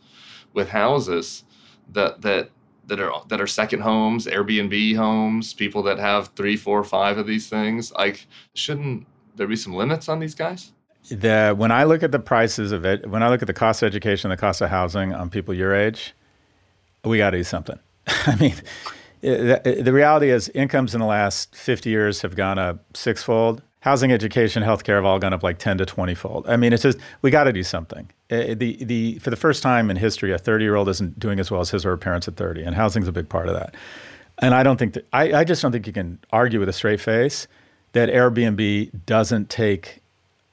with 0.54 0.70
houses 0.70 1.44
that 1.92 2.22
that 2.22 2.50
that 2.88 3.00
are 3.00 3.24
that 3.28 3.40
are 3.40 3.48
second 3.48 3.82
homes, 3.82 4.26
Airbnb 4.26 4.96
homes, 4.96 5.54
people 5.54 5.84
that 5.84 6.00
have 6.00 6.30
three, 6.36 6.58
four, 6.58 6.84
five 6.84 7.18
of 7.18 7.28
these 7.28 7.48
things. 7.48 7.92
Like, 7.94 8.28
shouldn't 8.54 9.06
there 9.40 9.48
be 9.48 9.56
some 9.56 9.74
limits 9.74 10.08
on 10.08 10.20
these 10.20 10.36
guys? 10.36 10.72
The 11.10 11.56
when 11.58 11.72
I 11.72 11.86
look 11.86 12.04
at 12.04 12.12
the 12.12 12.20
prices 12.20 12.72
of 12.72 12.86
it, 12.86 13.10
when 13.10 13.24
I 13.24 13.30
look 13.30 13.42
at 13.42 13.48
the 13.48 13.54
cost 13.54 13.82
of 13.82 13.88
education, 13.88 14.30
the 14.30 14.38
cost 14.38 14.62
of 14.62 14.70
housing 14.70 15.14
on 15.14 15.32
people 15.32 15.56
your 15.56 15.74
age, 15.74 16.14
we 17.04 17.18
got 17.18 17.32
to 17.32 17.38
do 17.38 17.44
something. 17.44 17.80
I 18.08 18.36
mean, 18.36 18.56
the, 19.22 19.82
the 19.82 19.94
reality 19.94 20.30
is 20.30 20.50
incomes 20.50 20.94
in 20.94 21.00
the 21.00 21.08
last 21.08 21.56
50 21.56 21.90
years 21.90 22.22
have 22.22 22.36
gone 22.36 22.60
up 22.60 22.86
sixfold. 22.96 23.64
Housing, 23.82 24.12
education, 24.12 24.62
healthcare 24.62 24.96
have 24.96 25.06
all 25.06 25.20
gone 25.20 25.32
up 25.32 25.42
like 25.42 25.58
10 25.58 25.78
to 25.78 25.86
20 25.86 26.14
fold. 26.14 26.46
I 26.50 26.58
mean, 26.58 26.74
it's 26.74 26.84
just, 26.84 26.98
we 27.22 27.32
got 27.32 27.46
to 27.46 27.54
do 27.54 27.64
something. 27.64 28.12
The, 28.28 28.54
the, 28.84 29.20
for 29.20 29.30
the 29.30 29.38
first 29.38 29.64
time 29.64 29.90
in 29.90 29.96
history, 29.96 30.34
a 30.34 30.38
30 30.38 30.66
year 30.66 30.76
old 30.76 30.90
isn't 30.90 31.18
doing 31.18 31.40
as 31.40 31.50
well 31.50 31.62
as 31.62 31.70
his 31.70 31.86
or 31.86 31.92
her 31.92 31.98
parents 31.98 32.28
at 32.28 32.36
30, 32.36 32.62
and 32.62 32.76
housing's 32.76 33.08
a 33.08 33.14
big 33.14 33.30
part 33.30 33.48
of 33.48 33.54
that. 33.54 33.76
And 34.40 34.54
I 34.54 34.64
don't 34.64 34.76
think 34.76 34.96
that, 34.96 35.08
I, 35.14 35.32
I 35.34 35.44
just 35.46 35.62
don't 35.62 35.72
think 35.72 35.88
you 35.88 35.94
can 35.94 36.20
argue 36.34 36.60
with 36.60 36.68
a 36.68 36.74
straight 36.74 37.00
face 37.00 37.48
that 37.94 38.10
Airbnb 38.10 39.06
doesn't 39.06 39.50
take 39.50 40.00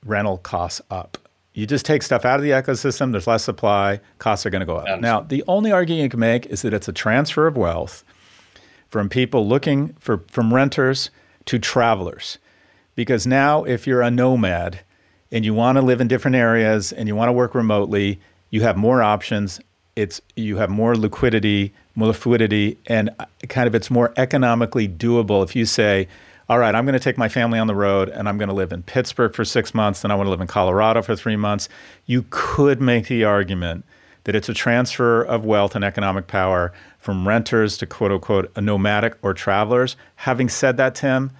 rental 0.05 0.39
costs 0.39 0.80
up. 0.91 1.18
You 1.55 1.66
just 1.66 1.87
take 1.87 2.03
stuff 2.03 2.24
out 2.24 2.39
of 2.39 2.43
the 2.43 2.51
ecosystem, 2.51 3.12
there's 3.12 3.26
less 3.26 3.45
supply, 3.45 4.01
costs 4.18 4.45
are 4.45 4.51
going 4.51 4.61
to 4.61 4.66
go 4.66 4.76
up. 4.76 5.01
Now, 5.01 5.20
the 5.20 5.43
only 5.49 5.72
argument 5.72 6.03
you 6.03 6.09
can 6.11 6.20
make 6.20 6.47
is 6.47 6.62
that 6.62 6.74
it's 6.74 6.87
a 6.87 6.93
transfer 6.93 7.47
of 7.47 7.57
wealth 7.57 8.05
from 8.89 9.09
people 9.09 9.47
looking 9.47 9.95
for 9.99 10.22
from 10.30 10.53
renters 10.53 11.11
to 11.47 11.59
travelers. 11.59 12.39
Because 12.95 13.26
now 13.26 13.64
if 13.64 13.87
you're 13.87 14.03
a 14.03 14.11
nomad 14.11 14.80
and 15.30 15.45
you 15.45 15.55
want 15.55 15.76
to 15.76 15.82
live 15.82 16.01
in 16.01 16.09
different 16.09 16.37
areas 16.37 16.93
and 16.93 17.09
you 17.09 17.16
want 17.16 17.28
to 17.28 17.32
work 17.32 17.55
remotely, 17.55 18.20
you 18.51 18.62
have 18.62 18.76
more 18.76 19.03
options. 19.03 19.61
It's 19.97 20.20
you 20.34 20.57
have 20.59 20.70
more 20.70 20.95
liquidity, 20.95 21.72
more 21.95 22.12
fluidity, 22.12 22.78
and 22.87 23.11
uh, 23.18 23.26
kind 23.49 23.66
of 23.66 23.74
it's 23.74 23.91
more 23.91 24.12
economically 24.16 24.89
doable 24.89 25.43
if 25.43 25.57
you 25.57 25.64
say, 25.64 26.07
all 26.49 26.59
right, 26.59 26.74
I'm 26.74 26.84
going 26.84 26.94
to 26.94 27.01
take 27.01 27.18
my 27.18 27.28
family 27.28 27.59
on 27.59 27.66
the 27.66 27.74
road 27.74 28.09
and 28.09 28.28
I'm 28.28 28.38
going 28.38 28.49
to 28.49 28.55
live 28.55 28.72
in 28.72 28.82
Pittsburgh 28.82 29.34
for 29.34 29.44
six 29.44 29.74
months, 29.74 30.05
and 30.05 30.12
I 30.12 30.16
want 30.16 30.26
to 30.26 30.30
live 30.30 30.40
in 30.40 30.47
Colorado 30.47 31.03
for 31.03 31.16
three 31.16 31.36
months. 31.36 31.68
You 32.07 32.24
could 32.30 32.80
make 32.80 33.09
the 33.09 33.24
argument 33.24 33.84
that 34.24 34.34
it's 34.34 34.49
a 34.49 34.55
transfer 34.55 35.22
of 35.22 35.44
wealth 35.44 35.74
and 35.74 35.84
economic 35.84 36.26
power 36.28 36.72
from 36.99 37.26
renters 37.26 37.76
to 37.78 37.86
quote 37.86 38.12
unquote 38.12 38.51
a 38.57 38.61
nomadic 38.61 39.16
or 39.22 39.34
travelers. 39.34 39.97
Having 40.16 40.49
said 40.51 40.76
that, 40.76 40.94
Tim, 40.94 41.30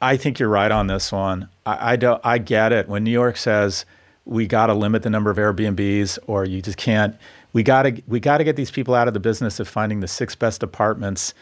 I 0.00 0.16
think 0.16 0.38
you're 0.38 0.48
right 0.48 0.70
on 0.70 0.86
this 0.86 1.12
one. 1.12 1.48
I, 1.64 1.92
I 1.92 1.96
don't. 1.96 2.20
I 2.24 2.38
get 2.38 2.72
it 2.72 2.88
when 2.88 3.04
New 3.04 3.10
York 3.10 3.36
says 3.36 3.84
we 4.24 4.46
got 4.46 4.66
to 4.66 4.74
limit 4.74 5.02
the 5.02 5.10
number 5.10 5.30
of 5.30 5.36
Airbnbs, 5.36 6.18
or 6.26 6.44
you 6.44 6.60
just 6.60 6.76
can't. 6.76 7.16
We 7.52 7.62
got 7.62 7.82
to 7.82 8.02
we 8.06 8.20
got 8.20 8.38
to 8.38 8.44
get 8.44 8.56
these 8.56 8.70
people 8.70 8.94
out 8.94 9.08
of 9.08 9.14
the 9.14 9.20
business 9.20 9.58
of 9.60 9.68
finding 9.68 10.00
the 10.00 10.08
six 10.08 10.34
best 10.34 10.62
apartments 10.62 11.32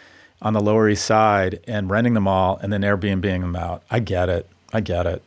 on 0.42 0.52
the 0.52 0.60
Lower 0.60 0.88
East 0.88 1.04
Side 1.04 1.60
and 1.66 1.90
renting 1.90 2.14
them 2.14 2.28
all 2.28 2.58
and 2.58 2.72
then 2.72 2.82
Airbnbing 2.82 3.40
them 3.40 3.56
out. 3.56 3.82
I 3.90 4.00
get 4.00 4.28
it. 4.28 4.48
I 4.72 4.80
get 4.80 5.06
it. 5.06 5.22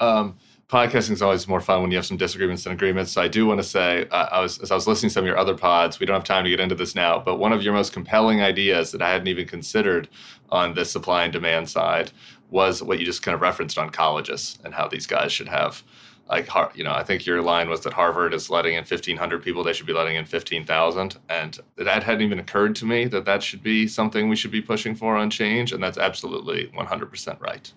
Um, 0.00 0.36
podcasting 0.68 1.12
is 1.12 1.22
always 1.22 1.46
more 1.46 1.60
fun 1.60 1.82
when 1.82 1.90
you 1.90 1.96
have 1.96 2.06
some 2.06 2.16
disagreements 2.16 2.64
than 2.64 2.72
agreements. 2.72 3.12
So 3.12 3.22
I 3.22 3.28
do 3.28 3.46
want 3.46 3.60
to 3.60 3.64
say, 3.64 4.06
uh, 4.10 4.28
I 4.32 4.40
was 4.40 4.58
as 4.58 4.70
I 4.70 4.74
was 4.74 4.86
listening 4.86 5.10
to 5.10 5.14
some 5.14 5.24
of 5.24 5.28
your 5.28 5.38
other 5.38 5.56
pods. 5.56 6.00
We 6.00 6.06
don't 6.06 6.14
have 6.14 6.24
time 6.24 6.44
to 6.44 6.50
get 6.50 6.60
into 6.60 6.74
this 6.74 6.94
now, 6.94 7.18
but 7.18 7.36
one 7.36 7.52
of 7.52 7.62
your 7.62 7.72
most 7.72 7.92
compelling 7.92 8.42
ideas 8.42 8.90
that 8.92 9.02
I 9.02 9.10
hadn't 9.10 9.28
even 9.28 9.46
considered 9.46 10.08
on 10.50 10.74
the 10.74 10.84
supply 10.84 11.24
and 11.24 11.32
demand 11.32 11.68
side 11.68 12.10
was 12.50 12.82
what 12.82 12.98
you 12.98 13.04
just 13.04 13.22
kind 13.22 13.34
of 13.34 13.40
referenced 13.40 13.78
on 13.78 13.90
colleges 13.90 14.58
and 14.64 14.74
how 14.74 14.88
these 14.88 15.06
guys 15.06 15.32
should 15.32 15.48
have 15.48 15.82
like 16.28 16.48
you 16.74 16.82
know 16.84 16.92
i 16.92 17.02
think 17.02 17.26
your 17.26 17.42
line 17.42 17.68
was 17.68 17.80
that 17.82 17.92
harvard 17.92 18.32
is 18.32 18.48
letting 18.48 18.74
in 18.74 18.78
1500 18.78 19.42
people 19.42 19.62
they 19.62 19.72
should 19.72 19.86
be 19.86 19.92
letting 19.92 20.16
in 20.16 20.24
15000 20.24 21.16
and 21.28 21.60
that 21.76 22.02
hadn't 22.02 22.22
even 22.22 22.38
occurred 22.38 22.74
to 22.74 22.86
me 22.86 23.04
that 23.04 23.24
that 23.24 23.42
should 23.42 23.62
be 23.62 23.86
something 23.86 24.28
we 24.28 24.36
should 24.36 24.50
be 24.50 24.62
pushing 24.62 24.94
for 24.94 25.16
on 25.16 25.30
change 25.30 25.72
and 25.72 25.82
that's 25.82 25.98
absolutely 25.98 26.70
100% 26.76 27.40
right. 27.40 27.72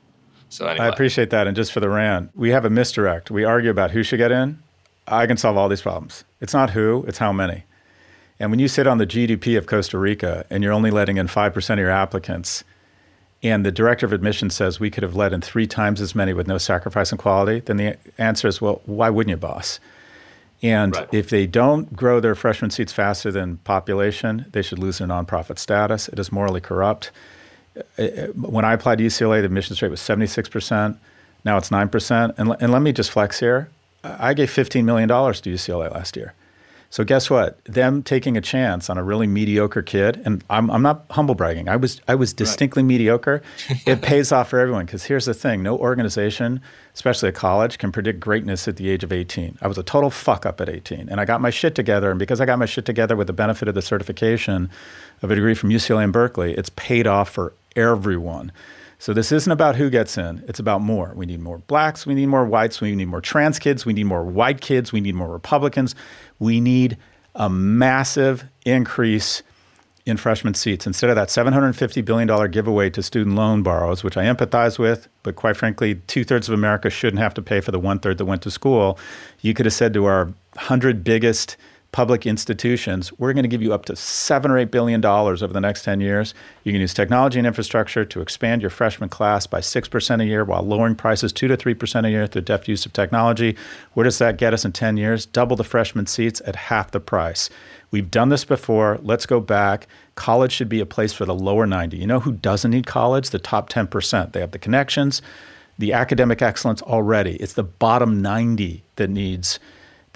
So 0.50 0.66
anyway. 0.66 0.86
i 0.86 0.88
appreciate 0.88 1.30
that. 1.32 1.46
And 1.46 1.56
just 1.56 1.72
for 1.72 1.80
the 1.80 1.90
rant 1.90 2.32
we 2.36 2.52
have 2.52 2.66
a 2.66 2.70
misdirect. 2.70 3.30
We 3.30 3.44
argue 3.44 3.70
about 3.70 3.92
who 3.92 4.04
should 4.04 4.18
get 4.18 4.32
in. 4.32 4.60
I 5.08 5.26
can 5.26 5.38
solve 5.38 5.58
all 5.58 5.70
these 5.70 5.82
problems. 5.82 6.24
It's 6.42 6.54
not 6.54 6.72
who 6.72 7.04
it's 7.08 7.18
how 7.18 7.34
many. 7.34 7.66
And 8.40 8.52
when 8.52 8.60
you 8.60 8.68
sit 8.68 8.88
on 8.88 8.98
the 8.98 9.08
gdp 9.08 9.58
of 9.58 9.66
costa 9.66 9.98
rica 9.98 10.46
and 10.50 10.64
you're 10.64 10.74
only 10.74 10.92
letting 10.92 11.18
in 11.18 11.28
5% 11.28 11.70
of 11.74 11.80
your 11.80 11.90
applicants 11.90 12.64
and 13.44 13.66
the 13.66 13.72
director 13.72 14.06
of 14.06 14.14
admissions 14.14 14.56
says 14.56 14.80
we 14.80 14.90
could 14.90 15.04
have 15.04 15.16
let 15.16 15.32
in 15.32 15.42
three 15.42 15.68
times 15.68 16.02
as 16.02 16.16
many 16.16 16.34
with 16.34 16.48
no 16.48 16.58
sacrifice 16.58 17.12
in 17.12 17.18
quality, 17.18 17.60
then 17.60 17.78
the 17.78 17.98
answer 18.18 18.48
is, 18.48 18.62
well, 18.62 18.82
why 18.86 19.10
wouldn't 19.10 19.30
you, 19.30 19.38
boss? 19.38 19.80
And 20.64 20.96
right. 20.96 21.08
if 21.14 21.30
they 21.30 21.46
don't 21.46 21.96
grow 21.96 22.20
their 22.20 22.34
freshman 22.34 22.72
seats 22.72 22.92
faster 22.92 23.32
than 23.32 23.58
population, 23.58 24.48
they 24.52 24.64
should 24.64 24.80
lose 24.80 24.98
their 24.98 25.08
nonprofit 25.08 25.60
status. 25.60 26.08
It 26.08 26.18
is 26.18 26.32
morally 26.32 26.62
corrupt. 26.62 27.12
Uh, 28.00 28.02
uh, 28.02 28.28
when 28.30 28.66
I 28.66 28.74
applied 28.74 28.98
to 28.98 29.04
UCLA, 29.04 29.42
the 29.42 29.46
admissions 29.46 29.82
rate 29.84 29.92
was 29.92 30.02
76%. 30.02 30.98
Now 31.46 31.58
it's 31.58 31.70
9%. 31.70 32.34
And, 32.40 32.56
and 32.60 32.72
let 32.72 32.82
me 32.82 32.92
just 32.92 33.12
flex 33.12 33.40
here. 33.40 33.70
I 34.04 34.34
gave 34.34 34.50
$15 34.50 34.84
million 34.84 35.08
to 35.08 35.14
UCLA 35.16 35.92
last 35.94 36.16
year. 36.16 36.34
So 36.90 37.04
guess 37.04 37.30
what? 37.30 37.64
Them 37.66 38.02
taking 38.02 38.38
a 38.38 38.42
chance 38.42 38.90
on 38.90 38.98
a 38.98 39.04
really 39.04 39.28
mediocre 39.28 39.82
kid, 39.82 40.22
and 40.24 40.44
I'm, 40.50 40.70
I'm 40.72 40.82
not 40.82 41.06
humble 41.12 41.36
bragging. 41.36 41.68
I 41.68 41.76
was 41.76 42.02
I 42.08 42.16
was 42.16 42.34
distinctly 42.34 42.82
right. 42.82 42.88
mediocre. 42.88 43.42
It 43.86 44.02
pays 44.02 44.32
off 44.32 44.50
for 44.50 44.60
everyone 44.60 44.86
because 44.86 45.04
here's 45.04 45.26
the 45.26 45.34
thing: 45.34 45.62
no 45.62 45.78
organization, 45.78 46.62
especially 46.94 47.30
a 47.30 47.34
college, 47.34 47.78
can 47.78 47.92
predict 47.92 48.20
greatness 48.20 48.68
at 48.68 48.78
the 48.78 48.90
age 48.90 49.04
of 49.04 49.12
18. 49.12 49.58
I 49.62 49.68
was 49.68 49.78
a 49.78 49.84
total 49.84 50.10
fuck 50.10 50.46
up 50.46 50.62
at 50.62 50.70
18, 50.70 51.10
and 51.10 51.20
I 51.20 51.26
got 51.26 51.42
my 51.42 51.50
shit 51.50 51.76
together. 51.76 52.10
And 52.10 52.20
because 52.20 52.40
I 52.40 52.46
got 52.46 52.58
my 52.58 52.66
shit 52.66 52.86
together 52.86 53.16
with 53.16 53.28
the 53.28 53.34
benefit 53.34 53.68
of 53.68 53.76
the 53.76 53.82
certification 53.82 54.70
of 55.22 55.30
a 55.30 55.36
degree 55.36 55.56
from 55.56 55.70
UCLA 55.70 56.06
and 56.06 56.14
Berkeley, 56.14 56.54
it's 56.54 56.70
paid 56.70 57.06
off 57.06 57.30
for 57.30 57.54
everyone. 57.76 58.52
So 59.00 59.14
this 59.14 59.32
isn't 59.32 59.52
about 59.52 59.76
who 59.76 59.92
gets 59.92 60.18
in. 60.18 60.44
It's 60.48 60.60
about 60.60 60.82
more. 60.82 61.14
We 61.16 61.28
need 61.28 61.40
more 61.40 61.60
blacks. 61.60 62.08
We 62.08 62.16
need 62.16 62.28
more 62.28 62.46
whites. 62.46 62.82
We 62.82 62.96
need 62.96 63.08
more 63.08 63.22
trans 63.22 63.60
kids. 63.60 63.86
We 63.86 63.94
need 63.94 64.06
more 64.06 64.24
white 64.24 64.60
kids. 64.60 64.92
We 64.92 65.02
need 65.02 65.14
more 65.14 65.32
Republicans. 65.32 65.94
We 66.40 66.60
need 66.60 66.98
a 67.36 67.50
massive 67.50 68.46
increase 68.66 69.44
in 70.08 70.18
freshman 70.18 70.54
seats. 70.54 70.88
Instead 70.88 71.10
of 71.10 71.18
that 71.18 71.28
$750 71.28 72.04
billion 72.04 72.52
giveaway 72.52 72.90
to 72.92 73.04
student 73.04 73.36
loan 73.36 73.62
borrowers, 73.62 74.04
which 74.04 74.16
I 74.16 74.24
empathize 74.24 74.80
with, 74.80 75.10
but 75.22 75.36
quite 75.36 75.58
frankly, 75.58 75.96
two 76.08 76.24
thirds 76.24 76.48
of 76.48 76.54
America 76.54 76.90
shouldn't 76.90 77.22
have 77.22 77.34
to 77.34 77.42
pay 77.42 77.60
for 77.60 77.72
the 77.72 77.80
one 77.80 78.00
third 78.00 78.18
that 78.18 78.26
went 78.26 78.42
to 78.44 78.52
school, 78.52 78.98
you 79.42 79.54
could 79.54 79.66
have 79.66 79.74
said 79.74 79.94
to 79.94 80.06
our 80.06 80.26
100 80.54 81.04
biggest 81.04 81.58
public 81.98 82.28
institutions, 82.28 83.12
we're 83.18 83.34
going 83.34 83.42
to 83.42 83.50
give 83.50 83.64
you 83.64 83.74
up 83.74 83.86
to 83.86 83.96
seven 83.96 84.52
or 84.52 84.60
eight 84.60 84.70
billion 84.70 85.02
dollars 85.02 85.42
over 85.42 85.52
the 85.52 85.60
next 85.60 85.82
10 85.82 86.00
years. 86.00 86.36
You 86.64 86.72
can 86.72 86.80
use 86.80 86.94
technology 86.94 87.40
and 87.40 87.48
infrastructure 87.48 88.06
to 88.06 88.22
expand 88.22 88.62
your 88.62 88.70
freshman 88.70 89.10
class 89.10 89.48
by 89.48 89.62
6% 89.62 90.22
a 90.22 90.26
year 90.26 90.46
while 90.46 90.62
lowering 90.62 90.94
prices 90.94 91.34
2 91.34 91.48
to 91.48 91.58
3% 91.58 92.06
a 92.06 92.12
year 92.12 92.28
through 92.28 92.44
deft 92.44 92.68
use 92.68 92.86
of 92.86 92.94
technology. 92.94 93.58
Where 93.96 94.04
does 94.04 94.20
that 94.20 94.38
get 94.38 94.54
us 94.54 94.64
in 94.64 94.74
10 94.74 94.98
years? 94.98 95.26
Double 95.26 95.56
the 95.56 95.64
freshman 95.64 96.06
seats 96.06 96.40
at 96.46 96.56
half 96.56 96.92
the 96.92 97.00
price. 97.00 97.50
We've 97.90 98.12
done 98.12 98.30
this 98.30 98.46
before. 98.46 99.00
Let's 99.02 99.26
go 99.26 99.40
back. 99.40 99.88
College 100.14 100.52
should 100.52 100.70
be 100.70 100.80
a 100.80 100.86
place 100.86 101.14
for 101.14 101.26
the 101.26 101.34
lower 101.34 101.66
90. 101.66 101.98
You 101.98 102.06
know 102.06 102.20
who 102.20 102.34
doesn't 102.34 102.70
need 102.70 102.86
college? 102.86 103.32
The 103.32 103.40
top 103.40 103.72
10%. 103.72 104.34
They 104.34 104.42
have 104.42 104.52
the 104.52 104.60
connections, 104.60 105.24
the 105.80 105.94
academic 105.94 106.44
excellence 106.44 106.84
already. 106.84 107.38
It's 107.38 107.54
the 107.54 107.64
bottom 107.64 108.22
90 108.22 108.84
that 108.98 109.10
needs 109.10 109.58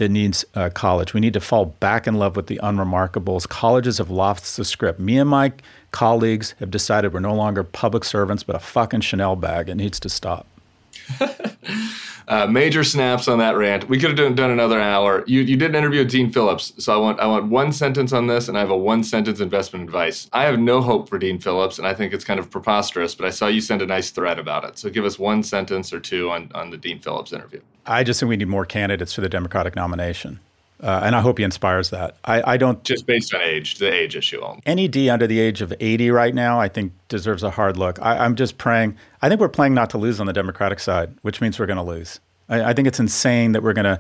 that 0.02 0.10
needs 0.10 0.44
uh, 0.56 0.68
college. 0.72 1.14
We 1.14 1.20
need 1.20 1.34
to 1.34 1.40
fall 1.40 1.66
back 1.66 2.08
in 2.08 2.16
love 2.16 2.36
with 2.36 2.48
the 2.48 2.60
unremarkables. 2.64 3.48
Colleges 3.48 4.00
have 4.00 4.10
lost 4.10 4.58
the 4.58 4.66
script. 4.66 5.00
Me 5.00 5.20
and 5.20 5.30
my 5.30 5.54
colleagues 5.92 6.56
have 6.58 6.72
decided 6.72 7.14
we're 7.14 7.20
no 7.20 7.36
longer 7.36 7.64
public 7.64 8.04
servants, 8.04 8.42
but 8.42 8.56
a 8.56 8.60
fucking 8.60 9.02
Chanel 9.02 9.36
bag. 9.36 9.70
It 9.70 9.76
needs 9.76 10.00
to 10.00 10.10
stop. 10.10 10.48
Uh, 12.28 12.48
major 12.48 12.84
snaps 12.84 13.28
on 13.28 13.38
that 13.40 13.56
rant. 13.56 13.90
We 13.90 14.00
could 14.00 14.10
have 14.10 14.18
done, 14.18 14.36
done 14.36 14.52
another 14.52 14.80
hour. 14.80 15.24
You, 15.28 15.42
you 15.42 15.58
did 15.58 15.72
an 15.72 15.76
interview 15.76 16.00
with 16.00 16.12
Dean 16.12 16.32
Phillips, 16.32 16.74
so 16.78 16.94
I 16.94 16.98
want 16.98 17.20
I 17.20 17.28
want 17.28 17.48
one 17.48 17.72
sentence 17.72 18.14
on 18.14 18.28
this, 18.28 18.48
and 18.48 18.58
I 18.58 18.62
have 18.62 18.70
a 18.70 18.78
one 18.78 19.04
sentence 19.04 19.40
investment 19.40 19.86
advice. 19.86 20.30
I 20.34 20.44
have 20.44 20.60
no 20.60 20.82
hope 20.82 21.10
for 21.10 21.18
Dean 21.18 21.40
Phillips, 21.40 21.78
and 21.78 21.88
I 21.88 21.94
think 21.94 22.14
it's 22.14 22.24
kind 22.24 22.40
of 22.40 22.50
preposterous. 22.50 23.16
But 23.16 23.26
I 23.26 23.30
saw 23.30 23.48
you 23.48 23.62
send 23.62 23.82
a 23.82 23.86
nice 23.86 24.12
thread 24.12 24.40
about 24.40 24.64
it. 24.64 24.78
So 24.78 24.90
give 24.90 25.06
us 25.06 25.20
one 25.20 25.44
sentence 25.44 25.92
or 25.94 26.00
two 26.00 26.30
on 26.30 26.52
on 26.54 26.70
the 26.70 26.78
Dean 26.78 27.00
Phillips 27.00 27.34
interview. 27.34 27.62
I 27.86 28.04
just 28.04 28.20
think 28.20 28.30
we 28.30 28.38
need 28.38 28.48
more 28.48 28.66
candidates 28.66 29.14
for 29.14 29.22
the 29.22 29.30
Democratic 29.30 29.76
nomination. 29.76 30.40
Uh, 30.82 31.02
and 31.04 31.16
I 31.16 31.22
hope 31.22 31.38
he 31.38 31.44
inspires 31.44 31.92
that. 31.92 32.16
I, 32.26 32.54
I, 32.54 32.58
don't 32.58 32.84
just 32.84 33.06
based 33.06 33.36
on 33.36 33.42
age, 33.42 33.76
the 33.76 33.94
age 33.94 34.16
issue 34.16 34.42
only. 34.42 34.62
Any 34.66 34.88
D 34.88 35.12
under 35.12 35.28
the 35.28 35.40
age 35.40 35.62
of 35.62 35.72
80 35.80 36.10
right 36.10 36.34
now, 36.34 36.60
I 36.60 36.70
think 36.70 36.92
deserves 37.08 37.44
a 37.44 37.52
hard 37.52 37.78
look. 37.78 38.02
I, 38.02 38.18
I'm 38.18 38.36
just 38.36 38.58
praying. 38.58 38.98
I 39.22 39.30
think 39.30 39.40
we're 39.40 39.50
playing 39.50 39.76
not 39.76 39.92
to 39.92 40.00
lose 40.00 40.20
on 40.20 40.26
the 40.26 40.34
Democratic 40.34 40.80
side, 40.80 41.16
which 41.22 41.40
means 41.40 41.60
we're 41.60 41.68
going 41.68 41.78
to 41.78 41.84
lose. 41.84 42.20
I, 42.50 42.72
I 42.72 42.74
think 42.74 42.88
it's 42.88 43.00
insane 43.00 43.52
that 43.52 43.62
we're 43.62 43.74
going 43.74 43.86
to 43.86 44.00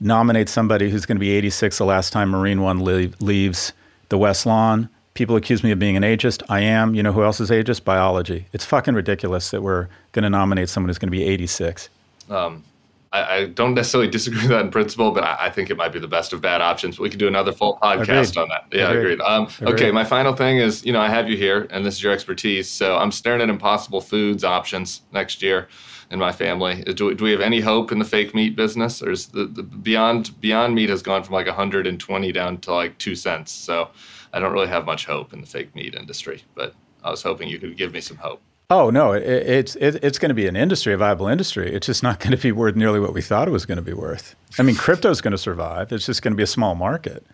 nominate 0.00 0.48
somebody 0.48 0.90
who's 0.90 1.06
going 1.06 1.16
to 1.16 1.20
be 1.20 1.30
86 1.30 1.78
the 1.78 1.84
last 1.84 2.12
time 2.12 2.30
Marine 2.30 2.60
One 2.60 2.80
leave, 2.80 3.14
leaves 3.20 3.72
the 4.08 4.18
West 4.18 4.46
Lawn. 4.46 4.88
People 5.14 5.36
accuse 5.36 5.62
me 5.62 5.70
of 5.70 5.78
being 5.78 5.96
an 5.96 6.02
ageist. 6.02 6.42
I 6.48 6.60
am. 6.60 6.94
You 6.94 7.02
know 7.02 7.12
who 7.12 7.22
else 7.22 7.40
is 7.40 7.50
ageist? 7.50 7.84
Biology. 7.84 8.46
It's 8.52 8.64
fucking 8.64 8.94
ridiculous 8.94 9.50
that 9.52 9.62
we're 9.62 9.88
going 10.10 10.24
to 10.24 10.30
nominate 10.30 10.68
someone 10.68 10.88
who's 10.88 10.98
going 10.98 11.08
to 11.08 11.16
be 11.16 11.24
86. 11.24 11.88
Um, 12.28 12.64
I, 13.12 13.36
I, 13.36 13.44
don't 13.46 13.74
necessarily 13.74 14.10
disagree 14.18 14.42
with 14.42 14.50
that 14.50 14.64
in 14.64 14.70
principle, 14.70 15.10
but 15.12 15.24
I, 15.24 15.46
I, 15.46 15.50
think 15.50 15.70
it 15.70 15.76
might 15.76 15.92
be 15.92 15.98
the 15.98 16.08
best 16.08 16.32
of 16.32 16.40
bad 16.40 16.60
options. 16.60 16.98
We 16.98 17.10
could 17.10 17.18
do 17.18 17.28
another 17.28 17.52
full 17.52 17.78
podcast 17.82 18.02
agreed. 18.02 18.36
on 18.38 18.48
that. 18.48 18.66
Yeah, 18.72 18.90
agreed. 18.90 19.12
agreed. 19.12 19.20
Um, 19.20 19.48
agreed. 19.60 19.74
Okay, 19.74 19.90
my 19.90 20.04
final 20.04 20.34
thing 20.34 20.58
is, 20.58 20.84
you 20.84 20.92
know, 20.92 21.00
I 21.00 21.08
have 21.08 21.28
you 21.28 21.36
here, 21.36 21.66
and 21.70 21.84
this 21.84 21.94
is 21.94 22.02
your 22.02 22.12
expertise. 22.12 22.68
So 22.68 22.96
I'm 22.96 23.12
staring 23.12 23.40
at 23.40 23.48
impossible 23.48 24.00
foods 24.00 24.44
options 24.44 25.02
next 25.12 25.42
year 25.42 25.68
in 26.10 26.18
my 26.18 26.32
family. 26.32 26.82
Do, 26.82 27.14
do 27.14 27.24
we 27.24 27.30
have 27.32 27.40
any 27.40 27.60
hope 27.60 27.92
in 27.92 27.98
the 27.98 28.04
fake 28.04 28.34
meat 28.34 28.56
business, 28.56 29.02
or 29.02 29.10
is 29.10 29.28
the, 29.28 29.46
the 29.46 29.62
Beyond 29.62 30.40
Beyond 30.40 30.74
Meat 30.74 30.90
has 30.90 31.02
gone 31.02 31.22
from 31.22 31.34
like 31.34 31.46
120 31.46 32.32
down 32.32 32.58
to 32.58 32.72
like 32.72 32.98
two 32.98 33.14
cents? 33.14 33.52
So 33.52 33.90
I 34.32 34.40
don't 34.40 34.52
really 34.52 34.68
have 34.68 34.84
much 34.84 35.06
hope 35.06 35.32
in 35.32 35.40
the 35.40 35.46
fake 35.46 35.74
meat 35.74 35.94
industry, 35.94 36.42
but 36.54 36.74
I 37.02 37.10
was 37.10 37.22
hoping 37.22 37.48
you 37.48 37.58
could 37.58 37.76
give 37.76 37.92
me 37.92 38.00
some 38.00 38.16
hope. 38.16 38.42
Oh 38.68 38.90
no, 38.90 39.12
it, 39.12 39.22
it's 39.22 39.76
it, 39.76 40.02
it's 40.02 40.18
going 40.18 40.30
to 40.30 40.34
be 40.34 40.46
an 40.46 40.56
industry, 40.56 40.92
a 40.92 40.96
viable 40.96 41.28
industry. 41.28 41.72
It's 41.72 41.86
just 41.86 42.02
not 42.02 42.18
going 42.20 42.32
to 42.32 42.36
be 42.36 42.52
worth 42.52 42.74
nearly 42.74 42.98
what 42.98 43.12
we 43.12 43.22
thought 43.22 43.46
it 43.46 43.52
was 43.52 43.64
going 43.64 43.76
to 43.76 43.82
be 43.82 43.92
worth. 43.92 44.34
I 44.58 44.62
mean, 44.62 44.76
crypto 44.76 45.10
is 45.10 45.20
going 45.20 45.32
to 45.32 45.38
survive. 45.38 45.92
It's 45.92 46.06
just 46.06 46.22
going 46.22 46.32
to 46.32 46.36
be 46.36 46.42
a 46.42 46.48
small 46.48 46.74
market, 46.74 47.24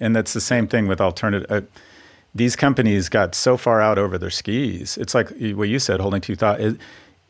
and 0.00 0.16
that's 0.16 0.32
the 0.32 0.40
same 0.40 0.66
thing 0.66 0.88
with 0.88 1.00
alternative. 1.00 1.50
Uh, 1.50 1.60
these 2.34 2.56
companies 2.56 3.08
got 3.08 3.34
so 3.34 3.56
far 3.56 3.80
out 3.80 3.98
over 3.98 4.16
their 4.16 4.30
skis. 4.30 4.96
It's 4.96 5.14
like 5.14 5.28
what 5.30 5.68
you 5.68 5.78
said, 5.78 6.00
holding 6.00 6.20
two 6.20 6.36
thoughts. 6.36 6.76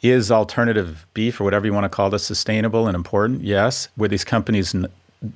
Is, 0.01 0.31
alternative 0.31 1.07
beef 1.13 1.41
or 1.41 1.45
whatever 1.45 1.67
you 1.67 1.73
want 1.73 1.85
to 1.85 1.89
call 1.89 2.11
this 2.11 2.25
sustainable 2.25 2.87
and 2.87 2.95
important? 2.95 3.43
Yes. 3.43 3.89
Were 3.97 4.07
these 4.07 4.23
companies 4.25 4.75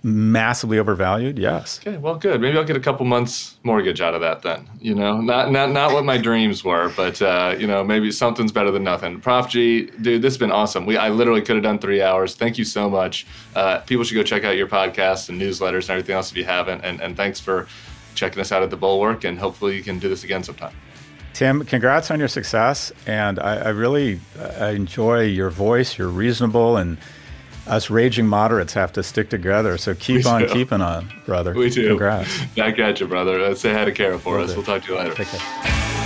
massively 0.03 0.78
overvalued? 0.78 1.39
Yes. 1.39 1.80
Okay, 1.85 1.97
well, 1.97 2.14
good. 2.14 2.41
Maybe 2.41 2.57
I'll 2.57 2.64
get 2.64 2.76
a 2.76 2.80
couple 2.80 3.05
months 3.05 3.57
mortgage 3.64 4.01
out 4.01 4.14
of 4.14 4.20
that 4.20 4.43
then. 4.43 4.68
You 4.80 4.95
know, 4.95 5.20
not 5.20 5.51
not 5.51 5.70
not 5.70 5.93
what 5.93 6.05
my 6.05 6.18
dreams 6.18 6.62
were, 6.62 6.93
but 6.97 7.20
uh, 7.20 7.57
you 7.59 7.66
know, 7.66 7.83
maybe 7.83 8.12
something's 8.12 8.53
better 8.53 8.70
than 8.70 8.85
nothing. 8.85 9.20
Prof 9.20 9.49
G, 9.49 9.91
dude, 10.01 10.22
this 10.22 10.35
has 10.35 10.39
been 10.39 10.53
awesome. 10.53 10.87
We 10.87 10.97
I 10.97 11.09
literally 11.09 11.43
could 11.43 11.57
have 11.57 11.64
done 11.64 11.78
three 11.78 12.01
hours. 12.03 12.35
Thank 12.35 12.59
you 12.59 12.64
so 12.64 12.89
much. 12.89 13.26
Uh, 13.57 13.78
people 13.80 14.05
should 14.05 14.14
go 14.14 14.22
check 14.22 14.45
out 14.45 14.57
your 14.57 14.68
podcast 14.68 15.28
and 15.28 15.41
newsletters 15.41 15.83
and 15.83 15.91
everything 15.91 16.14
else 16.14 16.30
if 16.30 16.37
you 16.37 16.45
haven't. 16.45 16.85
And 16.85 17.01
and 17.01 17.16
thanks 17.16 17.41
for 17.41 17.66
checking 18.14 18.41
us 18.41 18.53
out 18.53 18.62
at 18.62 18.70
the 18.70 18.76
Bulwark. 18.76 19.24
And 19.24 19.39
hopefully 19.39 19.76
you 19.76 19.83
can 19.83 19.99
do 19.99 20.09
this 20.09 20.22
again 20.22 20.45
sometime. 20.45 20.74
Tim, 21.33 21.64
congrats 21.64 22.11
on 22.11 22.18
your 22.18 22.28
success, 22.28 22.93
and 23.07 23.39
I, 23.41 23.57
I 23.57 23.68
really 23.70 24.20
I 24.61 24.70
enjoy 24.70 25.22
your 25.22 25.49
voice. 25.49 25.97
You're 25.97 26.09
reasonable 26.09 26.76
and 26.76 26.99
us 27.67 27.91
raging 27.91 28.27
moderates 28.27 28.73
have 28.75 28.93
to 28.93 29.03
stick 29.03 29.31
together. 29.31 29.77
So 29.79 29.95
keep 29.95 30.27
on 30.27 30.49
keeping 30.49 30.81
on, 30.81 31.13
brother. 31.27 31.55
We 31.55 31.71
do. 31.71 31.89
Congrats. 31.89 32.45
Back 32.57 32.79
at 32.79 33.01
you, 33.01 33.07
brother. 33.07 33.55
Say 33.55 33.73
hi 33.73 33.85
to 33.85 33.93
Kara 33.93 34.19
for 34.19 34.37
Will 34.37 34.45
us. 34.45 34.51
Do. 34.51 34.57
We'll 34.57 34.67
talk 34.67 34.83
to 34.85 34.93
you 34.93 34.99
later. 34.99 35.15
Take 35.15 35.29
care. 35.29 36.01